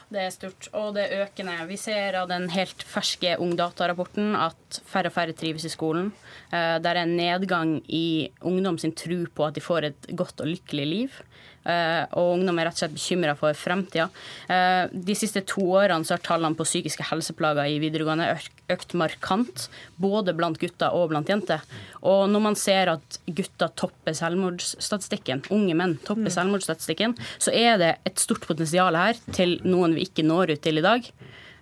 Det 0.10 0.22
er 0.24 0.34
stort, 0.34 0.70
og 0.78 0.96
det 0.98 1.06
er 1.06 1.26
økende. 1.28 1.56
Vi 1.70 1.78
ser 1.80 2.18
av 2.22 2.30
den 2.32 2.48
helt 2.54 2.86
ferske 2.88 3.36
Ungdata-rapporten 3.44 4.36
at 4.40 4.82
færre 4.90 5.12
og 5.12 5.18
færre 5.18 5.36
trives 5.38 5.68
i 5.68 5.74
skolen. 5.74 6.13
Eh, 6.52 6.78
det 6.82 6.94
er 6.94 7.04
en 7.04 7.18
nedgang 7.20 7.78
i 7.86 8.32
ungdom 8.42 8.80
sin 8.82 8.96
tro 8.98 9.24
på 9.34 9.48
at 9.48 9.58
de 9.58 9.63
får 9.63 9.92
et 9.92 10.12
godt 10.18 10.42
og 10.44 10.50
lykkelig 10.56 10.88
liv. 10.88 11.22
Eh, 11.67 12.03
og 12.15 12.38
ungdom 12.38 12.60
er 12.62 12.69
rett 12.69 12.77
og 12.77 12.84
slett 12.84 12.95
bekymra 12.95 13.34
for 13.38 13.58
fremtida. 13.58 14.08
Eh, 14.47 14.88
de 14.91 15.15
siste 15.17 15.43
to 15.47 15.65
årene 15.75 16.08
så 16.08 16.15
har 16.15 16.23
tallene 16.23 16.56
på 16.58 16.67
psykiske 16.67 17.10
helseplager 17.10 17.67
i 17.67 17.80
videregående 17.84 18.30
økt 18.71 18.95
markant, 18.99 19.67
både 19.99 20.36
blant 20.38 20.60
gutter 20.62 20.95
og 20.95 21.12
blant 21.12 21.30
jenter. 21.32 21.63
Og 22.08 22.27
når 22.32 22.43
man 22.43 22.60
ser 22.60 22.93
at 22.95 23.19
gutter 23.27 23.71
topper 23.80 24.15
selvmordsstatistikken, 24.17 25.45
unge 25.56 25.75
menn 25.77 25.97
topper 26.08 26.30
mm. 26.30 26.36
selvmordsstatistikken, 26.38 27.17
så 27.38 27.56
er 27.56 27.82
det 27.82 27.93
et 28.08 28.23
stort 28.23 28.47
potensial 28.47 28.95
her 28.95 29.19
til 29.36 29.58
noen 29.67 29.95
vi 29.97 30.08
ikke 30.08 30.25
når 30.27 30.56
ut 30.56 30.63
til 30.63 30.80
i 30.80 30.88
dag. 30.88 31.12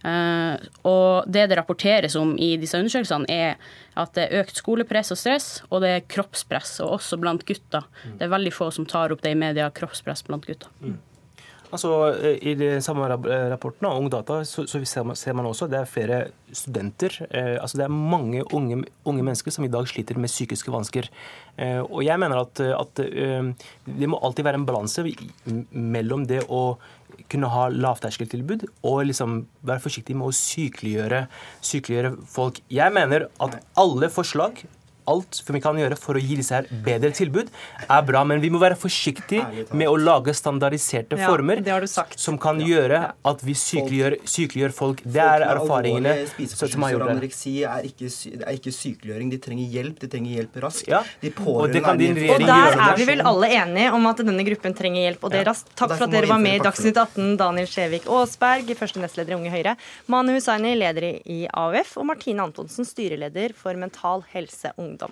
Uh, 0.05 0.61
og 0.85 1.25
det 1.31 1.47
det 1.49 1.57
rapporteres 1.57 2.15
om 2.19 2.35
i 2.37 2.51
disse 2.61 2.77
undersøkelsene, 2.77 3.25
er 3.31 3.55
at 3.97 4.13
det 4.13 4.27
er 4.27 4.43
økt 4.43 4.59
skolepress 4.59 5.13
og 5.15 5.17
stress, 5.17 5.49
og 5.71 5.81
det 5.81 5.91
er 5.95 6.05
kroppspress, 6.11 6.77
og 6.85 6.99
også 6.99 7.17
blant 7.21 7.45
gutter. 7.47 7.87
Mm. 8.03 8.17
Det 8.19 8.27
er 8.27 8.33
veldig 8.35 8.53
få 8.53 8.69
som 8.75 8.85
tar 8.89 9.15
opp 9.15 9.23
det 9.25 9.33
i 9.33 9.39
media, 9.39 9.71
kroppspress 9.73 10.25
blant 10.27 10.45
gutter. 10.45 10.69
Altså, 11.75 11.91
eh, 12.15 12.37
I 12.51 12.55
de 12.55 12.69
samme 12.83 13.07
eh, 13.11 13.47
rapporten 13.51 13.87
av 13.89 13.99
Ungdata 13.99 14.39
så, 14.47 14.65
så 14.69 14.79
ser, 14.87 15.05
man, 15.07 15.17
ser 15.19 15.35
man 15.35 15.49
også 15.49 15.67
det 15.71 15.81
er 15.81 15.89
flere 15.89 16.19
studenter. 16.55 17.17
Eh, 17.29 17.55
altså 17.59 17.81
Det 17.81 17.87
er 17.87 17.95
mange 17.95 18.43
unge, 18.55 18.83
unge, 19.03 19.23
mennesker 19.23 19.51
som 19.51 19.67
i 19.67 19.71
dag 19.71 19.87
sliter 19.91 20.19
med 20.19 20.31
psykiske 20.31 20.71
vansker. 20.71 21.09
Eh, 21.57 21.81
og 21.83 22.05
jeg 22.05 22.21
mener 22.21 22.45
at, 22.45 22.61
at 22.75 23.03
eh, 23.05 23.51
det 23.85 24.11
må 24.11 24.21
alltid 24.23 24.47
være 24.47 24.61
en 24.61 24.69
balanse 24.69 25.03
mellom 25.71 26.25
det 26.29 26.45
å 26.47 26.77
kunne 27.31 27.49
ha 27.51 27.67
lavterskeltilbud 27.71 28.65
og 28.85 29.05
liksom 29.09 29.37
være 29.65 29.83
forsiktig 29.83 30.15
med 30.17 30.29
å 30.29 30.35
sykeliggjøre, 30.35 31.25
sykeliggjøre 31.63 32.15
folk. 32.31 32.59
Jeg 32.71 32.95
mener 32.95 33.29
at 33.43 33.59
alle 33.79 34.11
forslag 34.13 34.63
alt 35.07 35.41
vi 35.47 35.61
kan 35.61 35.77
gjøre 35.79 35.97
for 35.99 36.17
å 36.17 36.21
gi 36.21 36.35
disse 36.39 36.55
her 36.55 36.67
bedre 36.85 37.11
tilbud, 37.15 37.49
er 37.89 38.01
bra. 38.07 38.23
Men 38.27 38.41
vi 38.41 38.49
må 38.53 38.59
være 38.61 38.75
forsiktige 38.79 39.45
med 39.73 39.87
å 39.87 39.95
lage 39.99 40.33
standardiserte 40.35 41.17
Ja, 41.19 41.27
former 41.29 41.61
det 41.63 41.71
har 41.71 41.81
du 41.81 41.87
sagt. 41.87 42.19
som 42.19 42.37
kan 42.37 42.59
gjøre 42.59 43.13
at 43.25 43.43
vi 43.45 43.53
sykeliggjør, 43.53 44.17
sykeliggjør 44.25 44.73
folk. 44.73 45.01
Det 45.05 45.21
er 45.21 45.45
erfaringene 45.47 46.15
som 46.47 46.81
har 46.83 46.91
gjort 46.95 47.05
det. 47.05 47.15
anoreksi 47.15 47.55
er 47.63 47.87
ikke, 47.89 48.09
det 48.37 48.45
er 48.47 48.53
ikke 48.57 48.73
sykeliggjøring. 48.73 49.31
De 49.31 49.37
trenger 49.37 49.69
hjelp. 49.75 49.99
De 49.99 50.07
trenger 50.07 50.35
hjelp 50.41 50.59
raskt. 50.63 50.87
Ja, 50.87 51.03
De 51.21 51.31
pårørende 51.31 51.81
og, 51.81 52.01
er 52.01 52.33
Og 52.35 52.47
der 52.47 52.79
er 52.89 52.97
vi 52.97 53.05
vel 53.05 53.21
alle 53.21 53.47
enige 53.61 53.93
om 53.93 54.05
at 54.07 54.17
denne 54.17 54.45
gruppen 54.47 54.73
trenger 54.75 55.01
hjelp, 55.09 55.23
og 55.23 55.31
det 55.31 55.43
Ja. 55.45 55.51
raskt. 55.51 55.75
Takk 55.75 55.95
for 55.97 56.03
at 56.05 56.11
dere 56.11 56.27
var 56.27 56.39
med 56.39 56.59
i 56.59 56.63
Dagsnytt 56.63 56.97
18, 56.97 57.37
Daniel 57.37 57.67
Skjevik 57.67 58.07
Aasberg, 58.07 58.65
første 58.75 58.99
nestleder 58.99 59.31
i 59.31 59.35
Unge 59.35 59.51
Høyre, 59.51 59.75
Mani 60.07 60.33
Hussaini, 60.33 60.75
leder 60.77 61.19
i 61.25 61.47
AUF, 61.53 61.97
og 61.97 62.05
Martine 62.05 62.39
Antonsen, 62.41 62.85
styreleder 62.85 63.53
for 63.55 63.73
Mental 63.75 64.23
Helse 64.33 64.71
Ungdom. 64.95 65.11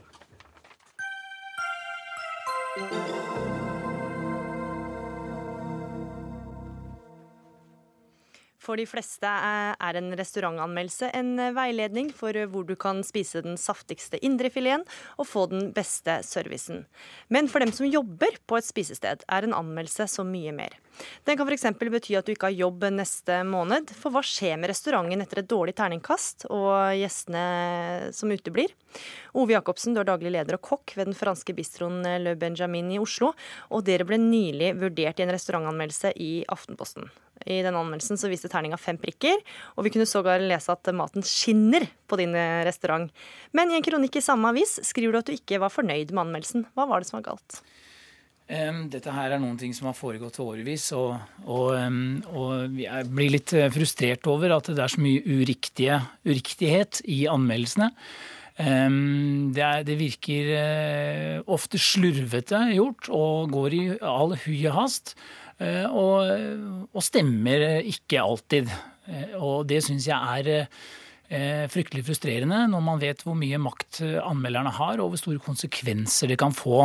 For 8.64 8.80
de 8.80 8.86
fleste 8.88 9.28
er 9.28 9.98
en 10.00 10.14
restaurantanmeldelse 10.16 11.10
en 11.18 11.34
veiledning 11.56 12.14
for 12.16 12.38
hvor 12.48 12.64
du 12.68 12.76
kan 12.80 13.02
spise 13.04 13.44
den 13.44 13.58
saftigste 13.60 14.22
indrefileten 14.24 14.86
og 15.20 15.28
få 15.28 15.46
den 15.52 15.72
beste 15.76 16.22
servicen. 16.24 16.86
Men 17.28 17.50
for 17.52 17.64
dem 17.64 17.74
som 17.76 17.90
jobber 17.90 18.40
på 18.48 18.60
et 18.60 18.68
spisested, 18.68 19.26
er 19.28 19.48
en 19.48 19.58
anmeldelse 19.58 20.08
så 20.08 20.24
mye 20.28 20.54
mer. 20.56 20.78
Den 21.26 21.38
kan 21.38 21.50
f.eks. 21.50 21.66
bety 21.80 22.16
at 22.16 22.28
du 22.28 22.34
ikke 22.34 22.52
har 22.52 22.56
jobb 22.56 22.86
neste 22.94 23.40
måned, 23.48 23.92
for 23.98 24.14
hva 24.14 24.22
skjer 24.24 24.60
med 24.62 24.72
restauranten 24.72 25.24
etter 25.26 25.42
et 25.42 25.50
dårlig 25.50 25.76
terningkast 25.78 26.48
og 26.54 26.94
gjestene 27.00 28.14
som 28.16 28.32
uteblir? 28.32 28.72
Ove 29.34 29.56
Jacobsen, 29.56 29.96
du 29.96 30.04
er 30.04 30.08
daglig 30.08 30.32
leder 30.36 30.60
og 30.60 30.66
kokk 30.70 30.96
ved 30.96 31.10
den 31.10 31.18
franske 31.18 31.56
bistroen 31.58 32.06
Le 32.22 32.38
Benjamin 32.40 32.94
i 32.94 33.02
Oslo, 33.02 33.34
og 33.74 33.86
dere 33.90 34.08
ble 34.08 34.22
nylig 34.22 34.76
vurdert 34.80 35.20
i 35.20 35.26
en 35.26 35.34
restaurantanmeldelse 35.34 36.14
i 36.22 36.32
Aftenposten. 36.54 37.10
I 37.44 37.60
denne 37.66 37.82
anmeldelsen 37.82 38.20
så 38.20 38.30
viste 38.32 38.52
terninga 38.52 38.78
fem 38.80 38.98
prikker, 39.02 39.42
og 39.76 39.88
vi 39.88 39.92
kunne 39.92 40.08
sågar 40.08 40.44
lese 40.44 40.72
at 40.72 40.94
maten 40.96 41.26
skinner 41.28 41.86
på 42.08 42.20
din 42.22 42.36
restaurant. 42.64 43.12
Men 43.52 43.72
i 43.72 43.80
en 43.80 43.86
kronikk 43.86 44.20
i 44.20 44.24
samme 44.24 44.54
avis 44.54 44.78
skriver 44.86 45.12
du 45.12 45.20
at 45.20 45.32
du 45.32 45.36
ikke 45.36 45.60
var 45.64 45.74
fornøyd 45.74 46.14
med 46.14 46.28
anmeldelsen. 46.28 46.68
Hva 46.78 46.88
var 46.88 47.04
det 47.04 47.10
som 47.10 47.20
var 47.20 47.34
galt? 47.34 47.64
Um, 48.54 48.90
Dette 48.92 49.12
her 49.16 49.32
er 49.32 49.40
noen 49.40 49.56
ting 49.58 49.72
som 49.72 49.88
har 49.88 49.96
foregått 49.96 50.36
årevis, 50.44 50.90
og, 50.98 51.16
og, 51.46 51.70
um, 51.80 52.20
og 52.36 52.76
jeg 52.76 53.08
blir 53.08 53.32
litt 53.38 53.54
eh, 53.56 53.70
frustrert 53.72 54.28
over 54.28 54.52
at 54.58 54.68
det 54.68 54.84
er 54.84 54.92
så 54.92 55.00
mye 55.00 55.24
uriktige, 55.24 56.02
uriktighet 56.28 57.00
i 57.08 57.24
anmeldelsene. 57.32 57.88
Um, 58.60 59.54
Det, 59.56 59.64
er, 59.64 59.86
det 59.88 59.96
virker 59.98 60.52
uh, 60.60 61.54
ofte 61.56 61.80
slurvete 61.82 62.60
gjort 62.76 63.08
og 63.16 63.56
går 63.56 63.78
i 63.80 63.84
all 64.04 64.36
hui 64.44 64.60
og 64.68 64.76
hast. 64.82 65.16
Eh, 65.60 65.86
Og, 65.92 66.90
og 66.94 67.04
stemmer 67.06 67.82
ikke 67.84 68.22
alltid. 68.24 68.70
Eh, 69.08 69.38
Og 69.40 69.66
det 69.68 69.84
syns 69.84 70.08
jeg 70.08 70.18
er 70.18 70.68
eh, 71.34 71.64
fryktelig 71.72 72.04
frustrerende 72.06 72.60
når 72.70 72.82
man 72.86 73.00
vet 73.02 73.24
hvor 73.26 73.34
mye 73.36 73.58
makt 73.58 74.02
anmelderne 74.22 74.70
har, 74.76 75.00
og 75.02 75.10
hvor 75.14 75.18
store 75.22 75.42
konsekvenser 75.42 76.30
det 76.30 76.38
kan 76.38 76.54
få 76.54 76.84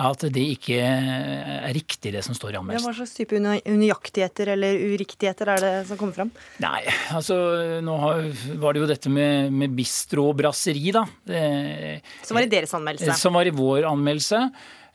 at 0.00 0.24
det 0.32 0.44
ikke 0.56 0.78
er 0.80 1.74
riktig, 1.76 2.14
det 2.14 2.22
som 2.24 2.34
står 2.34 2.54
i 2.54 2.58
anmeldelsen. 2.62 2.88
hva 2.88 2.96
slags 2.96 3.12
type 3.18 3.36
unøyaktigheter 3.36 4.54
eller 4.54 4.80
uriktigheter 4.94 5.52
er 5.52 5.60
det 5.66 5.72
som 5.90 6.00
kommer 6.00 6.16
fram? 6.16 6.32
Nei, 6.64 6.80
altså 7.12 7.36
nå 7.84 7.98
har, 8.06 8.24
var 8.62 8.72
det 8.72 8.80
jo 8.86 8.90
dette 8.94 9.12
med, 9.12 9.52
med 9.52 9.76
bistro 9.76 10.30
og 10.30 10.38
brasseri, 10.40 10.90
da. 10.96 11.04
Det, 11.28 11.44
Som 12.24 12.40
var 12.40 12.48
i 12.48 12.52
deres 12.56 12.72
anmeldelse. 12.80 13.18
Som 13.20 13.36
var 13.36 13.50
i 13.50 13.54
vår 13.54 13.84
anmeldelse. 13.90 14.46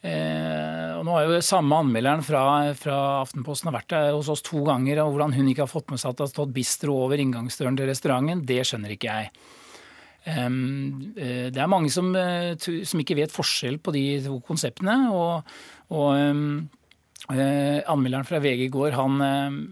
Eh, 0.06 0.92
og 1.00 1.06
nå 1.08 1.16
har 1.16 1.26
jo 1.26 1.42
samme 1.42 1.80
anmelderen 1.82 2.22
fra, 2.26 2.46
fra 2.78 2.98
Aftenposten 3.24 3.72
har 3.72 3.80
vært 3.80 3.98
hos 4.14 4.30
oss 4.34 4.46
to 4.46 4.62
ganger. 4.68 5.02
og 5.04 5.16
Hvordan 5.16 5.36
hun 5.38 5.50
ikke 5.52 5.66
har 5.66 5.72
fått 5.72 5.90
med 5.94 6.02
seg 6.02 6.14
at 6.14 6.22
det 6.22 6.28
har 6.28 6.34
stått 6.36 6.56
bistro 6.56 7.00
over 7.08 7.22
inngangsdøren 7.22 7.80
til 7.80 7.90
restauranten, 7.90 8.46
det 8.46 8.62
skjønner 8.70 8.96
ikke 8.96 9.18
jeg. 9.18 9.34
Eh, 10.30 10.50
det 11.50 11.62
er 11.62 11.72
mange 11.72 11.94
som, 11.94 12.14
eh, 12.16 12.54
som 12.58 13.02
ikke 13.02 13.20
vet 13.24 13.34
forskjell 13.34 13.82
på 13.82 13.96
de 13.98 14.08
to 14.30 14.40
konseptene. 14.46 15.00
og, 15.12 15.56
og 15.96 16.74
Eh, 17.34 17.82
anmelderen 17.90 18.26
fra 18.28 18.38
VG 18.38 18.68
i 18.68 18.70
går 18.70 18.94
han, 18.94 19.22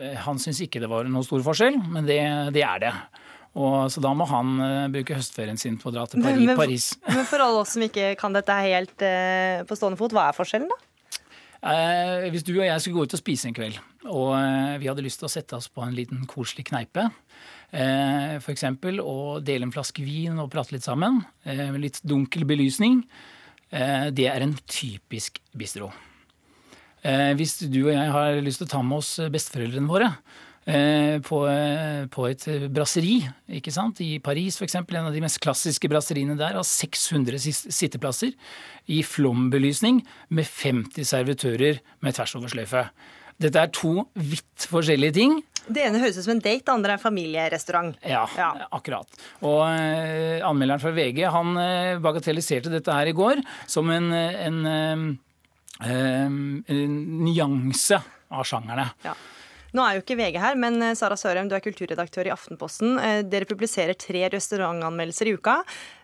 eh, 0.02 0.16
han 0.26 0.40
syns 0.42 0.64
ikke 0.66 0.80
det 0.82 0.90
var 0.90 1.06
noe 1.06 1.26
stor 1.26 1.44
forskjell, 1.46 1.78
men 1.86 2.08
det, 2.10 2.18
det 2.56 2.64
er 2.66 2.82
det. 2.82 2.94
Og, 3.54 3.92
så 3.94 4.02
da 4.02 4.14
må 4.18 4.26
han 4.26 4.56
uh, 4.58 4.88
bruke 4.94 5.14
høstferien 5.18 5.60
sin 5.62 5.76
på 5.78 5.92
å 5.92 5.94
dra 5.94 6.08
til 6.10 6.24
Paris. 6.26 6.42
Men- 6.42 6.58
men-. 6.58 7.20
Men 7.20 7.28
for 7.30 7.44
alle 7.46 7.62
oss 7.62 7.76
som 7.76 7.86
ikke 7.86 8.16
kan 8.18 8.34
dette 8.34 8.56
helt 8.66 9.06
uh, 9.06 9.62
på 9.70 9.78
stående 9.78 10.00
fot, 10.00 10.16
hva 10.16 10.30
er 10.32 10.38
forskjellen 10.40 10.72
da? 10.72 10.80
Eh, 11.64 12.26
hvis 12.34 12.44
du 12.44 12.58
og 12.58 12.66
jeg 12.66 12.82
skulle 12.84 12.98
gå 12.98 13.06
ut 13.08 13.14
og 13.16 13.22
spise 13.22 13.48
en 13.48 13.56
kveld, 13.56 13.78
og 14.12 14.34
eh, 14.36 14.74
vi 14.82 14.90
hadde 14.90 15.04
lyst 15.06 15.22
til 15.22 15.30
å 15.30 15.32
sette 15.32 15.56
oss 15.56 15.70
på 15.72 15.84
en 15.86 15.94
liten 15.96 16.26
koselig 16.28 16.66
kneipe, 16.68 17.06
eh, 17.72 18.34
eksempel, 18.52 19.00
og 19.00 19.46
dele 19.48 19.70
en 19.70 19.72
flaske 19.72 20.04
vin 20.04 20.42
og 20.44 20.50
prate 20.52 20.76
litt 20.76 20.84
sammen, 20.84 21.22
eh, 21.48 21.70
med 21.72 21.86
litt 21.86 22.02
dunkel 22.04 22.44
belysning, 22.50 23.06
eh, 23.72 24.10
det 24.12 24.28
er 24.28 24.44
en 24.44 24.58
typisk 24.68 25.40
bistro. 25.56 25.94
Hvis 27.04 27.58
du 27.68 27.82
og 27.82 27.90
jeg 27.92 28.12
har 28.16 28.38
lyst 28.40 28.62
til 28.62 28.68
å 28.70 28.72
ta 28.78 28.80
med 28.82 29.02
oss 29.02 29.18
besteforeldrene 29.28 29.92
våre 29.92 30.06
på, 30.64 31.40
eh, 31.50 32.06
på 32.08 32.28
et 32.30 32.46
brasseri 32.72 33.18
ikke 33.60 33.74
sant? 33.76 34.00
i 34.00 34.20
Paris, 34.24 34.56
f.eks., 34.56 34.78
en 34.80 35.00
av 35.02 35.12
de 35.12 35.24
mest 35.24 35.42
klassiske 35.44 35.90
brasseriene 35.92 36.38
der, 36.40 36.56
har 36.56 36.68
600 36.68 37.42
sitteplasser 37.68 38.32
i 38.88 39.02
flombelysning 39.04 40.02
med 40.30 40.48
50 40.48 41.08
servitører 41.08 41.82
med 42.04 42.16
tversoversløyfe. 42.16 42.88
Dette 43.42 43.60
er 43.60 43.74
to 43.74 44.06
vidt 44.16 44.68
forskjellige 44.70 45.18
ting. 45.18 45.42
Det 45.64 45.84
ene 45.86 46.02
høres 46.02 46.18
ut 46.20 46.26
som 46.26 46.34
en 46.36 46.44
date, 46.44 46.66
det 46.66 46.74
andre 46.74 46.96
er 46.98 47.02
familierestaurant. 47.02 47.96
Ja, 48.04 48.26
akkurat. 48.76 49.08
Og 49.48 49.62
uh, 49.64 50.44
anmelderen 50.44 50.82
fra 50.84 50.92
VG 50.96 51.24
han 51.32 51.54
uh, 51.56 52.02
bagatelliserte 52.04 52.72
dette 52.74 52.96
her 52.96 53.10
i 53.10 53.16
går 53.16 53.40
som 53.70 53.92
en, 53.94 54.10
eh, 54.16 54.42
en, 54.48 54.60
uh, 54.68 55.88
eh, 55.88 56.26
en 56.76 56.98
nyanse 57.24 58.02
av 58.34 58.50
sjangerne. 58.50 58.90
Ja. 59.06 59.16
Nå 59.74 59.82
er 59.82 59.98
jo 59.98 60.04
ikke 60.04 60.20
VG 60.20 60.38
her, 60.38 60.58
men 60.60 60.78
eh, 60.86 60.94
Sara 60.98 61.16
Sørheim, 61.18 61.48
du 61.50 61.56
er 61.58 61.64
kulturredaktør 61.66 62.28
i 62.30 62.34
Aftenposten. 62.34 62.94
Eh, 63.02 63.22
Dere 63.26 63.50
publiserer 63.50 63.98
tre 63.98 64.28
restaurantanmeldelser 64.30 65.32
i 65.32 65.34
uka, 65.34 65.56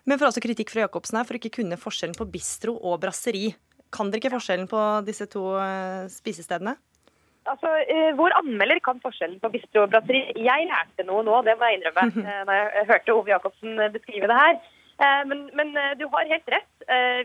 men 0.09 0.17
får 0.17 0.31
altså 0.31 0.41
kritikk 0.41 0.73
fra 0.73 0.87
Jacobsen 0.87 1.19
her 1.19 1.27
for 1.29 1.37
ikke 1.37 1.53
kunne 1.59 1.77
forskjellen 1.77 2.17
på 2.17 2.27
bistro 2.33 2.73
og 2.79 2.97
brasseri. 3.03 3.51
Kan 3.93 4.09
dere 4.09 4.23
ikke 4.23 4.33
forskjellen 4.33 4.69
på 4.69 4.81
disse 5.05 5.29
to 5.29 5.51
eh, 5.61 6.09
spisestedene? 6.09 6.75
Altså, 7.49 7.69
Vår 8.17 8.33
anmelder 8.41 8.81
kan 8.85 8.99
forskjellen 9.01 9.37
på 9.41 9.53
bistro 9.53 9.85
og 9.85 9.93
brasseri. 9.93 10.25
Jeg 10.33 10.67
lærte 10.69 11.05
noe 11.05 11.21
nå, 11.25 11.39
det 11.45 11.57
må 11.57 11.69
jeg 11.69 11.79
innrømme, 11.79 12.25
da 12.25 12.41
når 12.49 12.59
jeg 12.81 12.89
hørte 12.89 13.15
Ove 13.15 13.33
Jacobsen 13.35 13.79
beskrive 13.93 14.29
det 14.29 14.37
her. 14.37 14.59
Men, 15.25 15.45
men 15.55 15.71
du 15.97 16.03
har 16.11 16.27
helt 16.27 16.51
rett. 16.51 16.69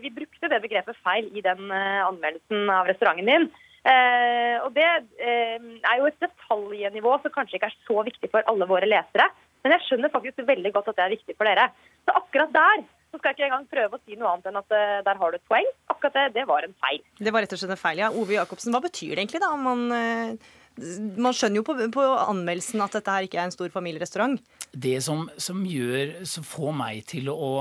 Vi 0.01 0.09
brukte 0.15 0.49
det 0.49 0.61
begrepet 0.63 0.97
feil 1.03 1.27
i 1.35 1.43
den 1.45 1.67
anmeldelsen 1.67 2.71
av 2.71 2.87
restauranten 2.89 3.27
din. 3.29 3.49
Eh, 3.85 4.57
Og 4.65 4.73
det 4.73 4.85
eh, 5.21 5.57
er 5.85 5.97
jo 5.99 6.07
et 6.09 6.21
detaljnivå 6.23 7.17
som 7.21 7.33
kanskje 7.35 7.59
ikke 7.59 7.69
er 7.69 7.79
så 7.85 8.01
viktig 8.07 8.31
for 8.33 8.45
alle 8.49 8.65
våre 8.69 8.87
lesere. 8.89 9.27
Men 9.65 9.75
jeg 9.75 9.85
skjønner 9.85 10.13
faktisk 10.13 10.41
veldig 10.45 10.71
godt 10.73 10.89
at 10.91 10.97
det 10.97 11.03
er 11.05 11.13
viktig 11.15 11.35
for 11.37 11.49
dere. 11.49 11.69
Så 12.05 12.13
akkurat 12.17 12.51
der 12.53 12.83
så 13.15 13.19
skal 13.19 13.29
jeg 13.31 13.37
ikke 13.37 13.45
engang 13.47 13.67
prøve 13.71 13.95
å 13.95 14.01
si 14.03 14.17
noe 14.19 14.31
annet 14.33 14.49
enn 14.49 14.59
at 14.59 14.73
eh, 14.75 14.97
der 15.05 15.21
har 15.21 15.31
du 15.31 15.37
et 15.37 15.47
poeng. 15.49 15.69
Akkurat 15.93 16.17
det, 16.17 16.25
det 16.35 16.47
var 16.49 16.65
en 16.67 16.75
feil. 16.83 17.01
Det 17.21 17.31
var 17.33 17.45
rett 17.45 17.53
og 17.55 17.61
slett 17.61 17.75
en 17.77 17.83
feil, 17.85 18.01
ja. 18.01 18.09
Ove 18.11 18.35
Jacobsen, 18.35 18.73
hva 18.75 18.81
betyr 18.83 19.13
det 19.15 19.23
egentlig, 19.23 19.41
da? 19.45 19.53
om 19.55 19.63
Man, 19.69 19.85
eh, 19.95 20.53
man 20.77 21.31
skjønner 21.35 21.61
jo 21.61 21.63
på, 21.63 21.75
på 21.95 22.03
anmeldelsen 22.27 22.81
at 22.83 22.91
dette 22.97 23.13
her 23.13 23.23
ikke 23.27 23.39
er 23.39 23.47
en 23.47 23.53
stor 23.55 23.69
familierestaurant. 23.71 24.39
Det 24.75 24.97
som, 25.03 25.29
som 25.39 25.61
gjør, 25.63 26.25
som 26.27 26.43
får 26.43 26.73
meg 26.75 27.05
til 27.07 27.29
å 27.31 27.51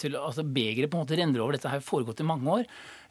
til, 0.00 0.16
altså 0.18 0.42
Begeret 0.42 0.90
på 0.90 0.98
en 0.98 1.04
måte 1.06 1.18
renner 1.20 1.40
over. 1.44 1.54
Dette 1.54 1.70
har 1.70 1.84
foregått 1.84 2.20
i 2.24 2.26
mange 2.26 2.50
år. 2.58 2.64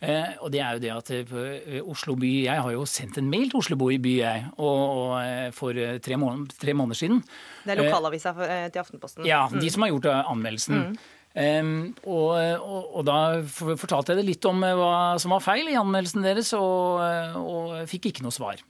Eh, 0.04 0.36
og 0.46 0.52
det 0.54 0.60
er 0.62 0.76
jo 0.76 0.82
det 0.84 0.92
at 0.94 1.10
eh, 1.16 1.80
Oslo 1.90 2.14
by 2.22 2.30
Jeg 2.46 2.62
har 2.62 2.74
jo 2.76 2.84
sendt 2.86 3.16
en 3.18 3.30
mail 3.32 3.48
til 3.50 3.58
Oslo 3.64 3.78
by, 3.80 3.96
jeg, 4.04 4.44
og, 4.60 4.82
og, 4.84 5.14
eh, 5.24 5.48
for 5.58 5.74
eh, 5.74 5.96
tre, 6.06 6.20
måneder, 6.22 6.54
tre 6.62 6.76
måneder 6.78 7.00
siden. 7.00 7.24
Det 7.66 7.74
er 7.74 7.82
lokalavisa 7.82 8.36
for- 8.38 8.46
eh, 8.52 8.68
til 8.70 8.84
Aftenposten. 8.84 9.26
Ja, 9.26 9.48
Mm. 9.48 9.60
de 9.64 9.70
som 9.74 9.82
har 9.82 9.90
gjort 9.96 10.12
anmeldelsen. 10.28 10.76
Mm. 10.92 10.98
Og, 11.38 12.30
og, 12.34 12.86
og 12.98 13.04
da 13.06 13.18
fortalte 13.46 14.14
jeg 14.14 14.22
det 14.24 14.30
litt 14.32 14.48
om 14.50 14.64
eh, 14.66 14.74
hva 14.74 14.94
som 15.22 15.36
var 15.36 15.44
feil 15.46 15.68
i 15.70 15.78
anmeldelsen 15.78 16.26
deres, 16.26 16.50
og, 16.58 17.04
eh, 17.06 17.36
og 17.38 17.76
fikk 17.92 18.10
ikke 18.10 18.26
noe 18.26 18.34
svar. 18.34 18.64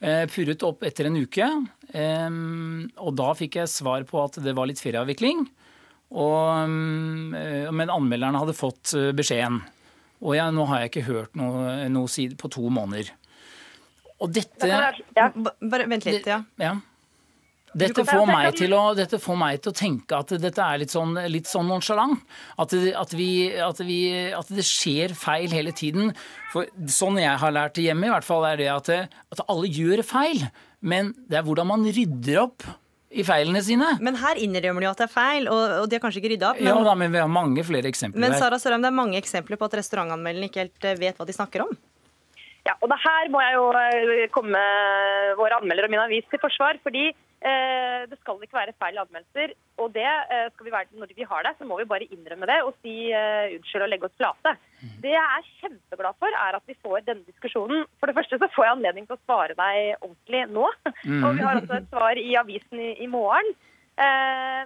Jeg 0.00 0.30
purret 0.32 0.64
opp 0.64 0.86
etter 0.88 1.08
en 1.08 1.18
uke, 1.20 1.46
og 1.94 3.12
da 3.16 3.28
fikk 3.36 3.60
jeg 3.60 3.70
svar 3.72 4.04
på 4.08 4.18
at 4.20 4.40
det 4.44 4.56
var 4.56 4.68
litt 4.68 4.80
ferieavvikling. 4.82 5.44
Og, 6.14 6.70
eh, 7.34 7.70
men 7.74 7.92
anmelderne 7.92 8.40
hadde 8.42 8.56
fått 8.56 8.94
eh, 8.98 9.10
beskjeden. 9.16 9.60
Og 10.24 10.36
jeg, 10.38 10.54
nå 10.56 10.64
har 10.70 10.82
jeg 10.82 10.92
ikke 10.92 11.06
hørt 11.08 11.38
noe, 11.38 11.76
noe 11.92 12.10
side 12.10 12.38
på 12.40 12.50
to 12.52 12.68
måneder. 12.72 13.10
Og 14.22 14.30
dette 14.32 14.68
ja, 14.70 14.92
Bare 15.34 15.88
vent 15.90 16.06
litt, 16.06 16.28
ja. 16.30 16.38
ja. 16.62 16.76
Dette 17.74 18.04
får, 18.06 18.24
meg 18.28 18.54
til 18.58 18.74
å, 18.76 18.82
dette 18.94 19.18
får 19.22 19.38
meg 19.38 19.62
til 19.62 19.72
å 19.72 19.76
tenke 19.76 20.20
at 20.20 20.30
dette 20.38 20.62
er 20.62 20.80
litt 20.84 20.94
sånn, 20.94 21.16
litt 21.30 21.50
sånn 21.50 21.66
nonchalant. 21.70 22.22
At, 22.60 22.74
at, 22.74 23.16
vi, 23.18 23.30
at, 23.58 23.82
vi, 23.82 23.98
at 24.34 24.52
det 24.54 24.66
skjer 24.68 25.16
feil 25.18 25.54
hele 25.54 25.74
tiden. 25.74 26.14
For 26.52 26.70
sånn 26.90 27.18
jeg 27.22 27.34
har 27.42 27.56
lært 27.56 27.74
det 27.78 27.88
hjemme, 27.88 28.06
i 28.08 28.14
hvert 28.14 28.26
fall, 28.26 28.46
er 28.46 28.62
det 28.62 28.70
at, 28.72 28.92
at 29.34 29.44
alle 29.48 29.70
gjør 29.70 30.04
feil. 30.06 30.46
Men 30.84 31.12
det 31.26 31.40
er 31.40 31.46
hvordan 31.46 31.70
man 31.72 31.86
rydder 31.88 32.42
opp 32.44 32.66
i 33.14 33.24
feilene 33.26 33.62
sine. 33.62 33.94
Men 34.02 34.18
her 34.18 34.38
innrømmer 34.42 34.82
de 34.82 34.88
jo 34.88 34.92
at 34.92 35.02
det 35.02 35.06
er 35.06 35.14
feil, 35.14 35.48
og, 35.50 35.62
og 35.82 35.88
de 35.90 35.98
har 35.98 36.02
kanskje 36.02 36.20
ikke 36.22 36.32
rydda 36.34 36.52
opp. 36.52 36.62
Ja 36.62 36.74
Men, 36.74 36.86
da, 36.88 36.94
men 36.98 37.14
vi 37.14 37.22
har 37.22 37.30
mange 37.30 37.64
flere 37.66 37.90
eksempler 37.90 38.22
men. 38.26 38.36
Sara 38.38 38.58
Sørheim, 38.60 38.82
det 38.84 38.90
er 38.90 38.96
mange 38.96 39.18
eksempler 39.20 39.60
på 39.60 39.68
at 39.68 39.76
restaurantanmelderne 39.80 40.50
ikke 40.50 40.64
helt 40.64 40.88
eh, 40.88 40.96
vet 41.00 41.20
hva 41.20 41.26
de 41.28 41.36
snakker 41.36 41.66
om. 41.66 41.74
Ja, 42.64 42.74
og 42.80 42.88
det 42.90 42.98
her 43.02 43.30
må 43.32 43.42
jeg 43.44 43.58
jo 43.58 43.68
eh, 43.76 44.26
komme 44.34 44.64
våre 45.38 45.60
anmeldere 45.60 45.90
og 45.90 45.94
min 45.94 46.02
avis 46.02 46.26
til 46.32 46.42
forsvar. 46.42 46.80
fordi 46.82 47.12
det 47.44 48.16
skal 48.20 48.40
ikke 48.40 48.56
være 48.56 48.74
feil 48.80 48.98
anmeldelser. 49.02 49.54
Og 49.82 49.90
det 49.94 50.06
eh, 50.06 50.46
skal 50.54 50.66
vi 50.66 50.72
være 50.72 51.00
når 51.00 51.12
vi 51.16 51.26
har 51.28 51.44
det, 51.46 51.54
så 51.58 51.66
må 51.68 51.78
vi 51.80 51.88
bare 51.90 52.06
innrømme 52.14 52.48
det 52.48 52.60
og 52.64 52.76
si 52.84 53.10
eh, 53.10 53.56
unnskyld 53.56 53.86
og 53.86 53.90
legge 53.90 54.08
oss 54.08 54.16
flate. 54.20 54.54
Det 55.02 55.12
jeg 55.12 55.24
er 55.38 55.50
kjempeglad 55.60 56.20
for, 56.22 56.38
er 56.46 56.58
at 56.58 56.70
vi 56.70 56.78
får 56.84 57.04
denne 57.08 57.26
diskusjonen. 57.26 57.84
For 57.98 58.10
det 58.10 58.16
første 58.18 58.38
så 58.40 58.50
får 58.54 58.68
jeg 58.68 58.76
anledning 58.76 59.08
til 59.08 59.18
å 59.18 59.22
svare 59.24 59.58
deg 59.58 59.98
ordentlig 59.98 60.44
nå. 60.54 60.70
Og 61.24 61.28
vi 61.36 61.44
har 61.44 61.60
også 61.60 61.78
et 61.80 61.92
svar 61.92 62.22
i 62.22 62.32
avisen 62.40 62.82
i, 62.94 63.10
morgen. 63.10 63.52
Eh, 63.98 64.64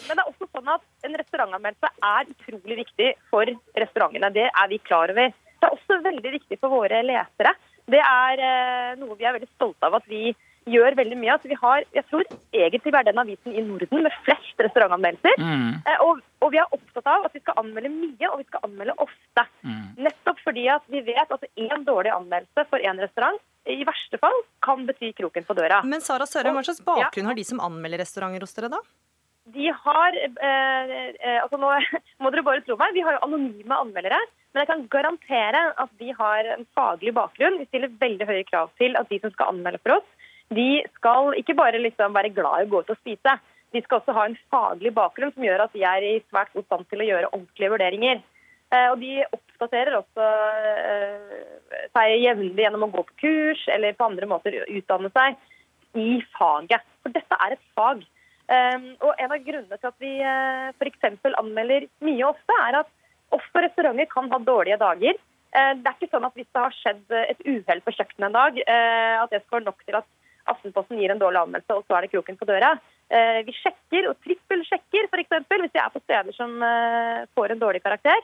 men 0.00 0.16
det 0.16 0.22
er 0.22 0.28
også 0.30 0.48
sånn 0.48 0.70
at 0.72 0.84
en 1.06 1.16
restaurantanmeldelse 1.20 1.90
er 2.10 2.30
utrolig 2.34 2.82
viktig 2.84 3.10
for 3.30 3.56
restaurantene. 3.84 4.32
Det 4.34 4.46
er 4.48 4.70
vi 4.70 4.80
klar 4.82 5.12
over. 5.12 5.34
Det 5.60 5.68
er 5.68 5.76
også 5.76 6.00
veldig 6.06 6.38
viktig 6.38 6.56
for 6.62 6.72
våre 6.72 7.02
lesere. 7.04 7.52
Det 7.90 8.00
er 8.00 8.44
eh, 8.46 8.94
noe 9.00 9.18
vi 9.18 9.26
er 9.26 9.36
veldig 9.36 9.50
stolte 9.54 9.90
av 9.90 10.00
at 10.00 10.08
vi 10.08 10.30
gjør 10.30 10.46
veldig 10.66 11.18
mye. 11.18 11.32
Altså, 11.32 11.48
vi 11.48 11.58
har, 11.60 11.84
jeg 11.94 12.04
tror 12.10 12.24
egentlig 12.52 12.92
vi 12.92 12.98
er 12.98 13.06
den 13.08 13.18
avisen 13.18 13.54
i 13.54 13.62
Norden 13.64 14.02
med 14.02 14.12
flest 14.24 14.60
restaurantanmeldelser. 14.60 15.36
Mm. 15.38 15.82
Eh, 15.84 16.00
og, 16.06 16.20
og 16.40 16.52
vi 16.52 16.58
er 16.58 16.74
opptatt 16.76 17.06
av 17.06 17.24
at 17.26 17.34
vi 17.34 17.40
skal 17.40 17.58
anmelde 17.62 17.90
mye, 17.90 18.30
og 18.30 18.38
vi 18.38 18.48
skal 18.48 18.66
anmelde 18.68 18.96
ofte. 18.98 19.46
Nettopp 19.96 20.40
fordi 20.44 20.68
at 20.68 20.82
vi 20.88 21.00
vet 21.06 21.30
at 21.30 21.46
én 21.56 21.84
dårlig 21.84 22.12
anmeldelse 22.14 22.66
for 22.70 22.78
én 22.78 23.00
restaurant 23.00 23.40
i 23.68 23.84
verste 23.84 24.18
fall 24.18 24.36
kan 24.64 24.86
bety 24.88 25.12
kroken 25.12 25.44
på 25.44 25.54
døra. 25.54 25.82
Men 25.84 26.00
Sara 26.00 26.26
Sørheim, 26.26 26.56
hva 26.56 26.64
slags 26.64 26.82
bakgrunn 26.84 27.28
har 27.28 27.36
de 27.36 27.44
som 27.44 27.60
anmelder 27.60 28.02
restauranter 28.02 28.44
hos 28.44 28.56
dere, 28.56 28.72
da? 28.72 28.80
De 29.50 29.66
har 29.72 30.16
eh, 30.16 30.92
eh, 31.10 31.38
altså 31.42 31.58
nå 31.58 31.70
må 32.22 32.30
dere 32.30 32.46
bare 32.46 32.62
tro 32.64 32.76
meg, 32.80 32.94
vi 32.94 33.04
har 33.04 33.16
jo 33.16 33.24
anonyme 33.26 33.80
anmeldere. 33.84 34.20
Men 34.50 34.64
jeg 34.64 34.70
kan 34.70 34.86
garantere 34.90 35.60
at 35.78 35.92
de 36.00 36.14
har 36.16 36.48
en 36.56 36.64
faglig 36.74 37.12
bakgrunn. 37.14 37.60
Vi 37.60 37.68
stiller 37.68 37.92
veldig 38.00 38.26
høye 38.26 38.46
krav 38.48 38.72
til 38.80 38.96
at 38.98 39.10
de 39.12 39.20
som 39.22 39.30
skal 39.34 39.52
anmelde 39.52 39.78
for 39.84 40.00
oss, 40.00 40.08
de 40.50 40.82
skal 40.96 41.34
ikke 41.38 41.56
bare 41.58 41.80
liksom 41.82 42.14
være 42.16 42.32
glad 42.34 42.62
i 42.64 42.68
å 42.68 42.72
gå 42.72 42.82
ut 42.82 42.92
og 42.92 43.00
spise. 43.00 43.36
De 43.70 43.82
skal 43.84 44.00
også 44.00 44.14
ha 44.16 44.26
en 44.26 44.38
faglig 44.50 44.92
bakgrunn 44.96 45.32
som 45.34 45.46
gjør 45.46 45.64
at 45.64 45.74
de 45.76 45.84
er 45.86 46.06
i 46.06 46.14
svært 46.26 46.52
god 46.56 46.66
stand 46.66 46.88
til 46.90 47.02
å 47.02 47.08
gjøre 47.08 47.30
ordentlige 47.30 47.72
vurderinger. 47.74 48.22
Eh, 48.74 48.88
Og 48.90 48.98
de 49.02 49.12
oppdaterer 49.30 49.98
også 49.98 50.26
eh, 50.90 51.36
seg 51.94 52.16
jevnlig 52.24 52.64
gjennom 52.64 52.88
å 52.88 52.90
gå 52.94 53.06
på 53.06 53.18
kurs 53.22 53.66
eller 53.70 53.94
på 53.98 54.08
andre 54.10 54.30
måter 54.30 54.58
utdanne 54.66 55.12
seg 55.14 55.38
i 55.98 56.18
faget. 56.34 56.86
For 57.02 57.14
dette 57.14 57.42
er 57.46 57.54
et 57.54 57.68
fag. 57.78 58.02
Um, 58.50 58.86
og 59.06 59.12
En 59.22 59.30
av 59.30 59.42
grunnene 59.46 59.76
til 59.78 59.86
at 59.86 60.02
vi 60.02 60.16
f.eks. 60.18 61.04
anmelder 61.38 61.84
mye 62.02 62.24
ofte, 62.26 62.56
er 62.66 62.80
at 62.80 62.88
også 63.30 63.62
restauranter 63.62 64.08
kan 64.10 64.30
ha 64.32 64.40
dårlige 64.42 64.78
dager. 64.80 65.18
Eh, 65.50 65.72
det 65.78 65.88
er 65.88 65.96
ikke 65.96 66.10
sånn 66.12 66.26
at 66.26 66.36
hvis 66.38 66.50
det 66.54 66.62
har 66.62 66.74
skjedd 66.76 67.14
eh, 67.14 67.30
et 67.32 67.40
uhell 67.42 67.82
på 67.82 67.94
kjøkkenet 67.96 68.26
en 68.28 68.36
dag, 68.36 68.58
eh, 68.62 69.14
at 69.18 69.32
det 69.32 69.42
skal 69.42 69.58
være 69.58 69.66
nok 69.66 69.80
til 69.82 69.98
at 69.98 70.06
Aftenposten 70.48 70.98
gir 71.00 71.12
en 71.12 71.20
dårlig 71.20 71.42
anmeldelse, 71.42 71.76
og 71.76 71.84
så 71.84 71.96
er 71.96 72.06
det 72.06 72.12
kroken 72.14 72.38
på 72.40 72.48
døra. 72.48 72.72
Eh, 73.10 73.40
vi 73.46 73.54
sjekker 73.58 74.08
og 74.10 74.18
trippelsjekker 74.24 75.08
f.eks. 75.10 75.32
hvis 75.50 75.74
vi 75.74 75.82
er 75.82 75.92
på 75.92 76.02
steder 76.04 76.36
som 76.36 76.62
eh, 76.62 77.24
får 77.36 77.54
en 77.54 77.62
dårlig 77.62 77.82
karakter. 77.84 78.22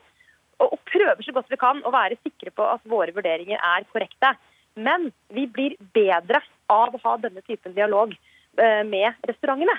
Og, 0.62 0.78
prøver 0.88 1.20
så 1.20 1.34
godt 1.36 1.50
vi 1.52 1.58
kan 1.60 1.82
å 1.84 1.92
være 1.92 2.16
sikre 2.22 2.52
på 2.54 2.64
at 2.64 2.84
våre 2.88 3.12
vurderinger 3.12 3.60
er 3.60 3.88
korrekte. 3.92 4.32
Men 4.76 5.10
vi 5.32 5.46
blir 5.50 5.76
bedre 5.96 6.40
av 6.72 6.94
å 6.94 7.02
ha 7.02 7.16
denne 7.20 7.42
typen 7.44 7.74
dialog 7.76 8.14
eh, 8.14 8.82
med 8.86 9.28
restaurantene. 9.28 9.76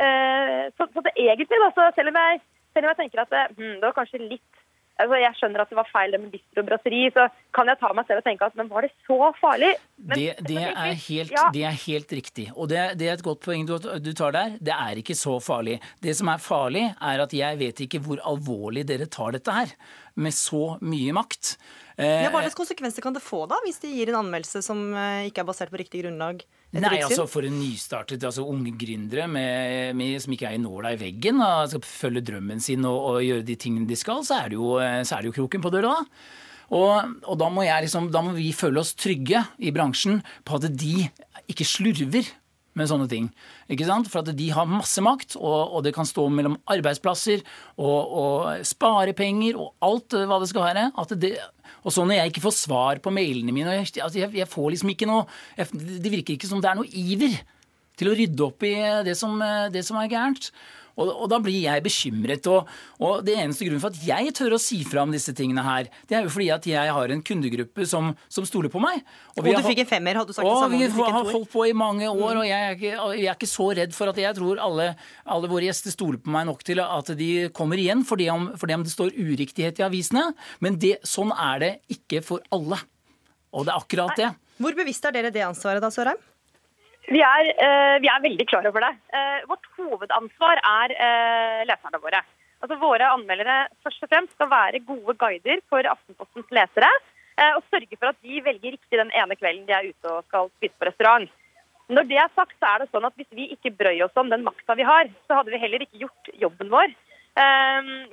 Eh, 0.00 0.70
så, 0.76 0.88
så 0.94 1.04
det 1.04 1.12
egentlig, 1.20 1.60
da, 1.60 1.90
selv, 1.96 2.12
om 2.12 2.20
jeg, 2.20 2.40
selv 2.72 2.86
om 2.86 2.92
jeg 2.92 3.00
tenker 3.02 3.24
at 3.24 3.34
det, 3.34 3.44
hm, 3.58 3.74
det 3.80 3.88
var 3.88 3.96
kanskje 3.98 4.22
litt 4.22 4.63
altså 5.00 5.18
Jeg 5.20 5.36
skjønner 5.38 5.62
at 5.64 5.70
det 5.72 5.78
var 5.78 5.88
feil 5.90 6.14
det 6.14 6.20
med 6.22 6.32
bistro 6.34 6.62
og 6.62 6.68
brasseri, 6.68 7.02
så 7.14 7.26
kan 7.56 7.70
jeg 7.70 7.80
ta 7.80 7.90
meg 7.96 8.06
selv 8.08 8.22
og 8.22 8.26
tenke 8.28 8.48
at 8.48 8.58
men 8.58 8.70
var 8.70 8.86
det 8.86 8.92
så 9.06 9.18
farlig? 9.40 9.72
Men, 9.98 10.16
Det, 10.18 10.46
det, 10.48 10.58
er 10.70 10.98
helt, 11.06 11.34
ja, 11.34 11.44
det 11.54 11.64
er 11.68 11.78
helt 11.86 12.16
riktig. 12.18 12.46
Og 12.54 12.68
det, 12.72 12.82
det 13.00 13.08
er 13.10 13.18
et 13.18 13.24
godt 13.26 13.42
poeng 13.44 13.66
du, 13.68 13.76
du 13.78 14.12
tar 14.16 14.34
der. 14.36 14.56
Det 14.60 14.74
er 14.74 15.00
ikke 15.02 15.16
så 15.18 15.36
farlig. 15.42 15.78
Det 16.04 16.16
som 16.18 16.30
er 16.32 16.42
farlig, 16.42 16.84
er 17.00 17.24
at 17.26 17.34
jeg 17.36 17.60
vet 17.60 17.84
ikke 17.86 18.02
hvor 18.04 18.22
alvorlig 18.24 18.86
dere 18.88 19.06
tar 19.10 19.34
dette 19.36 19.54
her. 19.54 19.74
Med 20.14 20.34
så 20.36 20.76
mye 20.84 21.14
makt. 21.16 21.56
Eh, 21.98 22.22
Ja, 22.24 22.30
hva 22.30 22.42
slags 22.44 22.58
konsekvenser 22.58 23.02
kan 23.02 23.14
det 23.14 23.22
få 23.22 23.44
da, 23.50 23.58
hvis 23.66 23.80
de 23.82 23.90
gir 23.94 24.10
en 24.12 24.20
anmeldelse 24.24 24.62
som 24.66 24.80
eh, 24.94 25.26
ikke 25.30 25.42
er 25.42 25.48
basert 25.50 25.74
på 25.74 25.80
riktig 25.82 26.04
grunnlag? 26.04 26.42
Nei, 26.74 26.96
altså? 27.06 27.26
For 27.30 27.46
en 27.46 27.58
nystartet 27.60 28.24
altså 28.26 28.46
unge 28.50 28.72
gründere 28.78 29.28
med, 29.30 29.94
med, 29.98 30.16
som 30.22 30.34
ikke 30.34 30.48
er 30.50 30.56
i 30.58 30.62
nåla 30.62 30.94
i 30.94 31.00
veggen, 31.00 31.42
og 31.44 31.70
skal 31.70 31.84
følge 31.86 32.24
drømmen 32.32 32.62
sin 32.62 32.86
og, 32.88 32.98
og 33.12 33.20
gjøre 33.22 33.46
de 33.46 33.58
tingene 33.60 33.90
de 33.90 33.98
skal, 33.98 34.24
så 34.26 34.40
er 34.42 34.50
det 34.50 34.58
jo, 34.58 34.72
eh, 34.82 35.02
så 35.06 35.16
er 35.16 35.24
det 35.24 35.30
jo 35.30 35.38
kroken 35.42 35.64
på 35.64 35.72
døra. 35.74 35.94
da. 36.00 36.42
Og, 36.74 37.18
og 37.28 37.36
da, 37.38 37.50
må 37.52 37.64
jeg 37.66 37.86
liksom, 37.86 38.08
da 38.12 38.22
må 38.24 38.32
vi 38.36 38.48
føle 38.56 38.80
oss 38.80 38.94
trygge 38.98 39.44
i 39.62 39.72
bransjen 39.74 40.22
på 40.46 40.58
at 40.58 40.70
de 40.72 41.04
ikke 41.52 41.66
slurver 41.68 42.30
med 42.74 42.88
sånne 42.90 43.06
ting. 43.10 43.28
Ikke 43.70 43.86
sant? 43.86 44.08
For 44.10 44.24
at 44.24 44.34
de 44.34 44.48
har 44.54 44.66
masse 44.66 45.02
makt, 45.04 45.36
og, 45.38 45.76
og 45.76 45.84
det 45.86 45.94
kan 45.94 46.08
stå 46.08 46.26
mellom 46.32 46.56
arbeidsplasser 46.70 47.44
og, 47.78 48.00
og 48.02 48.66
sparepenger 48.66 49.58
og 49.60 49.74
alt 49.84 50.16
eh, 50.16 50.26
hva 50.30 50.40
det 50.42 50.50
skal 50.50 50.66
være. 50.70 50.88
At 50.98 51.14
det, 51.20 51.36
og 51.84 51.92
så 51.92 52.04
når 52.04 52.18
jeg 52.18 52.32
ikke 52.32 52.44
får 52.46 52.56
svar 52.56 53.00
på 53.04 53.12
mailene 53.12 53.52
mine, 53.52 53.74
jeg, 53.76 53.90
altså 54.00 54.22
jeg, 54.22 54.32
jeg 54.40 54.48
får 54.50 54.70
liksom 54.72 54.92
ikke 54.94 55.08
noe 55.10 55.26
jeg, 55.58 55.68
Det 56.00 56.12
virker 56.12 56.36
ikke 56.38 56.48
som 56.48 56.62
det 56.64 56.70
er 56.70 56.78
noe 56.80 56.88
iver 56.88 57.36
til 58.00 58.10
å 58.10 58.16
rydde 58.16 58.46
opp 58.46 58.64
i 58.66 58.74
det 59.06 59.14
som, 59.18 59.36
eh, 59.44 59.68
det 59.74 59.84
som 59.86 60.00
er 60.00 60.10
gærent. 60.10 60.50
Og, 60.94 61.10
og 61.10 61.28
da 61.32 61.40
blir 61.42 61.58
jeg 61.64 61.82
bekymret. 61.84 62.46
Og, 62.50 62.70
og 63.02 63.24
det 63.26 63.36
eneste 63.40 63.66
grunnen 63.66 63.82
for 63.82 63.94
at 63.94 64.06
jeg 64.06 64.34
tør 64.36 64.56
å 64.56 64.60
si 64.62 64.80
fra 64.86 65.02
om 65.04 65.14
disse 65.14 65.34
tingene 65.36 65.64
her, 65.66 65.90
det 66.10 66.18
er 66.18 66.26
jo 66.26 66.32
fordi 66.34 66.48
at 66.54 66.68
jeg 66.68 66.94
har 66.96 67.14
en 67.14 67.24
kundegruppe 67.26 67.86
som, 67.90 68.12
som 68.32 68.46
stoler 68.48 68.72
på 68.72 68.82
meg. 68.82 69.02
Og 69.34 69.42
vi 69.46 69.54
du 69.54 69.58
har 69.58 69.66
fikk 69.66 69.82
en 69.84 69.90
femmer, 69.90 70.20
hadde 70.20 70.30
du 70.30 70.36
sagt 70.36 70.46
det 70.46 70.54
samme 70.62 70.80
vi 70.84 71.08
har 71.16 71.30
holdt 71.30 71.50
på 71.52 71.66
i 71.68 71.74
mange 71.76 72.08
år, 72.10 72.40
og 72.42 72.46
jeg 72.46 72.68
er, 72.68 72.76
ikke, 72.78 72.94
jeg 73.18 73.26
er 73.26 73.38
ikke 73.38 73.50
så 73.50 73.68
redd 73.80 73.96
for 73.96 74.12
at 74.12 74.20
jeg 74.22 74.38
tror 74.38 74.62
alle, 74.62 74.90
alle 75.36 75.50
våre 75.50 75.68
gjester 75.68 75.94
stoler 75.94 76.20
på 76.22 76.32
meg 76.34 76.46
nok 76.50 76.62
til 76.66 76.82
at 76.84 77.10
de 77.18 77.30
kommer 77.56 77.80
igjen 77.80 78.04
for 78.06 78.20
det 78.20 78.30
om, 78.32 78.50
for 78.60 78.70
det, 78.70 78.78
om 78.78 78.86
det 78.86 78.94
står 78.94 79.16
uriktighet 79.18 79.82
i 79.82 79.86
avisene. 79.86 80.28
Men 80.64 80.78
det, 80.82 80.96
sånn 81.08 81.34
er 81.34 81.64
det 81.64 81.72
ikke 81.96 82.22
for 82.24 82.44
alle. 82.54 82.78
Og 83.54 83.66
det 83.66 83.74
er 83.74 83.82
akkurat 83.82 84.18
det. 84.18 84.30
Hvor 84.62 84.76
bevisst 84.78 85.04
er 85.06 85.14
dere 85.14 85.34
det 85.34 85.42
ansvaret 85.46 85.82
da, 85.82 85.90
Sørheim? 85.94 86.20
Vi 87.12 87.20
er, 87.20 87.50
eh, 87.52 87.96
vi 88.00 88.08
er 88.08 88.22
veldig 88.24 88.46
klar 88.48 88.66
over 88.68 88.80
det. 88.80 88.92
Eh, 89.12 89.44
vårt 89.50 89.66
hovedansvar 89.76 90.60
er 90.60 90.94
eh, 90.96 91.64
leserne 91.68 92.00
våre. 92.00 92.22
Altså 92.64 92.78
Våre 92.80 93.10
anmeldere 93.12 93.56
først 93.84 94.06
og 94.06 94.08
fremst 94.08 94.32
skal 94.32 94.48
være 94.48 94.80
gode 94.88 95.12
guider 95.20 95.60
for 95.68 95.84
Aftenpostens 95.84 96.48
lesere. 96.50 96.88
og 97.34 97.64
sørge 97.66 97.96
for 97.98 98.06
at 98.12 98.18
de 98.22 98.40
velger 98.40 98.76
riktig 98.76 98.96
den 98.96 99.10
ene 99.10 99.34
kvelden 99.34 99.66
de 99.66 99.72
er 99.74 99.88
ute 99.90 100.06
og 100.06 100.22
skal 100.28 100.48
spise 100.54 100.78
på 100.78 100.86
restaurant. 100.86 101.28
Når 101.90 102.06
det 102.06 102.16
er 102.16 102.30
sagt, 102.30 102.54
så 102.62 102.68
er 102.70 102.78
det 102.78 102.92
sånn 102.92 103.04
at 103.04 103.16
hvis 103.18 103.32
vi 103.34 103.48
ikke 103.50 103.74
brøy 103.74 104.04
oss 104.06 104.14
om 104.16 104.30
den 104.30 104.44
makta 104.46 104.76
vi 104.78 104.86
har, 104.86 105.10
så 105.26 105.40
hadde 105.40 105.50
vi 105.50 105.58
heller 105.58 105.82
ikke 105.82 106.04
gjort 106.04 106.30
jobben 106.38 106.70
vår. 106.70 106.94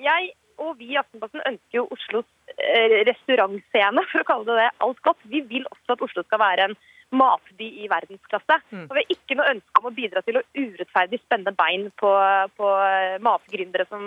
Jeg 0.01 0.33
og 0.57 0.73
vi 0.81 0.89
i 0.89 0.97
Aftenposten 0.97 1.45
ønsker 1.45 1.77
jo 1.77 1.85
Oslos 1.93 2.25
restaurantscene, 3.11 4.03
for 4.11 4.25
å 4.25 4.29
kalle 4.31 4.49
det 4.49 4.57
det, 4.57 4.69
alt 4.87 5.05
godt. 5.05 5.21
Vi 5.29 5.45
vil 5.53 5.69
også 5.69 5.93
at 5.93 6.03
Oslo 6.09 6.25
skal 6.25 6.41
være 6.41 6.65
en 6.71 6.75
matby 7.11 7.67
i 7.83 7.87
verdensklasse. 7.91 8.57
Og 8.87 8.95
vi 8.95 9.01
har 9.03 9.15
ikke 9.15 9.37
noe 9.37 9.51
ønske 9.53 9.81
om 9.81 9.89
å 9.89 9.95
bidra 9.95 10.21
til 10.25 10.39
å 10.39 10.45
urettferdig 10.55 11.19
spenne 11.23 11.51
bein 11.57 11.89
på, 11.99 12.11
på 12.57 12.69
matgründere 13.25 13.87
som 13.89 14.05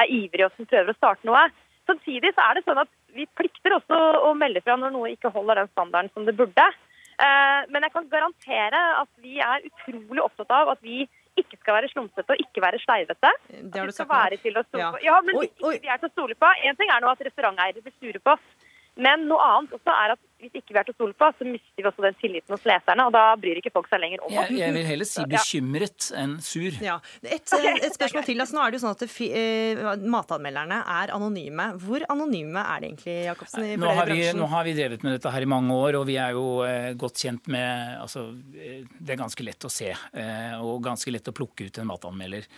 er 0.00 0.12
ivrige 0.14 0.48
og 0.48 0.56
som 0.56 0.68
prøver 0.70 0.92
å 0.94 0.98
starte 0.98 1.28
noe. 1.28 1.46
Samtidig 1.90 2.32
så 2.36 2.44
er 2.46 2.58
det 2.58 2.64
sånn 2.66 2.80
at 2.80 2.90
vi 3.16 3.26
plikter 3.38 3.74
også 3.74 3.98
å 4.28 4.34
melde 4.38 4.62
fra 4.62 4.76
når 4.78 4.94
noe 4.94 5.10
ikke 5.12 5.32
holder 5.34 5.62
den 5.62 5.70
standarden 5.72 6.10
som 6.14 6.26
det 6.28 6.36
burde. 6.38 6.66
Eh, 7.20 7.62
Men 7.68 7.82
jeg 7.82 7.92
kan 7.92 8.08
garantere 8.08 8.82
at 9.00 9.10
vi 9.20 9.40
er 9.44 9.66
utrolig 9.68 10.22
opptatt 10.22 10.52
av 10.54 10.70
at 10.76 10.80
vi 10.84 11.02
ikke 11.38 11.58
skal 11.60 11.76
være 11.78 11.90
slumsete 11.92 12.34
og 12.34 12.42
ikke 12.42 12.62
være 12.62 12.80
sleivete. 12.82 13.30
Det 13.48 13.78
har 13.80 13.86
du 13.86 13.92
sagt 13.94 14.10
Ja. 14.80 14.90
Ja, 15.02 15.20
men 15.24 15.36
Oi, 15.36 15.48
oi. 15.62 15.78
vi 15.82 15.88
er 15.88 16.00
til 16.00 16.10
å 16.10 16.12
stole 16.12 16.34
på. 16.34 16.48
En 16.64 16.76
ting 16.76 16.90
er 16.90 17.00
nå 17.00 17.10
at 17.10 17.22
restauranteiere 17.26 17.82
blir 17.84 17.94
sure 18.00 18.20
på 18.20 18.34
oss. 18.34 18.46
Men 18.98 19.28
noe 19.30 19.44
annet 19.44 19.78
også 19.78 19.94
er 19.94 20.16
at 20.16 20.20
hvis 20.40 20.56
ikke 20.56 20.72
vi 20.72 20.78
er 20.80 20.86
til 20.88 20.94
å 20.94 20.96
stole 20.96 21.14
på, 21.20 21.28
så 21.36 21.46
mister 21.46 21.82
vi 21.82 21.86
også 21.88 22.04
den 22.04 22.16
tilliten 22.20 22.54
hos 22.54 22.62
leserne. 22.68 23.04
Og 23.08 23.12
da 23.14 23.22
bryr 23.40 23.60
ikke 23.60 23.72
folk 23.74 23.90
seg 23.90 24.00
lenger 24.02 24.22
om 24.24 24.30
oss. 24.30 24.48
Jeg, 24.48 24.56
jeg 24.60 24.74
vil 24.76 24.86
heller 24.88 25.08
si 25.08 25.24
bekymret 25.28 26.06
enn 26.16 26.36
sur. 26.44 26.78
Ja. 26.84 26.96
Et, 27.20 27.52
et 27.60 27.96
spørsmål 27.96 28.26
til. 28.26 28.40
Altså, 28.40 28.56
nå 28.56 28.64
er 28.64 28.72
det 28.72 28.80
jo 28.80 28.82
sånn 28.86 28.96
at 28.96 29.04
det, 29.04 29.10
uh, 29.10 30.06
Matanmelderne 30.16 30.80
er 30.96 31.14
anonyme. 31.16 31.68
Hvor 31.84 32.06
anonyme 32.12 32.64
er 32.64 32.82
det 32.82 32.90
egentlig, 32.90 33.16
Jacobsen? 33.28 33.68
i 33.68 33.78
Nå 33.80 33.94
har, 34.00 34.14
vi, 34.16 34.26
nå 34.40 34.50
har 34.54 34.68
vi 34.68 34.76
drevet 34.80 35.06
med 35.06 35.18
dette 35.18 35.34
her 35.36 35.46
i 35.46 35.52
mange 35.52 35.76
år, 35.76 36.00
og 36.00 36.08
vi 36.08 36.16
er 36.22 36.36
jo 36.36 36.46
uh, 36.64 36.90
godt 37.00 37.24
kjent 37.26 37.52
med 37.52 38.00
altså, 38.00 38.30
Det 38.40 39.12
er 39.12 39.20
ganske 39.20 39.44
lett 39.46 39.68
å 39.68 39.72
se, 39.72 39.92
uh, 39.92 40.56
og 40.64 40.80
ganske 40.88 41.12
lett 41.12 41.28
å 41.28 41.36
plukke 41.36 41.68
ut 41.68 41.82
en 41.82 41.90
matanmelder. 41.90 42.48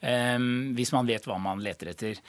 hvis 0.00 0.92
man 0.94 1.04
vet 1.04 1.26
hva 1.28 1.34
man 1.36 1.60
leter 1.60 1.90
etter. 1.92 2.20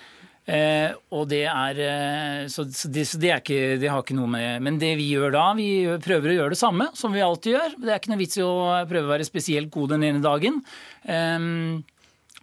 Eh, 0.49 0.89
og 1.13 1.27
det 1.29 1.43
er 1.45 1.79
eh, 1.85 2.47
Så, 2.49 2.63
det, 2.65 3.03
så 3.05 3.19
det, 3.21 3.29
er 3.29 3.43
ikke, 3.43 3.77
det, 3.77 3.91
har 3.93 4.01
ikke 4.01 4.15
noe 4.17 4.25
med 4.33 4.63
Men 4.65 4.79
det 4.81 4.95
vi 4.97 5.11
gjør 5.13 5.35
da, 5.35 5.43
vi 5.53 5.67
prøver 6.01 6.31
å 6.31 6.37
gjøre 6.39 6.55
det 6.55 6.57
samme 6.57 6.87
som 6.97 7.13
vi 7.13 7.21
alltid 7.21 7.57
gjør. 7.57 7.75
Det 7.77 7.91
er 7.91 8.01
ikke 8.01 8.13
noe 8.13 8.21
vits 8.23 8.39
i 8.39 8.45
å 8.45 8.53
prøve 8.89 9.05
å 9.05 9.13
være 9.13 9.27
spesielt 9.27 9.71
god 9.73 9.95
den 9.95 10.07
ene 10.09 10.23
dagen. 10.23 10.61
Eh, 11.05 11.49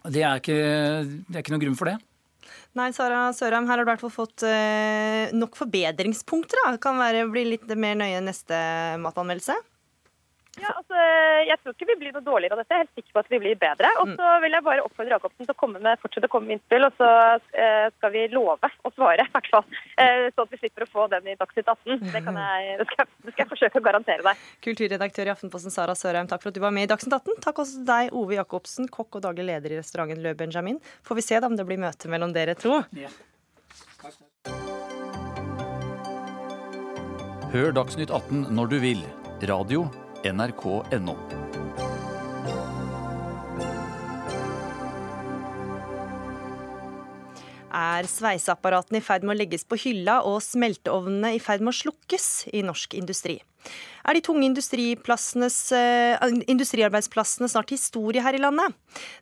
det, 0.07 0.23
er 0.23 0.39
ikke, 0.39 0.61
det 1.27 1.35
er 1.35 1.43
ikke 1.43 1.57
noe 1.57 1.65
grunn 1.65 1.79
for 1.79 1.91
det. 1.91 1.97
Nei, 2.77 2.91
Sara 2.93 3.31
Sørheim, 3.33 3.65
her 3.65 3.79
har 3.79 3.81
du 3.81 3.87
i 3.87 3.89
hvert 3.89 4.03
fall 4.03 4.13
fått 4.13 4.45
eh, 4.47 5.33
nok 5.35 5.57
forbedringspunkter. 5.57 6.61
Da. 6.63 6.77
Kan 6.81 6.99
være, 7.01 7.25
bli 7.33 7.47
litt 7.55 7.71
mer 7.75 7.97
nøye 7.97 8.21
neste 8.23 8.59
matanmeldelse? 9.01 9.57
Ja, 10.59 10.73
altså, 10.75 11.03
Jeg 11.47 11.57
tror 11.61 11.75
ikke 11.75 11.87
vi 11.89 11.97
blir 12.01 12.15
noe 12.15 12.25
dårligere 12.25 12.57
av 12.57 12.61
dette. 12.61 12.75
Jeg 12.75 12.83
er 12.83 12.85
helt 12.87 12.99
sikker 12.99 13.15
på 13.15 13.21
at 13.23 13.31
vi 13.31 13.39
blir 13.43 13.59
bedre. 13.59 13.91
Og 14.03 14.13
så 14.17 14.31
vil 14.43 14.55
jeg 14.57 14.65
bare 14.65 14.83
oppfordre 14.85 15.15
Jacobsen 15.15 15.47
til 15.47 15.55
å 15.55 15.59
komme 15.59 15.81
med, 15.83 16.01
fortsette 16.03 16.29
å 16.29 16.33
komme 16.33 16.49
med 16.49 16.57
innspill, 16.57 16.87
og 16.87 16.99
så 16.99 17.09
eh, 17.53 17.87
skal 17.97 18.13
vi 18.15 18.25
love 18.33 18.71
å 18.85 18.93
svare, 18.95 19.25
i 19.25 19.33
hvert 19.33 19.49
fall. 19.53 19.65
Sånn 19.99 20.45
at 20.45 20.53
vi 20.53 20.61
slipper 20.61 20.85
å 20.85 20.89
få 20.89 21.07
den 21.11 21.31
i 21.31 21.37
Dagsnytt 21.39 21.69
18. 21.71 22.03
Det, 22.09 22.23
kan 22.25 22.39
jeg, 22.41 22.75
det, 22.81 22.87
skal, 22.91 23.09
det 23.25 23.33
skal 23.33 23.45
jeg 23.45 23.51
forsøke 23.53 23.81
å 23.81 23.87
garantere 23.89 24.25
deg. 24.25 24.43
Kulturredaktør 24.65 25.31
i 25.31 25.33
Aftenposten 25.33 25.73
Sara 25.73 25.95
Sørheim, 25.97 26.29
takk 26.31 26.43
for 26.43 26.53
at 26.53 26.59
du 26.59 26.63
var 26.63 26.75
med 26.75 26.87
i 26.87 26.91
Dagsnytt 26.91 27.15
18. 27.17 27.39
Takk 27.45 27.63
også 27.63 27.79
til 27.79 27.87
deg, 27.89 28.13
Ove 28.15 28.37
Jacobsen, 28.37 28.89
kokk 28.91 29.19
og 29.19 29.25
daglig 29.27 29.47
leder 29.51 29.75
i 29.75 29.79
restauranten 29.81 30.23
Le 30.23 30.35
Benjamin. 30.37 30.79
Får 31.07 31.19
vi 31.19 31.25
se 31.25 31.39
da 31.39 31.49
om 31.49 31.57
det 31.59 31.67
blir 31.67 31.81
møte 31.81 32.11
mellom 32.11 32.35
dere 32.35 32.57
to. 32.59 32.81
Ja. 32.97 33.11
Hør 37.49 37.73
Dagsnytt 37.73 38.11
18 38.13 38.51
når 38.53 38.75
du 38.75 38.77
vil. 38.83 39.01
Radio 39.49 39.87
nrk.no. 40.27 41.15
Er 47.69 48.07
sveiseapparatene 48.09 48.99
i 48.99 49.05
ferd 49.05 49.23
med 49.27 49.35
å 49.35 49.39
legges 49.39 49.63
på 49.67 49.77
hylla 49.79 50.19
og 50.25 50.41
smelteovnene 50.41 51.35
i 51.37 51.43
ferd 51.43 51.61
med 51.61 51.75
å 51.75 51.79
slukkes 51.83 52.49
i 52.51 52.65
norsk 52.65 52.97
industri? 52.97 53.37
Er 54.09 54.17
de 54.17 54.21
tunge 54.25 54.47
uh, 54.49 56.27
industriarbeidsplassene 56.49 57.49
snart 57.51 57.73
historie 57.73 58.23
her 58.23 58.33
i 58.33 58.41
landet? 58.41 58.73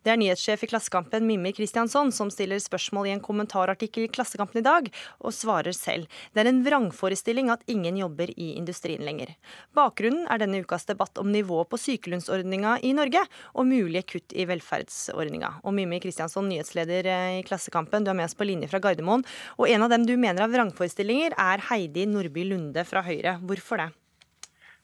Det 0.05 0.13
er 0.13 0.19
nyhetssjef 0.21 0.63
i 0.63 0.69
Klassekampen 0.71 1.25
Mimmi 1.27 1.51
Kristiansson 1.55 2.11
som 2.15 2.31
stiller 2.31 2.61
spørsmål 2.61 3.09
i 3.09 3.13
en 3.15 3.23
kommentarartikkel 3.23 4.05
i 4.05 4.11
Klassekampen 4.11 4.61
i 4.61 4.65
dag, 4.65 4.88
og 5.19 5.35
svarer 5.35 5.75
selv. 5.75 6.07
Det 6.31 6.43
er 6.43 6.51
en 6.51 6.63
vrangforestilling 6.65 7.51
at 7.51 7.65
ingen 7.67 7.99
jobber 7.99 8.31
i 8.38 8.53
industrien 8.55 9.03
lenger. 9.03 9.33
Bakgrunnen 9.75 10.27
er 10.31 10.41
denne 10.43 10.63
ukas 10.63 10.88
debatt 10.88 11.19
om 11.19 11.31
nivået 11.33 11.71
på 11.71 11.81
sykelønnsordninga 11.81 12.77
i 12.88 12.93
Norge, 12.97 13.25
og 13.57 13.67
mulige 13.67 14.05
kutt 14.13 14.35
i 14.38 14.47
velferdsordninga. 14.47 15.57
Og 15.65 15.75
Mimmi 15.75 15.99
Kristiansson, 16.03 16.47
nyhetsleder 16.51 17.11
eh, 17.11 17.29
i 17.41 17.45
Klassekampen, 17.47 18.05
du 18.05 18.13
er 18.13 18.19
med 18.21 18.29
oss 18.29 18.38
på 18.38 18.47
linje 18.47 18.71
fra 18.71 18.81
Gardermoen. 18.83 19.25
Og 19.57 19.67
en 19.67 19.83
av 19.83 19.91
dem 19.91 20.07
du 20.07 20.15
mener 20.15 20.45
er 20.45 20.53
vrangforestillinger, 20.53 21.35
er 21.38 21.67
Heidi 21.71 22.07
Nordby 22.09 22.47
Lunde 22.47 22.88
fra 22.88 23.03
Høyre. 23.05 23.39
Hvorfor 23.43 23.83
det? 23.83 23.93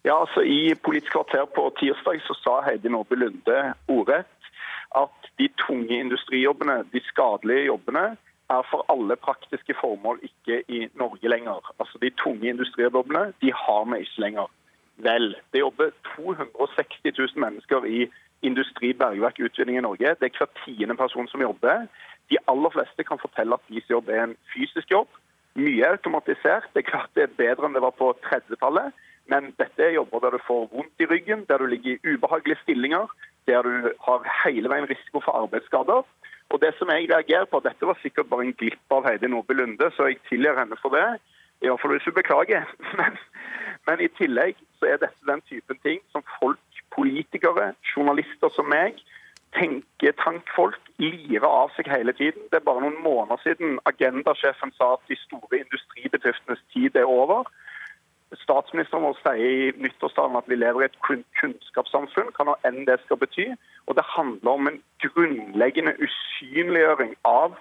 Ja, 0.05 0.19
altså 0.19 0.41
I 0.41 0.75
Politisk 0.83 1.11
kvarter 1.11 1.45
på 1.55 1.69
tirsdag 1.79 2.21
så 2.21 2.35
sa 2.43 2.61
Heidi 2.65 2.89
Nordby 2.91 3.15
Lunde 3.15 3.59
ordrett 3.87 4.49
at 4.95 5.29
de 5.39 5.47
tunge 5.67 5.99
industrijobbene, 5.99 6.83
de 6.93 7.01
skadelige 7.07 7.65
jobbene, 7.65 8.17
er 8.49 8.67
for 8.71 8.85
alle 8.93 9.15
praktiske 9.15 9.73
formål 9.79 10.19
ikke 10.29 10.63
i 10.67 10.87
Norge 10.95 11.29
lenger. 11.29 11.71
Altså 11.79 11.97
De 12.01 12.09
tunge 12.23 12.49
industrijobbene 12.49 13.33
de 13.41 13.53
har 13.53 13.85
vi 13.93 13.99
ikke 13.99 14.21
lenger. 14.25 14.51
Vel, 14.97 15.35
det 15.53 15.59
jobber 15.59 15.89
260 16.15 17.17
000 17.17 17.29
mennesker 17.45 17.85
i 17.85 18.11
industri, 18.41 18.93
bergverk, 18.93 19.39
utvinning 19.39 19.77
i 19.77 19.87
Norge. 19.87 20.15
Det 20.19 20.27
er 20.27 20.37
hver 20.37 20.51
tiende 20.65 20.95
person 20.95 21.27
som 21.27 21.41
jobber. 21.41 21.87
De 22.29 22.37
aller 22.47 22.69
fleste 22.69 23.03
kan 23.03 23.19
fortelle 23.21 23.53
at 23.53 23.65
deres 23.69 23.89
jobb 23.89 24.09
er 24.09 24.23
en 24.23 24.35
fysisk 24.53 24.91
jobb. 24.91 25.07
Mye 25.55 25.87
automatisert. 25.87 26.69
Det 26.73 26.83
er 26.83 26.91
klart 26.91 27.15
det 27.15 27.23
er 27.23 27.37
bedre 27.37 27.65
enn 27.67 27.75
det 27.77 27.81
var 27.87 27.95
på 27.97 28.11
30-tallet. 28.27 28.93
Men 29.31 29.53
dette 29.57 29.83
er 29.83 29.95
jobber 29.95 30.19
der 30.19 30.35
du 30.35 30.41
får 30.47 30.67
vondt 30.73 31.03
i 31.03 31.07
ryggen, 31.07 31.45
der 31.49 31.57
du 31.57 31.65
ligger 31.65 31.95
i 31.95 32.13
ubehagelige 32.13 32.59
stillinger, 32.63 33.07
der 33.47 33.61
du 33.61 33.91
har 34.07 34.27
hele 34.43 34.69
veien 34.69 34.89
risiko 34.89 35.21
for 35.23 35.43
arbeidsskader. 35.43 36.03
Og 36.49 36.61
det 36.61 36.73
som 36.77 36.89
jeg 36.89 37.09
reagerer 37.09 37.45
på, 37.45 37.61
Dette 37.63 37.87
var 37.87 37.97
sikkert 38.01 38.29
bare 38.29 38.45
en 38.45 38.57
glipp 38.59 38.91
av 38.91 39.07
Heidi 39.07 39.27
Nordby 39.27 39.55
Lunde, 39.57 39.89
så 39.95 40.09
jeg 40.11 40.19
tilgir 40.29 40.59
henne 40.59 40.77
for 40.81 40.93
det. 40.93 41.07
I 41.63 41.69
hvert 41.69 41.81
fall 41.81 41.95
hvis 41.95 42.05
hun 42.09 42.19
beklager. 42.19 42.67
Men, 42.99 43.17
men, 43.87 43.99
i 43.99 44.07
tillegg 44.17 44.55
så 44.79 44.87
er 44.87 44.99
dette 45.01 45.27
den 45.27 45.41
typen 45.49 45.79
ting 45.83 45.99
som 46.11 46.23
folk, 46.39 46.59
politikere, 46.95 47.73
journalister 47.95 48.51
som 48.55 48.69
meg, 48.71 48.99
tenketankfolk 49.57 50.79
lirer 51.01 51.47
av 51.47 51.73
seg 51.75 51.89
hele 51.91 52.13
tiden. 52.15 52.45
Det 52.51 52.59
er 52.59 52.67
bare 52.67 52.83
noen 52.83 53.01
måneder 53.03 53.41
siden 53.43 53.79
agendasjefen 53.89 54.71
sa 54.77 54.93
at 54.95 55.03
de 55.11 55.17
store 55.19 55.59
industribedriftenes 55.65 56.63
tid 56.73 56.95
er 56.95 57.09
over. 57.09 57.49
Statsministeren 58.41 59.03
vår 59.03 59.17
sier 59.21 59.43
i 59.43 59.83
nyttårstalen 59.83 60.37
at 60.39 60.47
vi 60.49 60.57
lever 60.57 60.83
i 60.83 60.87
et 60.87 60.97
kunnskapssamfunn, 61.39 62.31
hva 62.33 62.47
nå 62.47 62.55
enn 62.67 62.81
det 62.87 62.99
skal 63.03 63.19
bety. 63.21 63.51
Og 63.87 63.97
det 63.97 64.05
handler 64.15 64.57
om 64.57 64.69
en 64.71 64.79
grunnleggende 65.03 65.93
usynliggjøring 66.01 67.13
av 67.29 67.59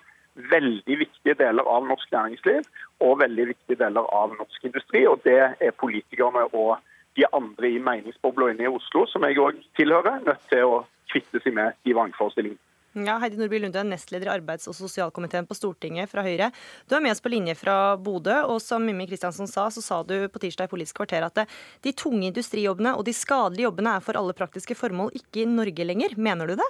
veldig 0.53 0.97
viktige 1.03 1.37
deler 1.37 1.69
av 1.69 1.85
norsk 1.89 2.13
næringsliv 2.15 2.65
og 3.05 3.19
veldig 3.21 3.51
viktige 3.53 3.81
deler 3.85 4.09
av 4.17 4.33
norsk 4.39 4.65
industri. 4.65 5.05
Og 5.09 5.21
det 5.27 5.39
er 5.61 5.79
politikerne 5.83 6.47
og 6.53 6.79
de 7.19 7.29
andre 7.37 7.75
i 7.75 7.83
meningsbobla 7.83 8.53
inne 8.53 8.69
i 8.69 8.73
Oslo, 8.73 9.05
som 9.07 9.25
jeg 9.29 9.41
òg 9.41 9.61
tilhører, 9.77 10.23
nødt 10.25 10.47
til 10.49 10.65
å 10.65 10.85
kvitte 11.13 11.43
seg 11.45 11.57
med 11.59 11.77
i 11.85 11.93
vrangforestillingene. 11.93 12.72
Ja, 12.93 13.15
Heidi 13.17 13.39
Nordby 13.41 13.57
Lunde, 13.59 13.81
nestleder 13.89 14.29
i 14.29 14.33
arbeids- 14.35 14.69
og 14.69 14.75
sosialkomiteen 14.77 15.47
på 15.49 15.57
Stortinget 15.57 16.11
fra 16.13 16.21
Høyre. 16.27 16.51
Du 16.85 16.93
er 16.93 17.01
med 17.01 17.15
oss 17.15 17.23
på 17.25 17.31
linje 17.33 17.55
fra 17.57 17.97
Bodø, 17.97 18.35
og 18.45 18.59
som 18.61 18.85
Mimmi 18.85 19.07
Kristiansen 19.09 19.49
sa, 19.49 19.71
så 19.73 19.81
sa 19.81 20.03
du 20.05 20.29
på 20.29 20.43
tirsdag 20.43 20.69
i 20.69 20.73
Politisk 20.75 20.99
kvarter 21.01 21.25
at 21.25 21.41
de 21.81 21.93
tunge 21.97 22.29
industrijobbene 22.29 22.93
og 22.93 23.07
de 23.09 23.15
skadelige 23.17 23.65
jobbene 23.65 23.97
er 23.97 24.05
for 24.05 24.21
alle 24.21 24.37
praktiske 24.37 24.77
formål 24.77 25.17
ikke 25.17 25.41
i 25.41 25.49
Norge 25.49 25.89
lenger. 25.89 26.19
Mener 26.21 26.53
du 26.53 26.59
det? 26.61 26.69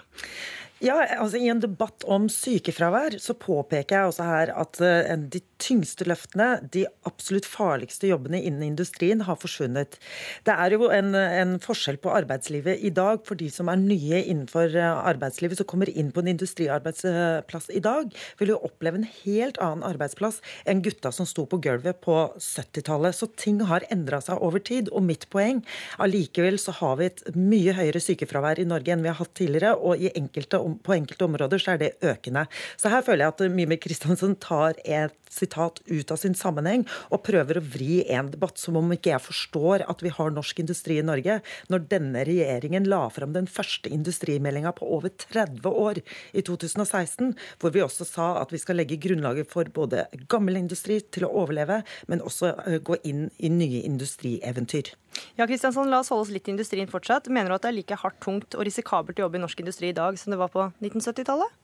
Ja, 0.83 0.97
altså 1.15 1.39
I 1.39 1.47
en 1.53 1.61
debatt 1.63 2.03
om 2.11 2.25
sykefravær 2.33 3.15
så 3.23 3.37
påpeker 3.39 4.01
jeg 4.01 4.09
også 4.11 4.25
her 4.27 4.51
at 4.59 4.81
uh, 4.83 5.13
de 5.31 5.39
tyngste 5.63 6.09
løftene, 6.11 6.57
de 6.75 6.83
absolutt 7.07 7.47
farligste 7.47 8.09
jobbene 8.11 8.41
innen 8.43 8.65
industrien, 8.73 9.23
har 9.23 9.39
forsvunnet. 9.39 9.95
Det 10.43 10.57
er 10.59 10.75
jo 10.75 10.89
en, 10.91 11.15
en, 11.15 11.53
forskjell 11.63 12.01
på 12.03 12.11
arbeidslivet 12.11 12.83
i 12.83 12.91
dag 12.91 13.23
for 13.29 13.39
de 13.39 13.47
som 13.55 13.71
er 13.71 13.79
nye 13.79 14.25
innenfor 14.25 14.75
uh, 14.75 15.05
arbeidslivet, 15.07 15.61
som 15.61 15.69
kommer 15.71 15.93
inn 15.93 16.11
på 16.11 16.25
en 16.25 16.33
industriarbeidsplass 16.33 17.71
i 17.71 17.85
dag, 17.85 18.11
vil 18.43 18.51
jo 18.51 18.59
oppleve 18.67 18.99
en 18.99 19.07
helt 19.21 19.63
annen 19.63 19.87
arbeidsplass 19.87 20.41
enn 20.67 20.83
gutta 20.83 21.15
som 21.15 21.31
sto 21.31 21.47
på 21.47 21.63
gulvet 21.63 22.03
på 22.03 22.17
70-tallet. 22.43 23.15
Så 23.15 23.31
ting 23.39 23.63
har 23.71 23.87
endra 23.95 24.19
seg 24.25 24.43
over 24.43 24.59
tid. 24.59 24.91
Og 24.91 25.07
mitt 25.07 25.29
poeng 25.31 25.63
allikevel 26.03 26.59
så 26.59 26.75
har 26.83 26.99
vi 26.99 27.13
et 27.13 27.25
mye 27.39 27.79
høyere 27.79 28.03
sykefravær 28.03 28.59
i 28.59 28.67
Norge 28.67 28.97
enn 28.97 29.07
vi 29.07 29.13
har 29.15 29.21
hatt 29.23 29.37
tidligere. 29.39 29.77
og 29.79 30.03
i 30.03 30.11
enkelte 30.19 30.59
områder 30.59 30.72
på 30.83 30.97
enkelte 30.97 31.27
områder 31.29 31.63
så 31.63 31.75
er 31.75 31.83
det 31.83 31.91
økende. 32.05 32.47
Så 32.81 32.93
her 32.93 33.05
føler 33.05 33.27
jeg 33.27 33.35
at 33.35 33.57
Mimir 33.57 33.81
Kristiansen 33.83 34.37
tar 34.43 34.79
et 34.85 35.17
sitat 35.33 35.81
ut 35.87 36.13
av 36.13 36.21
sin 36.21 36.35
sammenheng 36.37 36.85
og 37.09 37.23
prøver 37.27 37.59
å 37.59 37.65
vri 37.65 38.03
en 38.13 38.31
debatt 38.33 38.61
som 38.61 38.77
om 38.79 38.93
ikke 38.93 39.15
jeg 39.15 39.25
forstår 39.25 39.87
at 39.89 40.05
vi 40.05 40.13
har 40.13 40.35
norsk 40.35 40.61
industri 40.63 40.99
i 41.01 41.07
Norge, 41.07 41.39
når 41.73 41.87
denne 41.93 42.25
regjeringen 42.29 42.89
la 42.91 43.07
fram 43.13 43.33
den 43.37 43.49
første 43.51 43.91
industrimeldinga 43.93 44.75
på 44.77 44.89
over 44.97 45.13
30 45.25 45.69
år 45.69 46.03
i 46.03 46.45
2016, 46.45 47.33
hvor 47.63 47.75
vi 47.75 47.85
også 47.85 48.07
sa 48.09 48.29
at 48.43 48.53
vi 48.53 48.61
skal 48.61 48.81
legge 48.81 49.01
grunnlaget 49.03 49.51
for 49.53 49.69
både 49.73 50.07
gammel 50.33 50.61
industri 50.61 51.01
til 51.13 51.27
å 51.29 51.33
overleve, 51.45 51.83
men 52.13 52.25
også 52.25 52.55
gå 52.85 53.01
inn 53.09 53.29
i 53.39 53.53
nye 53.53 53.85
industrieventyr. 53.89 54.93
Ja, 55.37 55.47
Kristiansson, 55.47 55.91
La 55.93 56.01
oss 56.01 56.09
holde 56.13 56.27
oss 56.27 56.33
litt 56.33 56.49
i 56.49 56.55
industrien 56.55 56.89
fortsatt. 56.89 57.29
Mener 57.29 57.53
du 57.53 57.57
at 57.57 57.67
det 57.67 57.73
er 57.73 57.77
like 57.77 57.99
hardt, 58.01 58.21
tungt 58.25 58.57
og 58.57 58.65
risikabelt 58.69 59.19
å 59.21 59.27
jobbe 59.27 59.41
i 59.41 59.43
norsk 59.43 59.61
industri 59.61 59.91
i 59.91 59.97
dag 59.97 60.17
som 60.21 60.33
det 60.33 60.41
var 60.41 60.53
på 60.53 60.62
1970-tallet? 60.83 61.59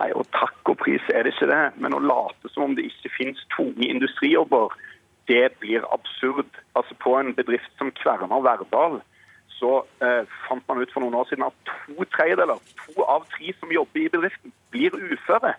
Nei, 0.00 0.08
og 0.16 0.24
Takk 0.32 0.72
og 0.72 0.78
pris 0.80 1.04
er 1.12 1.26
det 1.26 1.34
ikke 1.34 1.50
det. 1.50 1.62
Men 1.82 1.96
å 1.96 2.02
late 2.02 2.50
som 2.52 2.66
om 2.66 2.76
det 2.78 2.88
ikke 2.88 3.12
finnes 3.18 3.46
tunge 3.56 3.88
industrijobber, 3.88 4.72
det 5.30 5.52
blir 5.62 5.84
absurd. 5.94 6.48
Altså 6.78 6.96
På 7.04 7.16
en 7.20 7.34
bedrift 7.36 7.72
som 7.78 7.92
Kverner 8.00 8.44
Verdal 8.44 9.00
så 9.62 9.84
eh, 10.02 10.24
fant 10.48 10.64
man 10.66 10.80
ut 10.82 10.90
for 10.90 11.04
noen 11.04 11.14
år 11.14 11.28
siden 11.30 11.44
at 11.46 11.58
to 11.68 12.06
tredjedeler, 12.16 12.58
to 12.80 13.04
av 13.06 13.28
tre 13.30 13.52
som 13.60 13.70
jobber 13.70 14.00
i 14.02 14.10
bedriften, 14.10 14.54
blir 14.74 14.96
uføre. 14.96 15.52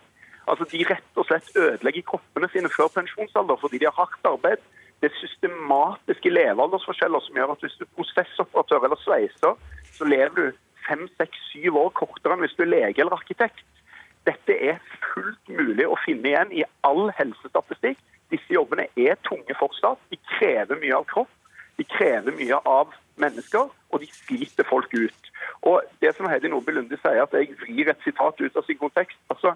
Altså 0.44 0.66
De 0.68 0.82
rett 0.84 1.20
og 1.20 1.24
slett 1.28 1.48
ødelegger 1.56 2.04
kroppene 2.10 2.50
sine 2.52 2.68
før 2.74 2.90
pensjonsalder 2.92 3.56
fordi 3.62 3.80
de 3.80 3.88
har 3.88 3.96
hardt 3.96 4.28
arbeid 4.28 4.60
Det 5.00 5.08
er 5.08 5.16
systematiske 5.22 6.30
levealdersforskjeller 6.32 7.24
som 7.24 7.38
gjør 7.38 7.54
at 7.54 7.64
hvis 7.64 7.78
du 7.78 7.86
er 7.86 7.94
prosessoperatør 7.96 8.84
eller 8.86 9.00
sveiser, 9.00 9.56
så 9.96 10.06
lever 10.08 10.36
du 10.36 10.44
fem, 10.88 11.06
seks, 11.18 11.38
syv 11.52 11.78
år 11.80 11.92
kortere 11.98 12.36
enn 12.36 12.44
hvis 12.44 12.56
du 12.58 12.64
er 12.64 12.72
lege 12.72 13.02
eller 13.02 13.16
arkitekt. 13.18 13.64
Dette 14.24 14.56
er 14.56 14.80
fullt 15.12 15.52
mulig 15.52 15.86
å 15.88 15.98
finne 16.04 16.30
igjen 16.30 16.52
i 16.56 16.64
all 16.88 17.10
helsestatistikk. 17.18 18.00
Disse 18.32 18.56
jobbene 18.56 18.86
er 18.96 19.18
tunge 19.28 19.56
fortsatt. 19.58 20.00
De 20.10 20.18
krever 20.38 20.80
mye 20.80 20.96
av 20.96 21.04
kropp. 21.10 21.32
De 21.76 21.84
krever 21.90 22.32
mye 22.38 22.60
av 22.70 22.94
mennesker, 23.20 23.68
og 23.90 24.00
de 24.02 24.08
sliter 24.10 24.66
folk 24.66 24.90
ut. 24.94 25.30
Og 25.66 25.82
det 26.02 26.14
som 26.16 26.28
Heidi 26.30 26.48
Nordby 26.50 26.74
Lunde 26.74 26.98
sier, 27.02 27.22
at 27.24 27.34
jeg 27.36 27.54
vrir 27.60 27.90
et 27.90 28.04
sitat 28.06 28.40
ut 28.40 28.56
av 28.56 28.66
sin 28.66 28.80
kontekst. 28.80 29.18
altså 29.28 29.54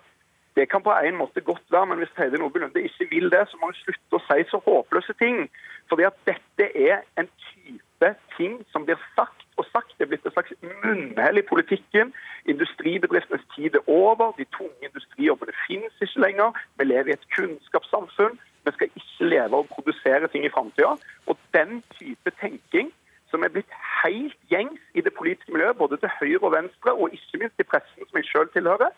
det 0.59 0.69
kan 0.69 0.83
på 0.83 0.91
en 0.91 1.17
måte 1.17 1.41
godt 1.41 1.63
være, 1.71 1.87
men 1.87 1.99
hvis 1.99 2.17
Heidi 2.19 2.39
Nordby 2.39 2.59
Lunde 2.59 2.83
ikke 2.83 3.07
vil 3.11 3.31
det, 3.31 3.45
så 3.49 3.57
må 3.61 3.71
hun 3.71 3.79
slutte 3.79 4.19
å 4.19 4.25
si 4.27 4.47
så 4.51 4.59
håpløse 4.65 5.15
ting. 5.21 5.45
Fordi 5.89 6.03
at 6.09 6.17
dette 6.27 6.67
er 6.89 7.05
en 7.21 7.29
type 7.45 7.88
ting 8.37 8.55
som 8.73 8.85
blir 8.85 8.99
sagt 9.17 9.47
og 9.57 9.65
sagt. 9.73 9.95
Det 9.99 10.07
er 10.07 10.11
blitt 10.13 10.27
et 10.27 10.35
slags 10.37 10.53
munnhell 10.85 11.41
i 11.41 11.47
politikken. 11.53 12.13
Industribedriftenes 12.53 13.45
tid 13.55 13.75
er 13.75 13.85
over. 13.87 14.33
De 14.39 14.47
tunge 14.59 14.89
industrijobbene 14.91 15.55
finnes 15.67 16.05
ikke 16.05 16.23
lenger. 16.27 16.49
Vi 16.79 16.85
lever 16.85 17.11
i 17.11 17.17
et 17.19 17.27
kunnskapssamfunn. 17.37 18.39
Vi 18.65 18.75
skal 18.77 18.89
ikke 19.01 19.31
leve 19.35 19.63
og 19.63 19.69
produsere 19.75 20.29
ting 20.29 20.45
i 20.45 20.55
framtida. 20.55 20.95
Og 21.27 21.37
den 21.57 21.83
type 21.99 22.31
tenking 22.41 22.93
som 23.31 23.45
er 23.45 23.53
blitt 23.53 23.73
helt 24.03 24.39
gjengs 24.53 24.81
i 24.95 25.05
det 25.05 25.13
politiske 25.19 25.53
miljøet, 25.53 25.77
både 25.77 25.97
til 26.01 26.11
høyre 26.21 26.45
og 26.49 26.53
venstre, 26.53 26.93
og 26.93 27.13
ikke 27.13 27.43
minst 27.43 27.61
i 27.61 27.67
pressen, 27.71 28.09
som 28.09 28.21
jeg 28.21 28.29
sjøl 28.31 28.49
tilhører, 28.55 28.91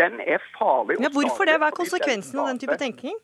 den 0.00 0.20
er 0.20 0.42
farlig. 0.58 0.98
Ja, 1.00 1.12
hvorfor 1.14 1.46
det? 1.48 1.54
Hva 1.62 1.70
er 1.70 1.76
konsekvensen 1.76 2.40
av 2.42 2.50
den 2.50 2.58
type 2.64 2.76
tenking? 2.82 3.16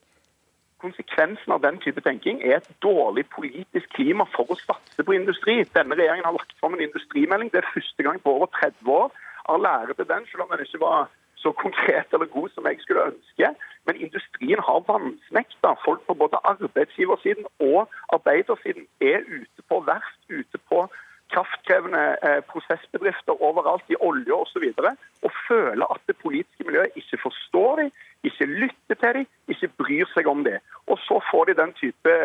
Konsekvensen 0.83 1.53
av 1.55 1.63
den 1.63 1.79
type 1.79 2.03
tenking 2.03 2.41
er 2.43 2.57
et 2.59 2.71
dårlig 2.83 3.23
politisk 3.31 3.93
klima 3.97 4.27
for 4.35 4.51
å 4.51 4.59
satse 4.59 5.05
på 5.07 5.15
industri. 5.15 5.61
Denne 5.77 5.99
regjeringen 5.99 6.27
har 6.27 6.35
lagt 6.35 6.57
fram 6.59 6.75
en 6.75 6.83
industrimelding. 6.89 7.53
Det 7.53 7.63
er 7.63 7.75
første 7.75 8.07
gang 8.07 8.19
på 8.23 8.35
over 8.37 8.51
30 8.59 8.91
år. 8.91 9.13
Av 9.53 9.63
lære 9.63 9.95
til 9.99 10.09
den, 10.11 10.27
selv 10.31 10.45
om 10.45 10.51
den 10.51 10.65
ikke 10.67 10.83
var 10.83 11.07
så 11.43 11.53
konkret 11.63 12.15
eller 12.15 12.31
god 12.35 12.51
som 12.55 12.67
jeg 12.67 12.83
skulle 12.83 13.07
ønske. 13.13 13.53
Men 13.87 14.03
industrien 14.07 14.63
har 14.69 14.85
vansmekta. 14.91 15.75
Folk 15.87 16.03
på 16.07 16.19
både 16.23 16.43
arbeidsgiversiden 16.53 17.47
og 17.71 17.81
arbeidersiden 18.17 18.87
er 19.13 19.23
ute 19.39 19.67
på 19.71 19.81
verft, 19.87 20.21
ute 20.31 20.59
på 20.71 20.87
kraftkrevende 21.33 22.03
eh, 22.27 22.41
prosessbedrifter 22.51 23.43
overalt 23.49 23.91
i 23.91 23.99
olje 24.01 24.33
osv. 24.33 24.65
Og, 24.69 24.85
så 24.85 24.95
og 25.27 25.31
føler 25.49 25.87
at 25.95 26.01
det 26.07 26.17
politiske 26.23 26.65
miljøet 26.67 26.97
ikke 27.01 27.19
forstår 27.27 27.83
dem, 27.83 27.91
ikke 28.25 28.47
lytter 28.47 28.97
til 29.03 29.19
dem, 29.19 29.27
ikke 29.49 29.69
bryr 29.81 30.11
seg 30.15 30.29
om 30.35 30.45
dem. 30.45 30.59
Og 30.87 30.99
så 31.07 31.21
får 31.31 31.51
de 31.51 31.61
den 31.63 31.73
type 31.83 32.17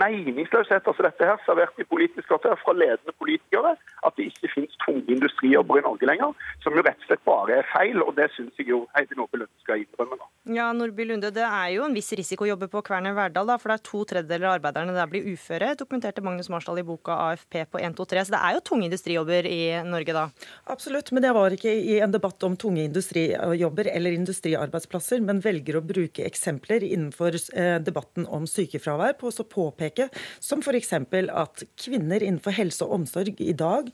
meningsløshet 0.00 0.88
altså 0.88 1.04
dette 1.06 1.28
her, 1.28 1.38
servert 1.46 1.78
i 1.80 1.86
Politisk 1.90 2.28
kvarter 2.30 2.56
fra 2.62 2.74
ledende 2.76 3.14
politikere, 3.20 3.74
at 4.06 4.16
det 4.16 4.30
ikke 4.30 4.50
finnes 4.54 4.76
tunge 4.84 5.04
industrijobber 5.14 5.80
i 5.80 5.84
Norge 5.84 6.08
lenger, 6.08 6.34
som 6.64 6.76
jo 6.76 6.84
rett 6.86 7.00
og 7.02 7.08
slett 7.08 7.24
bare 7.28 7.60
er 7.60 7.68
feil. 7.72 8.00
og 8.04 8.14
Det 8.16 8.30
syns 8.36 8.60
jeg 8.60 8.70
jo 8.72 8.82
Heidi 8.96 9.18
Nordby 9.18 9.42
Lunde 9.42 9.64
skal 9.64 9.82
innrømme 9.82 10.18
nå. 10.20 10.28
Ja, 10.56 10.70
Nordby 10.76 11.06
Lunde, 11.08 11.32
Det 11.34 11.44
er 11.44 11.68
jo 11.74 11.84
en 11.84 11.96
viss 11.96 12.12
risiko 12.16 12.46
å 12.46 12.52
jobbe 12.52 12.70
på 12.72 12.82
Kværner 12.86 13.14
Verdal, 13.16 13.48
da, 13.50 13.58
for 13.60 13.72
det 13.72 13.80
er 13.80 13.88
to 13.90 14.04
tredjedeler 14.12 14.48
av 14.48 14.56
arbeiderne 14.58 14.96
der 14.96 15.10
blir 15.10 15.28
uføre, 15.34 15.74
dokumenterte 15.78 16.24
Magnus 16.24 16.50
Marsdal 16.52 16.80
i 16.80 16.86
boka 16.86 17.16
AFP 17.28 17.64
på 17.70 17.82
123. 17.82 18.26
Så 18.26 18.36
det 18.36 18.40
er 18.40 18.56
jo 18.56 18.64
tunge 18.70 18.88
industrijobber 18.88 19.48
i 19.50 19.60
Norge 19.86 20.16
da? 20.16 20.26
Absolutt, 20.72 21.12
men 21.12 21.24
det 21.24 21.34
var 21.36 21.54
ikke 21.54 21.72
i 21.72 22.00
en 22.00 22.14
debatt 22.14 22.42
om 22.46 22.56
tunge 22.56 22.84
industrijobber 22.88 23.90
eller 23.92 24.16
industriarbeidsplasser, 24.16 25.20
men 25.24 25.42
velger 25.44 25.78
å 25.78 25.84
bruke 25.84 26.24
eksempler 26.26 26.84
innenfor 26.88 27.36
eh, 27.36 27.76
debatten 27.84 28.26
om 28.30 28.48
sykefravær 28.48 29.18
på 29.20 29.30
å 29.30 29.48
påpeke 29.50 29.89
påpeke, 29.90 30.08
som 30.40 30.60
f.eks. 30.60 30.92
at 30.92 31.62
kvinner 31.78 32.22
innenfor 32.22 32.54
helse 32.54 32.84
og 32.84 33.00
omsorg 33.00 33.40
i 33.40 33.52
dag 33.52 33.90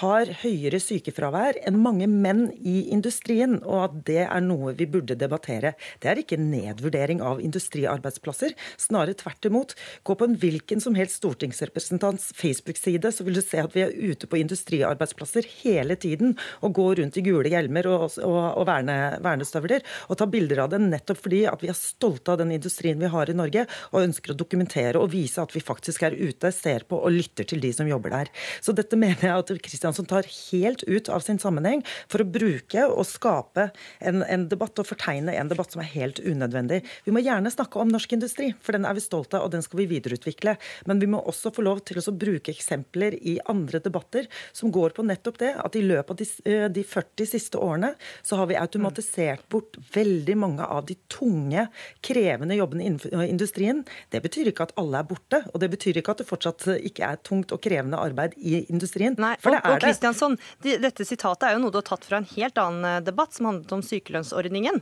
har 0.00 0.30
høyere 0.42 0.80
sykefravær 0.80 1.58
enn 1.66 1.80
mange 1.80 2.06
menn 2.06 2.50
i 2.56 2.90
industrien, 2.92 3.60
og 3.64 3.84
at 3.84 3.98
det 4.06 4.24
er 4.26 4.40
noe 4.40 4.74
vi 4.74 4.86
burde 4.86 5.16
debattere. 5.18 5.74
Det 6.00 6.10
er 6.10 6.20
ikke 6.22 6.38
nedvurdering 6.40 7.20
av 7.22 7.40
industriarbeidsplasser, 7.40 8.54
snarere 8.78 9.14
tvert 9.14 9.46
imot. 9.46 9.74
Gå 10.04 10.14
på 10.14 10.28
en 10.28 10.38
hvilken 10.40 10.80
som 10.80 10.94
helst 10.94 11.20
stortingsrepresentants 11.20 12.32
Facebook-side, 12.36 13.12
så 13.12 13.24
vil 13.24 13.38
du 13.38 13.42
se 13.44 13.60
at 13.60 13.74
vi 13.74 13.84
er 13.84 13.94
ute 13.94 14.28
på 14.30 14.40
industriarbeidsplasser 14.40 15.46
hele 15.62 15.96
tiden 16.00 16.36
og 16.60 16.74
går 16.78 17.00
rundt 17.00 17.18
i 17.18 17.24
gule 17.24 17.50
hjelmer 17.50 17.88
og, 17.90 18.06
og, 18.24 18.40
og 18.60 18.66
verne, 18.68 18.96
vernestøvler 19.22 19.84
og 20.08 20.18
tar 20.18 20.30
bilder 20.30 20.64
av 20.64 20.72
det 20.72 20.80
nettopp 20.82 21.20
fordi 21.20 21.42
at 21.48 21.62
vi 21.62 21.70
er 21.70 21.78
stolte 21.78 22.32
av 22.32 22.40
den 22.40 22.52
industrien 22.54 23.00
vi 23.00 23.10
har 23.10 23.30
i 23.30 23.36
Norge 23.36 23.66
og 23.90 24.02
ønsker 24.02 24.32
å 24.32 24.38
dokumentere 24.38 25.00
og 25.00 25.10
vise 25.12 25.39
at 25.42 25.54
vi 25.54 25.62
faktisk 25.64 26.04
er 26.06 26.16
ute, 26.16 26.52
ser 26.54 26.86
på 26.88 26.98
og 27.00 27.14
lytter 27.14 27.46
til 27.48 27.62
de 27.62 27.72
som 27.74 27.88
jobber 27.88 28.14
der. 28.14 28.30
Så 28.64 28.74
dette 28.76 28.98
mener 28.98 29.26
jeg 29.26 29.44
at 29.44 29.52
Kristiansson 29.64 30.08
tar 30.10 30.28
helt 30.28 30.84
ut 30.86 31.10
av 31.12 31.24
sin 31.24 31.40
sammenheng 31.42 31.84
for 32.10 32.22
å 32.22 32.28
bruke 32.28 32.86
og 32.88 33.06
skape 33.08 33.70
en, 33.98 34.22
en, 34.24 34.46
debatt 34.50 34.78
og 34.80 34.88
fortegne 34.88 35.34
en 35.36 35.50
debatt 35.50 35.74
som 35.74 35.82
er 35.82 35.90
helt 35.92 36.20
unødvendig. 36.22 36.82
Vi 37.06 37.14
må 37.14 37.22
gjerne 37.24 37.52
snakke 37.52 37.80
om 37.80 37.90
norsk 37.92 38.16
industri, 38.16 38.50
for 38.60 38.76
den 38.76 38.86
er 38.88 38.96
vi 38.96 39.04
stolte 39.04 39.38
av, 39.38 39.46
og 39.46 39.54
den 39.54 39.64
skal 39.64 39.82
vi 39.82 39.88
videreutvikle. 39.94 40.56
Men 40.90 41.02
vi 41.02 41.10
må 41.10 41.22
også 41.22 41.52
få 41.54 41.64
lov 41.66 41.84
til 41.88 42.00
å 42.00 42.16
bruke 42.16 42.52
eksempler 42.52 43.16
i 43.20 43.38
andre 43.50 43.82
debatter 43.82 44.28
som 44.56 44.72
går 44.74 44.96
på 44.96 45.06
nettopp 45.06 45.40
det 45.40 45.52
at 45.60 45.76
i 45.78 45.84
løpet 45.84 46.10
av 46.10 46.18
de, 46.20 46.28
eh, 46.50 46.66
de 46.72 46.84
40 46.86 47.30
siste 47.30 47.60
årene 47.60 47.94
så 48.26 48.40
har 48.40 48.50
vi 48.50 48.58
automatisert 48.58 49.46
bort 49.52 49.78
veldig 49.94 50.36
mange 50.38 50.66
av 50.66 50.86
de 50.88 50.96
tunge, 51.12 51.66
krevende 52.04 52.58
jobbene 52.58 52.86
innenfor 52.88 53.26
industrien. 53.26 53.84
Det 54.10 54.22
betyr 54.24 54.50
ikke 54.50 54.68
at 54.68 54.74
alle 54.80 55.00
er 55.00 55.08
borte. 55.08 55.29
Og 55.52 55.58
det 55.62 55.70
betyr 55.72 56.00
ikke 56.00 56.14
at 56.14 56.22
det 56.22 56.28
fortsatt 56.28 56.66
ikke 56.76 57.06
er 57.06 57.20
tungt 57.26 57.52
og 57.54 57.62
krevende 57.64 58.00
arbeid 58.00 58.36
i 58.38 58.64
industrien. 58.72 59.16
Nei, 59.20 59.36
for 59.42 59.54
det 59.54 59.62
er 59.62 59.76
og, 59.76 59.82
Kristiansson, 59.82 60.38
det. 60.64 60.78
Dette 60.84 61.06
sitatet 61.06 61.48
er 61.48 61.56
jo 61.56 61.64
noe 61.64 61.74
du 61.74 61.80
har 61.80 61.88
tatt 61.90 62.06
fra 62.06 62.20
en 62.20 62.30
helt 62.36 62.58
annen 62.60 62.88
eh, 62.88 63.04
debatt 63.06 63.36
som 63.36 63.50
handlet 63.50 63.76
om 63.76 63.84
sykelønnsordningen. 63.84 64.80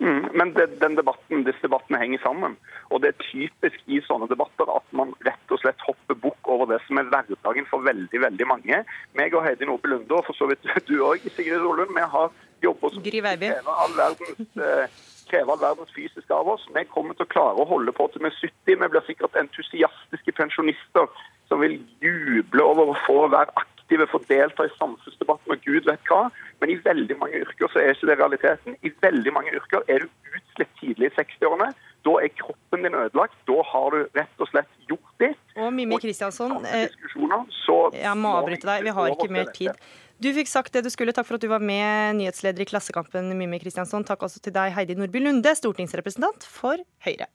Mm, 0.00 0.28
men 0.32 0.52
det, 0.56 0.66
den 0.80 0.94
debatten, 0.96 1.42
disse 1.44 1.60
debattene 1.66 2.00
henger 2.00 2.22
sammen. 2.22 2.54
Og 2.92 3.02
det 3.02 3.12
er 3.12 3.24
typisk 3.26 3.90
i 3.92 4.00
sånne 4.06 4.28
debatter 4.30 4.70
at 4.72 4.86
man 4.96 5.12
rett 5.26 5.52
og 5.52 5.60
slett 5.60 5.84
hopper 5.84 6.16
bukk 6.22 6.48
over 6.48 6.70
det 6.70 6.80
som 6.86 7.00
er 7.00 7.10
hverdagen 7.12 7.68
for 7.68 7.84
veldig 7.84 8.22
veldig 8.24 8.48
mange. 8.48 8.80
Meg 9.18 9.36
og 9.36 9.44
Heidi 9.44 9.68
Nordby 9.68 9.92
Lunde, 9.92 10.16
og 10.16 10.24
for 10.28 10.38
så 10.38 10.48
vidt 10.50 10.64
du 10.88 10.96
òg, 11.04 11.24
Sigrid 11.36 11.60
Solund, 11.60 11.92
vi 11.96 12.08
har 12.16 12.32
jobber 12.62 12.94
som 12.94 13.02
krever 13.02 13.56
all 13.66 13.94
verdens 13.96 14.60
eh, 14.62 15.00
kreve 15.32 15.52
all 15.52 15.60
verdens 15.60 15.92
fysisk 15.96 16.30
av 16.30 16.48
oss. 16.52 16.64
Vi 16.74 16.84
kommer 16.92 17.16
til 17.16 17.26
å 17.26 17.32
klare 17.32 17.62
å 17.62 17.68
holde 17.68 17.94
på 17.96 18.08
til 18.12 18.24
vi 18.24 18.30
er 18.30 18.38
70. 18.38 18.80
Vi 18.82 18.90
blir 18.94 19.06
sikkert 19.08 19.38
entusiastiske 19.40 20.34
pensjonister 20.36 21.08
som 21.48 21.62
vil 21.64 21.78
juble 22.04 22.64
over 22.64 22.92
å 22.92 22.98
få 23.06 23.18
være 23.32 23.52
aktive, 23.60 24.08
få 24.08 24.22
delta 24.28 24.66
i 24.66 24.74
samfunnsdebatten 24.78 25.54
og 25.54 25.64
gud 25.66 25.88
vet 25.88 26.10
hva. 26.10 26.26
Men 26.60 26.72
i 26.72 26.78
veldig 26.84 27.16
mange 27.20 27.40
yrker 27.42 27.72
så 27.72 27.80
er 27.82 27.96
ikke 27.96 28.10
det 28.12 28.18
realiteten. 28.20 28.76
I 28.86 28.92
veldig 29.04 29.32
mange 29.36 29.56
yrker 29.56 29.84
er 29.88 30.04
du 30.04 30.36
utslitt 30.36 30.76
tidlig 30.80 31.10
i 31.10 31.16
60-årene. 31.16 31.72
Da 32.02 32.14
er 32.18 32.32
kroppen 32.34 32.86
din 32.86 32.96
ødelagt. 32.98 33.36
Da 33.46 33.58
har 33.72 33.94
du 33.94 34.06
rett 34.18 34.42
og 34.42 34.48
slett 34.50 34.70
gjort 34.90 35.12
ditt. 35.22 35.42
Og 35.56 35.72
Mimmi 35.74 35.98
Kristiansson, 36.02 36.64
eh, 36.66 36.88
jeg 36.88 38.16
må 38.18 38.32
avbryte 38.38 38.66
deg, 38.66 38.86
vi 38.88 38.96
har 38.96 39.12
ikke 39.12 39.30
mer 39.30 39.52
tid. 39.54 39.76
Du 40.22 40.28
fikk 40.30 40.46
sagt 40.46 40.76
det 40.76 40.84
du 40.86 40.90
skulle. 40.92 41.10
Takk 41.16 41.26
for 41.26 41.38
at 41.38 41.42
du 41.42 41.48
var 41.50 41.62
med, 41.62 42.14
nyhetsleder 42.20 42.62
i 42.62 42.66
Klassekampen, 42.68 43.32
Mimmi 43.38 43.58
Kristiansson. 43.62 44.04
Takk 44.06 44.22
også 44.22 44.42
til 44.44 44.54
deg, 44.54 44.70
Heidi 44.76 44.94
Nordby 44.94 45.18
Lunde, 45.24 45.54
stortingsrepresentant 45.58 46.46
for 46.46 46.78
Høyre. 47.02 47.26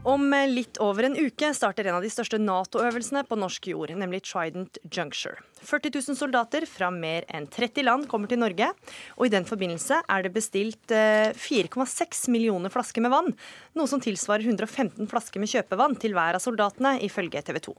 Om 0.00 0.30
litt 0.48 0.78
over 0.80 1.04
en 1.04 1.16
uke 1.18 1.50
starter 1.52 1.84
en 1.84 1.98
av 1.98 2.04
de 2.04 2.08
største 2.08 2.38
Nato-øvelsene 2.40 3.20
på 3.28 3.36
norsk 3.36 3.66
jord, 3.68 3.90
nemlig 4.00 4.22
Trident 4.24 4.78
Juncture. 4.88 5.42
40 5.60 5.92
000 5.92 6.16
soldater 6.16 6.64
fra 6.64 6.88
mer 6.94 7.26
enn 7.28 7.44
30 7.52 7.84
land 7.84 8.06
kommer 8.08 8.30
til 8.30 8.40
Norge, 8.40 8.70
og 9.18 9.26
i 9.26 9.32
den 9.34 9.44
forbindelse 9.44 9.98
er 10.00 10.24
det 10.24 10.30
bestilt 10.32 10.88
4,6 10.88 11.76
eh, 11.76 12.30
millioner 12.32 12.72
flasker 12.72 13.04
med 13.04 13.12
vann, 13.12 13.28
noe 13.76 13.90
som 13.92 14.00
tilsvarer 14.00 14.48
115 14.48 15.04
flasker 15.10 15.44
med 15.44 15.52
kjøpevann 15.52 15.98
til 16.00 16.16
hver 16.16 16.40
av 16.40 16.44
soldatene, 16.46 16.94
ifølge 17.04 17.44
TV 17.44 17.60
2. 17.68 17.76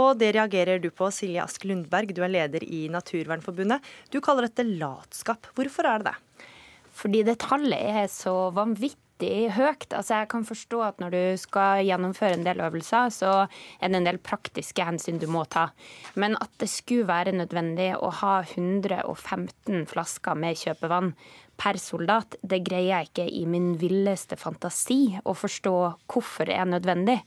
Og 0.00 0.08
det 0.22 0.32
reagerer 0.38 0.80
du 0.80 0.88
på, 0.88 1.12
Silje 1.12 1.44
Ask 1.44 1.68
Lundberg, 1.68 2.16
du 2.16 2.24
er 2.24 2.32
leder 2.32 2.64
i 2.64 2.86
Naturvernforbundet. 2.88 3.84
Du 4.08 4.22
kaller 4.24 4.48
dette 4.48 4.64
latskap. 4.64 5.52
Hvorfor 5.60 5.92
er 5.92 6.00
det 6.00 6.14
det? 6.14 6.48
Fordi 6.96 7.22
det 7.28 7.36
tallet 7.44 8.00
er 8.00 8.08
så 8.08 8.48
vanvittig 8.56 9.09
vanvittig 9.20 9.52
høyt. 9.54 9.92
Altså 9.92 10.20
jeg 10.20 10.28
kan 10.30 10.44
forstå 10.44 10.80
at 10.82 11.00
når 11.00 11.10
du 11.10 11.36
skal 11.38 11.84
gjennomføre 11.84 12.38
en 12.38 12.44
del 12.44 12.60
øvelser, 12.60 13.10
så 13.10 13.46
er 13.80 13.88
det 13.88 13.96
en 13.96 14.06
del 14.06 14.18
praktiske 14.18 14.84
hensyn 14.84 15.18
du 15.18 15.26
må 15.26 15.44
ta. 15.44 15.70
Men 16.14 16.36
at 16.40 16.50
det 16.58 16.68
skulle 16.68 17.06
være 17.08 17.32
nødvendig 17.32 17.96
å 17.96 18.10
ha 18.10 18.42
115 18.42 19.86
flasker 19.86 20.34
med 20.34 20.56
kjøpevann 20.56 21.14
per 21.60 21.76
soldat, 21.76 22.36
det 22.40 22.64
greier 22.64 23.00
jeg 23.00 23.10
ikke 23.10 23.28
i 23.28 23.44
min 23.44 23.74
villeste 23.76 24.36
fantasi 24.36 25.18
å 25.24 25.34
forstå 25.36 25.74
hvorfor 26.08 26.48
det 26.48 26.56
er 26.56 26.64
nødvendig. 26.64 27.20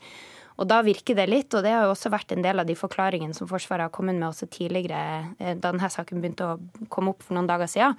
Og 0.62 0.68
da 0.70 0.82
virker 0.86 1.18
det 1.18 1.26
litt, 1.30 1.54
og 1.56 1.64
det 1.66 1.72
har 1.74 1.88
jo 1.88 1.94
også 1.96 2.12
vært 2.14 2.34
en 2.36 2.44
del 2.46 2.62
av 2.62 2.68
de 2.70 2.76
forklaringene 2.78 3.36
som 3.38 3.50
Forsvaret 3.50 3.88
har 3.88 3.94
kommet 3.94 4.20
med 4.20 4.28
også 4.30 4.48
tidligere, 4.54 5.34
eh, 5.40 5.56
da 5.56 5.72
denne 5.72 5.90
saken 5.90 6.22
begynte 6.22 6.48
å 6.48 6.90
komme 6.94 7.14
opp 7.14 7.24
for 7.26 7.38
noen 7.38 7.50
dager 7.50 7.70
siden, 7.72 7.98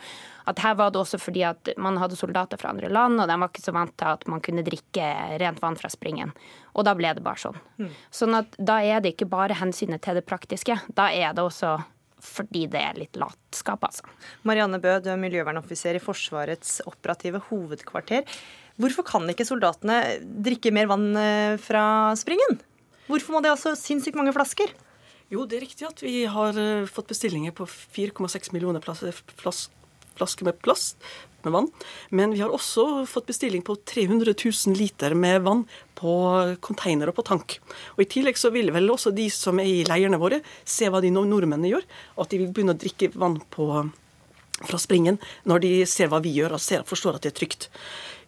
at 0.51 0.61
her 0.63 0.77
var 0.79 0.93
det 0.95 1.01
også 1.03 1.19
fordi 1.23 1.45
at 1.49 1.73
man 1.81 1.99
hadde 2.01 2.19
soldater 2.19 2.61
fra 2.61 2.75
andre 2.75 2.93
land, 2.93 3.21
og 3.21 3.31
de 3.31 3.39
var 3.41 3.51
ikke 3.51 3.65
så 3.65 3.75
vant 3.75 3.95
til 3.99 4.13
at 4.13 4.29
man 4.31 4.45
kunne 4.45 4.67
drikke 4.67 5.09
rent 5.43 5.63
vann 5.63 5.79
fra 5.81 5.91
springen. 5.93 6.35
Og 6.75 6.87
da 6.87 6.95
ble 6.99 7.15
det 7.17 7.25
bare 7.25 7.43
sånn. 7.43 7.59
Mm. 7.81 7.91
Sånn 8.15 8.39
at 8.39 8.55
da 8.59 8.81
er 8.83 9.03
det 9.03 9.15
ikke 9.15 9.31
bare 9.31 9.59
hensynet 9.59 10.05
til 10.05 10.19
det 10.19 10.27
praktiske, 10.29 10.79
da 10.95 11.11
er 11.11 11.35
det 11.35 11.45
også 11.45 11.79
fordi 12.25 12.65
det 12.73 12.81
er 12.81 12.99
litt 12.99 13.19
latskap, 13.21 13.85
altså. 13.85 14.07
Marianne 14.49 14.81
Bø, 14.83 14.97
du 15.05 15.11
er 15.13 15.21
miljøvernoffiser 15.21 15.99
i 15.99 16.03
Forsvarets 16.03 16.79
operative 16.89 17.43
hovedkvarter. 17.51 18.25
Hvorfor 18.81 19.07
kan 19.07 19.29
ikke 19.31 19.47
soldatene 19.47 19.99
drikke 20.45 20.73
mer 20.75 20.89
vann 20.91 21.13
eh, 21.19 21.59
fra 21.63 22.15
springen? 22.19 22.59
Hvorfor 23.07 23.37
må 23.37 23.45
de 23.45 23.53
ha 23.53 23.59
så 23.61 23.75
sinnssykt 23.79 24.19
mange 24.19 24.35
flasker? 24.35 24.73
Jo, 25.33 25.45
det 25.49 25.59
er 25.59 25.65
riktig 25.65 25.87
at 25.89 26.03
vi 26.03 26.25
har 26.31 26.59
eh, 26.59 26.89
fått 26.91 27.13
bestillinger 27.13 27.55
på 27.57 27.69
4,6 27.69 28.53
millioner 28.55 28.83
flasker 28.83 30.47
med 30.47 30.59
plast 30.63 30.99
med 31.45 31.53
vann. 31.55 31.69
Men 32.11 32.35
vi 32.35 32.43
har 32.43 32.53
også 32.53 33.05
fått 33.07 33.29
bestilling 33.31 33.63
på 33.63 33.77
300 33.77 34.35
000 34.35 34.77
liter 34.79 35.15
med 35.15 35.43
vann 35.47 35.65
på 35.99 36.15
container 36.65 37.11
og 37.11 37.19
på 37.19 37.27
tank. 37.31 37.59
Og 37.97 38.05
I 38.05 38.09
tillegg 38.11 38.41
så 38.41 38.51
vil 38.55 38.73
vel 38.75 38.91
også 38.91 39.15
de 39.15 39.29
som 39.33 39.61
er 39.63 39.71
i 39.71 39.85
leirene 39.89 40.21
våre, 40.21 40.41
se 40.65 40.89
hva 40.91 41.03
de 41.05 41.13
nordmennene 41.15 41.71
gjør. 41.71 41.87
Og 42.17 42.25
at 42.27 42.35
de 42.35 42.43
vil 42.43 42.51
begynne 42.55 42.75
å 42.75 42.81
drikke 42.81 43.13
vann 43.15 43.39
på, 43.55 43.69
fra 44.65 44.81
springen 44.81 45.21
når 45.49 45.65
de 45.67 45.73
ser 45.91 46.11
hva 46.13 46.23
vi 46.25 46.35
gjør 46.37 46.57
og 46.57 46.65
ser, 46.65 46.87
forstår 46.89 47.19
at 47.19 47.27
det 47.27 47.35
er 47.35 47.41
trygt. 47.43 47.71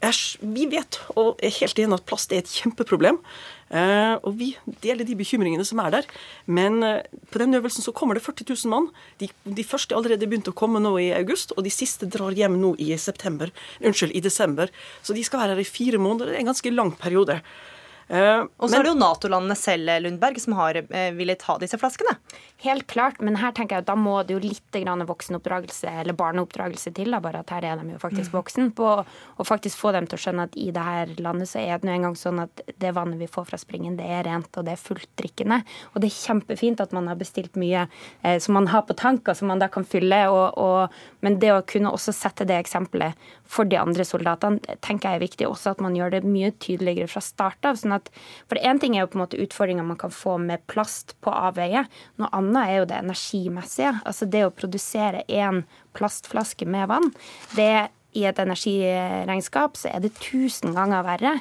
Vi 0.03 0.67
vet 0.71 0.99
og 1.17 1.41
er 1.45 1.55
helt 1.61 1.79
enig 1.81 1.97
at 1.97 2.09
plast 2.09 2.33
er 2.33 2.43
et 2.43 2.51
kjempeproblem. 2.53 3.19
Eh, 3.67 4.15
og 4.23 4.37
vi 4.39 4.53
deler 4.85 5.07
de 5.07 5.17
bekymringene 5.19 5.65
som 5.67 5.81
er 5.83 5.95
der. 5.97 6.09
Men 6.47 6.83
eh, 6.87 7.07
på 7.33 7.41
den 7.43 7.57
øvelsen 7.59 7.83
så 7.83 7.95
kommer 7.97 8.15
det 8.15 8.23
40 8.23 8.47
000 8.53 8.71
mann. 8.71 8.91
De, 9.19 9.29
de 9.45 9.65
første 9.67 9.95
er 9.95 9.99
allerede 9.99 10.29
begynt 10.29 10.51
å 10.51 10.55
komme 10.57 10.83
nå 10.83 10.95
i 11.03 11.11
august, 11.17 11.55
og 11.57 11.67
de 11.67 11.73
siste 11.75 12.07
drar 12.07 12.37
hjem 12.37 12.61
nå 12.63 12.77
i 12.79 12.93
unnskyld, 12.95 14.15
i 14.15 14.23
desember. 14.23 14.71
Så 15.03 15.17
de 15.17 15.25
skal 15.27 15.43
være 15.43 15.57
her 15.57 15.65
i 15.65 15.69
fire 15.69 15.99
måneder. 15.99 16.31
Det 16.31 16.39
er 16.39 16.45
en 16.45 16.53
ganske 16.53 16.75
lang 16.75 16.95
periode. 17.01 17.41
Uh, 18.07 18.47
og 18.63 18.71
så 18.71 18.79
er 18.79 18.87
det 18.87 18.93
jo 18.93 18.99
Nato-landene 19.01 19.57
selv 19.59 19.91
Lundberg, 20.05 20.39
som 20.39 20.55
har 20.55 20.79
uh, 20.79 21.11
villet 21.17 21.43
ha 21.49 21.57
disse 21.59 21.79
flaskene. 21.81 22.13
Helt 22.63 22.87
klart, 22.87 23.19
men 23.19 23.39
her 23.41 23.51
tenker 23.57 23.77
jeg 23.77 23.83
at 23.83 23.89
da 23.89 23.97
må 23.99 24.15
det 24.23 24.37
jo 24.37 24.43
litt 24.43 24.77
grann 24.77 25.03
voksenoppdragelse 25.09 25.91
eller 26.03 26.15
barneoppdragelse 26.17 26.93
til. 26.95 27.11
Da, 27.13 27.21
bare 27.25 27.43
at 27.43 27.51
her 27.53 27.67
er 27.67 27.81
de 27.81 27.97
jo 27.97 28.01
faktisk 28.03 28.31
mm. 28.31 28.37
voksen. 28.37 28.71
På 28.79 28.93
å 29.03 29.47
faktisk 29.47 29.81
få 29.81 29.91
dem 29.97 30.07
til 30.07 30.19
å 30.19 30.23
skjønne 30.23 30.47
at 30.47 30.55
i 30.61 30.69
det 30.75 30.85
her 30.87 31.13
landet 31.19 31.51
så 31.51 31.61
er 31.63 31.81
det 31.81 31.89
nå 31.89 31.97
engang 31.97 32.15
sånn 32.19 32.45
at 32.45 32.63
det 32.79 32.95
vannet 32.95 33.19
vi 33.21 33.31
får 33.31 33.49
fra 33.51 33.59
springen, 33.61 33.99
det 33.99 34.07
er 34.07 34.23
rent 34.29 34.55
og 34.55 34.69
det 34.69 34.77
er 34.77 34.83
fullt 34.83 35.11
drikkende. 35.19 35.61
Og 35.95 36.03
det 36.03 36.11
er 36.11 36.17
kjempefint 36.21 36.83
at 36.85 36.95
man 36.95 37.11
har 37.11 37.19
bestilt 37.19 37.59
mye 37.59 37.89
eh, 38.23 38.39
som 38.43 38.55
man 38.57 38.71
har 38.71 38.87
på 38.87 38.95
tanker, 38.99 39.35
som 39.35 39.51
man 39.51 39.63
da 39.63 39.69
kan 39.73 39.87
fylle. 39.87 40.23
Og, 40.31 40.55
og, 40.63 40.95
men 41.27 41.41
det 41.43 41.53
å 41.57 41.65
kunne 41.67 41.91
også 41.91 42.15
sette 42.15 42.47
det 42.47 42.61
eksempelet 42.63 43.19
for 43.47 43.67
de 43.67 43.79
andre 43.81 44.07
soldatene 44.07 44.79
tenker 44.85 45.11
jeg 45.11 45.19
er 45.19 45.27
viktig. 45.27 45.51
Også 45.51 45.75
at 45.75 45.83
man 45.83 45.97
gjør 45.99 46.17
det 46.17 46.25
mye 46.27 46.53
tydeligere 46.63 47.11
fra 47.11 47.23
start 47.25 47.67
av. 47.67 47.79
sånn 47.81 47.95
at, 47.96 47.96
for 48.49 48.61
Én 48.61 48.81
ting 48.81 48.97
er 48.97 49.05
jo 49.05 49.11
på 49.13 49.19
en 49.19 49.25
måte 49.25 49.41
utfordringer 49.43 49.87
man 49.87 50.01
kan 50.01 50.15
få 50.15 50.37
med 50.43 50.65
plast 50.71 51.15
på 51.25 51.31
avveie. 51.31 51.87
Noe 52.21 52.31
annet 52.37 52.63
er 52.63 52.79
jo 52.81 52.89
det 52.91 53.01
energimessige. 53.03 53.93
Altså 54.05 54.29
det 54.31 54.47
å 54.47 54.55
produsere 54.55 55.25
én 55.29 55.65
plastflaske 55.97 56.67
med 56.67 56.89
vann. 56.93 57.13
det 57.57 57.89
i 58.17 58.25
et 58.25 58.39
energiregnskap 58.41 59.77
så 59.77 59.91
er 59.93 60.01
det 60.05 60.15
tusen 60.23 60.73
ganger 60.77 61.05
verre 61.05 61.33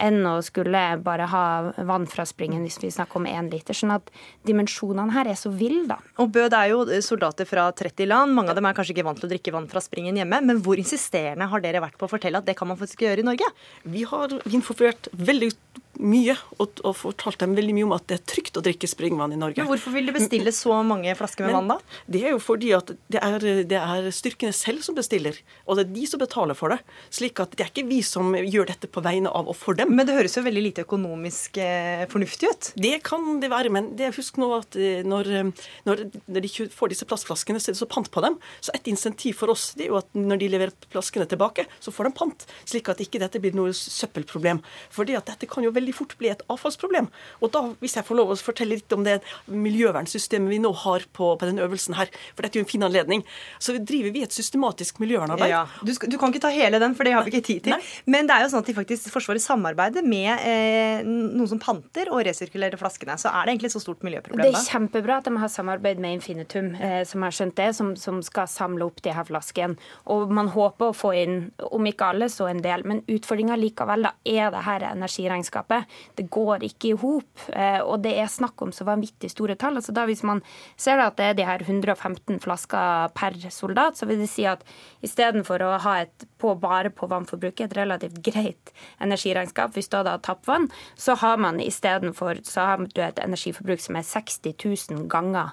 enn 0.00 0.22
å 0.28 0.36
skulle 0.44 0.80
bare 1.04 1.26
ha 1.28 1.44
vann 1.88 2.06
fra 2.08 2.24
springen 2.28 2.62
hvis 2.64 2.78
vi 2.80 2.92
snakker 2.94 3.20
om 3.20 3.26
én 3.28 3.50
liter. 3.52 3.76
Sånn 3.76 3.92
at 3.92 4.08
dimensjonene 4.48 5.12
her 5.12 5.28
er 5.32 5.36
så 5.36 5.52
ville, 5.52 5.82
da. 5.90 5.98
Og 6.22 6.30
Bø, 6.32 6.46
det 6.52 6.56
er 6.60 6.72
jo 6.72 7.02
soldater 7.04 7.48
fra 7.48 7.66
30 7.76 8.08
land. 8.08 8.36
Mange 8.36 8.54
av 8.54 8.60
dem 8.60 8.68
er 8.70 8.78
kanskje 8.78 8.94
ikke 8.94 9.08
vant 9.10 9.20
til 9.20 9.28
å 9.28 9.32
drikke 9.34 9.54
vann 9.56 9.68
fra 9.70 9.82
springen 9.84 10.16
hjemme. 10.22 10.40
Men 10.46 10.62
hvor 10.64 10.80
insisterende 10.80 11.50
har 11.50 11.64
dere 11.64 11.82
vært 11.84 11.98
på 12.00 12.08
å 12.08 12.14
fortelle 12.14 12.40
at 12.40 12.48
det 12.48 12.56
kan 12.56 12.70
man 12.70 12.80
faktisk 12.80 13.04
gjøre 13.04 13.24
i 13.24 13.28
Norge? 13.28 13.50
Vi 13.84 14.06
har 14.08 14.38
informert 14.48 15.10
veldig 15.12 15.52
mye 16.00 16.34
og, 16.58 16.80
og, 16.82 16.94
fortalte 16.96 17.44
dem 17.44 17.56
veldig 17.58 17.74
mye 17.76 17.86
om 17.88 17.94
at 17.96 18.06
det 18.10 18.18
er 18.18 18.24
trygt 18.32 18.58
å 18.58 18.62
drikke 18.64 18.88
springvann 18.90 19.34
i 19.34 19.38
Norge. 19.40 19.60
Men 19.60 19.70
Hvorfor 19.70 19.94
vil 19.94 20.08
de 20.08 20.14
bestille 20.16 20.52
så 20.54 20.80
mange 20.86 21.12
flasker 21.18 21.46
med 21.46 21.56
vann, 21.56 21.70
da? 21.74 21.78
Det 22.10 22.22
er 22.24 22.34
jo 22.34 22.40
fordi 22.42 22.72
at 22.76 22.92
det 23.12 23.20
er, 23.22 23.46
det 23.68 23.78
er, 23.80 24.08
styrkene 24.14 24.54
selv 24.56 24.84
som 24.86 24.96
bestiller, 24.98 25.36
og 25.66 25.78
det 25.78 25.86
er 25.86 25.92
de 25.94 26.06
som 26.10 26.22
betaler 26.22 26.58
for 26.58 26.74
det. 26.74 26.80
slik 27.14 27.40
at 27.42 27.54
det 27.56 27.64
er 27.64 27.72
ikke 27.72 27.86
vi 27.88 28.00
som 28.06 28.34
gjør 28.36 28.70
dette 28.72 28.90
på 28.90 29.02
vegne 29.04 29.32
av 29.32 29.50
og 29.50 29.56
for 29.58 29.78
dem. 29.78 29.94
Men 29.96 30.08
det 30.08 30.16
høres 30.16 30.36
jo 30.38 30.44
veldig 30.46 30.64
lite 30.64 30.84
økonomisk 30.86 31.60
eh, 31.62 32.06
fornuftig 32.10 32.50
ut? 32.50 32.70
Det 32.80 32.96
kan 33.06 33.40
det 33.42 33.52
være, 33.52 33.72
men 33.72 33.92
det, 33.98 34.12
husk 34.16 34.40
nå 34.40 34.50
at 34.58 34.78
eh, 34.80 35.04
når, 35.06 35.32
eh, 35.40 35.68
når, 35.88 36.04
når, 36.26 36.46
de 36.46 36.68
får 36.74 36.94
disse 36.94 37.08
plastflaskene, 37.08 37.60
så 37.60 37.70
er 37.70 37.76
det 37.76 37.82
så 37.82 37.90
pant 37.90 38.10
på 38.10 38.24
dem. 38.24 38.38
Så 38.60 38.74
et 38.76 38.90
insentiv 38.90 39.38
for 39.40 39.52
oss 39.52 39.70
det 39.78 39.86
er 39.86 39.92
jo 39.94 40.00
at 40.00 40.10
når 40.16 40.42
de 40.42 40.50
leverer 40.54 40.90
flaskene 40.92 41.28
tilbake, 41.30 41.66
så 41.82 41.94
får 41.94 42.08
de 42.10 42.14
pant. 42.20 42.46
Slik 42.68 42.90
at 42.92 43.02
ikke 43.02 43.20
dette 43.22 43.42
blir 43.42 43.56
noe 43.56 43.74
søppelproblem. 43.76 44.62
Fordi 44.94 45.16
at 45.18 45.28
dette 45.30 45.48
kan 45.50 45.64
jo 45.64 45.74
veldig 45.74 45.89
fort 45.96 46.16
bli 46.20 46.30
et 46.32 46.42
avfallsproblem. 46.50 47.10
Og 47.40 47.52
da, 47.54 47.64
hvis 47.82 47.96
jeg 47.98 48.06
får 48.06 48.18
lov 48.18 48.32
å 48.34 48.38
fortelle 48.40 48.78
litt 48.78 48.96
om 48.96 49.04
det 49.06 49.18
miljøvernsystemet 49.50 50.52
vi 50.52 50.60
nå 50.62 50.72
har 50.84 51.06
på, 51.16 51.32
på 51.40 51.48
denne 51.48 51.64
øvelsen 51.64 51.96
her, 51.98 52.10
for 52.34 52.46
dette 52.46 52.58
er 52.58 52.62
jo 52.62 52.66
en 52.66 52.72
fin 52.72 52.86
anledning, 52.86 53.24
så 53.62 53.76
driver 53.76 54.14
vi 54.14 54.24
et 54.26 54.34
systematisk 54.34 55.00
miljøvernarbeid. 55.02 55.52
Ja, 55.52 55.64
du, 55.82 55.92
du, 55.94 56.16
kan 56.20 56.32
ikke 56.32 56.44
ta 56.46 56.52
hele 56.54 56.80
den, 56.82 56.96
for 56.98 57.06
det 57.06 57.14
har 57.16 57.26
vi 57.26 57.34
ikke 57.34 57.46
tid 57.46 57.64
til. 57.66 57.76
Nei. 57.76 57.80
Men 58.10 58.28
det 58.28 58.36
er 58.36 58.46
jo 58.46 58.52
sånn 58.54 58.64
at 58.64 58.70
de 58.70 58.76
faktisk 58.76 59.08
Forsvaret 59.10 59.42
samarbeider 59.42 60.04
med 60.06 60.44
eh, 60.46 61.00
noen 61.06 61.48
som 61.50 61.60
panter 61.62 62.10
og 62.14 62.22
resirkulerer 62.28 62.78
flaskene. 62.78 63.16
Så 63.18 63.30
er 63.32 63.46
det 63.46 63.54
egentlig 63.54 63.70
et 63.70 63.74
så 63.74 63.82
stort 63.82 64.04
miljøproblem? 64.06 64.44
Det 64.46 64.54
er 64.54 64.68
kjempebra 64.68 65.18
at 65.20 65.26
de 65.26 65.34
har 65.40 65.50
samarbeid 65.50 66.00
med 66.02 66.18
Infinitum, 66.18 66.72
eh, 66.78 67.00
som 67.08 67.24
har 67.26 67.34
skjønt 67.34 67.56
det, 67.58 67.70
som, 67.76 67.92
som, 67.98 68.20
skal 68.24 68.48
samle 68.50 68.86
opp 68.86 69.00
de 69.04 69.14
her 69.14 69.26
flaskene. 69.26 69.78
Og 70.12 70.30
man 70.34 70.50
håper 70.54 70.90
å 70.90 70.96
få 70.96 71.12
inn, 71.18 71.38
om 71.70 71.88
ikke 71.88 72.12
alle, 72.12 72.30
så 72.32 72.50
en 72.50 72.62
del. 72.64 72.84
Men 72.86 73.02
utfordringa 73.10 73.58
likevel 73.58 74.06
da, 74.06 74.14
er 74.28 74.52
det 74.54 74.64
her 74.66 74.86
energiregnskapet 74.92 75.79
det 76.18 76.28
går 76.32 76.66
ikke 76.68 76.90
i 76.90 76.98
hop. 77.00 77.44
Eh, 77.52 77.80
og 77.80 78.02
det 78.04 78.14
er 78.18 78.30
snakk 78.30 78.60
om 78.64 78.72
så 78.74 78.86
vanvittig 78.88 79.32
store 79.32 79.56
tall. 79.60 79.78
Altså 79.80 79.94
da 79.96 80.06
Hvis 80.08 80.22
man 80.26 80.42
ser 80.76 81.00
at 81.02 81.16
det 81.16 81.26
er 81.26 81.38
de 81.38 81.46
her 81.46 81.64
115 81.66 82.40
flasker 82.42 83.12
per 83.14 83.36
soldat, 83.50 83.98
så 83.98 84.06
vil 84.06 84.22
det 84.22 84.30
si 84.32 84.46
at 84.48 84.64
istedenfor 85.06 85.62
å 85.62 85.78
ha 85.84 86.00
et 86.04 86.26
på 86.40 86.54
bare 86.60 86.90
på 86.90 87.08
vannforbruket, 87.10 87.70
et 87.70 87.76
relativt 87.76 88.20
greit 88.24 88.72
energiregnskap, 89.00 89.74
hvis 89.74 89.90
du 89.90 89.98
hadde 89.98 90.16
hatt 90.16 90.26
tappvann, 90.26 90.70
så 90.96 91.16
har 91.20 91.36
man 91.40 91.60
istedenfor 91.60 92.40
et 92.40 93.20
energiforbruk 93.20 93.80
som 93.80 93.96
er 93.96 94.06
60 94.06 94.56
000 94.64 95.08
ganger 95.10 95.52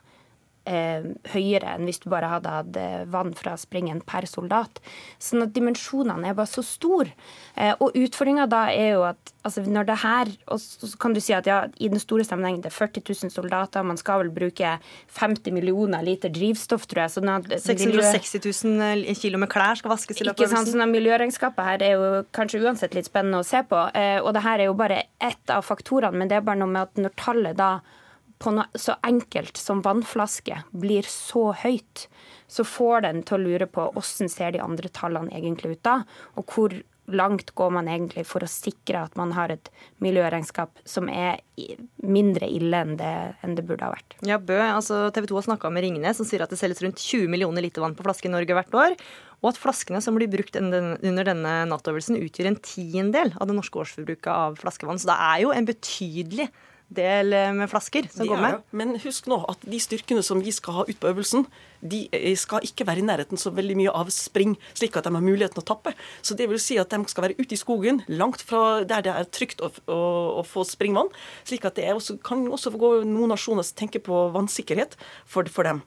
høyere 1.33 1.75
enn 1.75 1.87
hvis 1.87 2.01
du 2.03 2.09
bare 2.11 2.29
hadde 2.31 2.51
hatt 2.51 2.79
eh, 2.79 3.05
vann 3.11 3.33
fra 3.37 3.55
springen 3.59 4.01
per 4.07 4.27
soldat. 4.29 4.81
Sånn 5.21 5.45
at 5.45 5.53
dimensjonene 5.55 6.31
er 6.31 6.37
bare 6.37 6.49
så 6.51 6.63
store. 6.65 7.13
Eh, 7.55 7.73
og 7.83 7.95
utfordringa 7.97 8.47
da 8.51 8.67
er 8.73 8.95
jo 8.97 9.05
at 9.07 9.33
altså 9.47 9.63
når 9.63 9.85
det 9.87 9.95
her 10.01 10.31
Og 10.51 10.59
så 10.59 10.89
kan 10.99 11.13
du 11.15 11.19
si 11.23 11.31
at 11.33 11.47
ja, 11.47 11.61
i 11.79 11.87
den 11.87 12.01
store 12.01 12.25
sammenhengen 12.27 12.61
det 12.63 12.69
er 12.71 12.75
40 12.75 13.03
000 13.07 13.31
soldater, 13.31 13.85
man 13.87 13.99
skal 13.99 14.21
vel 14.23 14.31
bruke 14.33 14.73
50 15.15 15.55
millioner 15.55 16.03
liter 16.03 16.31
drivstoff, 16.33 16.87
tror 16.87 17.05
jeg. 17.05 17.15
Sånn 17.15 17.31
at 17.31 17.47
660 17.63 18.43
000 18.43 19.17
kilo 19.21 19.39
med 19.41 19.51
klær 19.51 19.79
skal 19.79 19.93
vaskes 19.93 20.19
i 20.19 20.27
løpet 20.27 20.43
av 20.43 20.49
øvelsen. 20.51 20.73
Sånn 20.73 20.91
miljøregnskapet 20.91 21.69
her 21.71 21.85
er 21.85 21.95
jo 21.95 22.23
kanskje 22.35 22.63
uansett 22.65 22.97
litt 22.97 23.07
spennende 23.07 23.43
å 23.43 23.47
se 23.47 23.63
på. 23.67 23.85
Eh, 23.97 24.19
og 24.21 24.33
det 24.35 24.43
her 24.45 24.63
er 24.63 24.71
jo 24.71 24.75
bare 24.77 25.05
ett 25.23 25.53
av 25.53 25.65
faktorene, 25.65 26.17
men 26.17 26.31
det 26.31 26.39
er 26.39 26.45
bare 26.47 26.61
noe 26.61 26.73
med 26.73 26.89
at 26.89 27.01
når 27.07 27.15
tallet 27.19 27.57
da 27.57 27.77
på 28.37 28.53
noe 28.53 28.67
så 28.77 28.97
enkelt 29.05 29.57
som 29.57 29.81
vannflaske 29.85 30.61
blir 30.75 31.07
så 31.09 31.49
høyt, 31.63 32.05
så 32.47 32.65
får 32.67 33.07
den 33.07 33.23
til 33.27 33.37
å 33.37 33.43
lure 33.43 33.69
på 33.69 33.89
hvordan 33.95 34.31
ser 34.31 34.53
de 34.55 34.61
andre 34.63 34.91
tallene 34.93 35.33
egentlig 35.35 35.77
ut 35.77 35.83
da, 35.87 36.01
og 36.37 36.53
hvor 36.53 36.77
langt 37.07 37.53
går 37.55 37.69
man 37.71 37.87
egentlig 37.87 38.25
for 38.27 38.43
å 38.43 38.49
sikre 38.51 39.05
at 39.07 39.13
man 39.19 39.31
har 39.35 39.51
et 39.53 39.69
miljøregnskap 40.03 40.81
som 40.87 41.07
er 41.07 41.39
mindre 42.03 42.49
ille 42.51 42.81
enn 42.83 42.97
det, 42.99 43.13
enn 43.45 43.55
det 43.55 43.63
burde 43.67 43.87
ha 43.87 43.93
vært. 43.93 44.17
Ja, 44.27 44.39
Bø, 44.39 44.57
altså 44.59 45.05
TV 45.15 45.29
2 45.31 45.39
har 45.39 45.47
snakka 45.47 45.71
med 45.71 45.85
Ringnes, 45.85 46.19
som 46.19 46.27
sier 46.27 46.43
at 46.43 46.51
det 46.51 46.59
selges 46.59 46.83
rundt 46.83 46.99
20 46.99 47.31
millioner 47.31 47.63
liter 47.63 47.83
vann 47.83 47.95
på 47.95 48.03
flaske 48.05 48.27
i 48.27 48.33
Norge 48.33 48.57
hvert 48.59 48.75
år. 48.75 48.97
Og 49.39 49.51
at 49.53 49.61
flaskene 49.61 50.01
som 50.03 50.17
blir 50.17 50.29
brukt 50.33 50.57
under 50.59 51.29
denne 51.29 51.53
Nato-øvelsen, 51.71 52.19
utgjør 52.19 52.51
en 52.51 52.59
tiendedel 52.59 53.35
av 53.37 53.47
det 53.47 53.55
norske 53.55 53.79
årsforbruket 53.85 54.31
av 54.33 54.57
flaskevann. 54.59 54.99
Så 54.99 55.11
det 55.11 55.19
er 55.29 55.43
jo 55.45 55.53
en 55.55 55.69
betydelig 55.69 56.49
del 56.87 57.33
eh, 57.35 57.53
med 57.55 57.69
flasker 57.71 58.07
som 58.13 58.29
går 58.29 58.41
med. 58.41 58.61
Men 58.71 58.95
husk 59.03 59.27
nå 59.27 59.41
at 59.51 59.63
de 59.67 59.79
styrkene 59.81 60.23
som 60.25 60.41
vi 60.43 60.53
skal 60.55 60.81
ha 60.81 60.85
ut 60.87 60.99
på 60.99 61.11
øvelsen, 61.11 61.47
de 61.81 62.05
eh, 62.11 62.35
skal 62.39 62.65
ikke 62.65 62.87
være 62.87 63.03
i 63.03 63.07
nærheten 63.07 63.39
så 63.39 63.51
veldig 63.55 63.77
mye 63.79 63.93
av 63.93 64.11
spring, 64.13 64.55
slik 64.77 64.97
at 64.97 65.07
de 65.07 65.13
har 65.15 65.23
muligheten 65.23 65.61
å 65.61 65.65
tappe. 65.67 65.93
Så 66.21 66.37
det 66.37 66.49
vil 66.51 66.61
si 66.61 66.79
at 66.81 66.93
de 66.93 67.01
skal 67.11 67.27
være 67.27 67.37
ute 67.39 67.55
i 67.55 67.59
skogen, 67.59 68.01
langt 68.07 68.43
fra 68.45 68.83
der 68.87 69.05
det 69.05 69.13
er 69.13 69.29
trygt 69.31 69.63
å, 69.63 69.71
å, 69.91 69.99
å 70.41 70.45
få 70.47 70.65
springvann. 70.67 71.11
Slik 71.47 71.67
at 71.67 71.77
det 71.79 71.89
også, 71.93 72.17
kan 72.25 72.45
også 72.47 72.73
gå 72.75 72.93
noen 73.07 73.33
nasjoner 73.33 73.65
som 73.67 73.77
tenker 73.83 74.03
på 74.03 74.27
vannsikkerhet 74.35 74.97
for, 75.25 75.47
for 75.51 75.67
dem. 75.67 75.83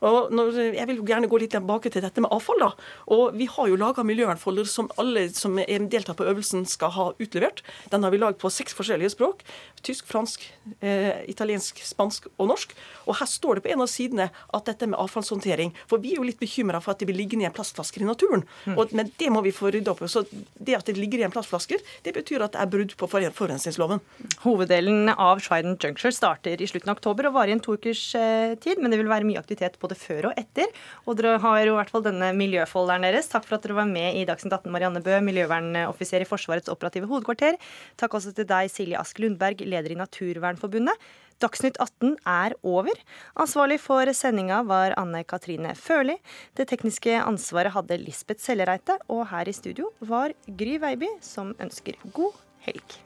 Og 0.00 0.32
når, 0.32 0.56
jeg 0.72 0.88
vil 0.88 1.00
jo 1.00 1.06
gjerne 1.10 1.28
gå 1.28 1.40
litt 1.42 1.52
tilbake 1.52 1.90
til 1.92 2.04
dette 2.04 2.22
med 2.24 2.32
avfall. 2.32 2.62
da. 2.62 2.70
Og 3.12 3.36
Vi 3.36 3.46
har 3.52 3.68
jo 3.68 3.78
laga 3.80 4.04
miljøvernfolder 4.06 4.64
som 4.68 4.88
alle 5.00 5.26
som 5.36 5.58
deltar 5.60 6.16
på 6.16 6.24
øvelsen 6.24 6.64
skal 6.66 6.94
ha 6.96 7.06
utlevert. 7.20 7.62
Den 7.92 8.04
har 8.04 8.10
vi 8.10 8.20
lagd 8.20 8.40
på 8.40 8.50
seks 8.52 8.74
forskjellige 8.76 9.12
språk. 9.16 9.44
Tysk, 9.82 10.08
fransk, 10.08 10.46
eh, 10.80 11.24
italiensk, 11.28 11.82
spansk 11.84 12.28
og 12.38 12.48
norsk. 12.48 12.74
Og 13.06 13.16
her 13.20 13.26
står 13.26 13.58
det 13.58 13.64
på 13.64 13.72
en 13.74 13.84
av 13.84 13.92
sidene 13.92 14.30
at 14.54 14.64
dette 14.64 14.88
med 14.88 14.98
avfallshåndtering 15.30 15.74
For 15.88 16.02
vi 16.02 16.14
er 16.14 16.20
jo 16.20 16.26
litt 16.26 16.40
bekymra 16.40 16.80
for 16.82 16.94
at 16.94 17.00
det 17.00 17.08
vil 17.08 17.18
ligge 17.18 17.38
igjen 17.38 17.54
plastflasker 17.54 18.02
i 18.02 18.08
naturen. 18.08 18.44
Mm. 18.66 18.76
Og, 18.76 18.92
men 18.96 19.10
det 19.18 19.30
må 19.30 19.42
vi 19.42 19.52
få 19.52 19.70
rydda 19.70 19.92
opp 19.92 20.02
i. 20.02 20.08
Så 20.10 20.24
det 20.58 20.76
at 20.76 20.86
det 20.86 20.98
ligger 20.98 21.20
igjen 21.20 21.32
plastflasker, 21.32 21.80
det 22.04 22.14
betyr 22.14 22.44
at 22.44 22.54
det 22.54 22.62
er 22.62 22.70
brudd 22.70 22.94
på 22.98 23.08
forurensningsloven. 23.10 24.00
Hoveddelen 24.44 25.10
av 25.14 25.40
Trident 25.40 25.82
Juncture 25.82 26.12
starter 26.14 26.60
i 26.60 26.68
slutten 26.68 26.90
av 26.90 26.98
oktober 26.98 27.28
og 27.28 27.36
varer 27.36 27.52
i 27.52 27.56
en 27.56 27.62
to 27.62 27.76
ukers 27.76 28.02
eh, 28.18 28.56
tid. 28.60 28.80
Men 28.80 28.92
det 28.92 29.00
vil 29.00 29.10
være 29.10 29.28
mye 29.28 29.40
aktivitet 29.40 29.78
både 29.82 29.98
før 29.98 30.30
og 30.30 30.40
etter. 30.40 30.70
Og 31.06 31.18
dere 31.18 31.38
har 31.42 31.62
jo 31.64 31.74
i 31.74 31.78
hvert 31.78 31.92
fall 31.92 32.06
denne 32.06 32.32
miljøfolderen 32.36 33.06
deres. 33.06 33.30
Takk 33.30 33.46
for 33.46 33.58
at 33.58 33.66
dere 33.66 33.78
var 33.78 33.90
med 33.90 34.18
i 34.18 34.26
Dagsnytt 34.28 34.56
18, 34.56 34.70
Marianne 34.74 35.04
Bø, 35.04 35.16
miljøvernoffiser 35.26 36.24
i 36.24 36.28
Forsvarets 36.28 36.70
operative 36.72 37.10
hovedkvarter. 37.10 37.58
Takk 38.00 38.18
også 38.18 38.34
til 38.36 38.48
deg, 38.48 38.70
Silje 38.72 39.00
Ask 39.00 39.20
Lundberg, 39.22 39.64
leder 39.66 39.94
i 39.94 40.00
Naturvernforbundet. 40.00 41.10
Dagsnytt 41.40 41.78
18 41.80 42.18
er 42.28 42.54
over. 42.62 42.98
Ansvarlig 43.40 43.78
for 43.80 44.10
sendinga 44.16 44.60
var 44.68 44.92
Anne 45.00 45.22
Katrine 45.24 45.72
Førli. 45.78 46.18
Det 46.56 46.68
tekniske 46.68 47.16
ansvaret 47.16 47.72
hadde 47.72 48.00
Lisbeth 48.02 48.44
Sellereite, 48.44 48.98
og 49.08 49.26
her 49.32 49.48
i 49.48 49.56
studio 49.56 49.88
var 50.00 50.36
Gry 50.46 50.76
Veiby, 50.82 51.14
som 51.24 51.54
ønsker 51.60 51.96
god 52.12 52.36
helg. 52.66 53.00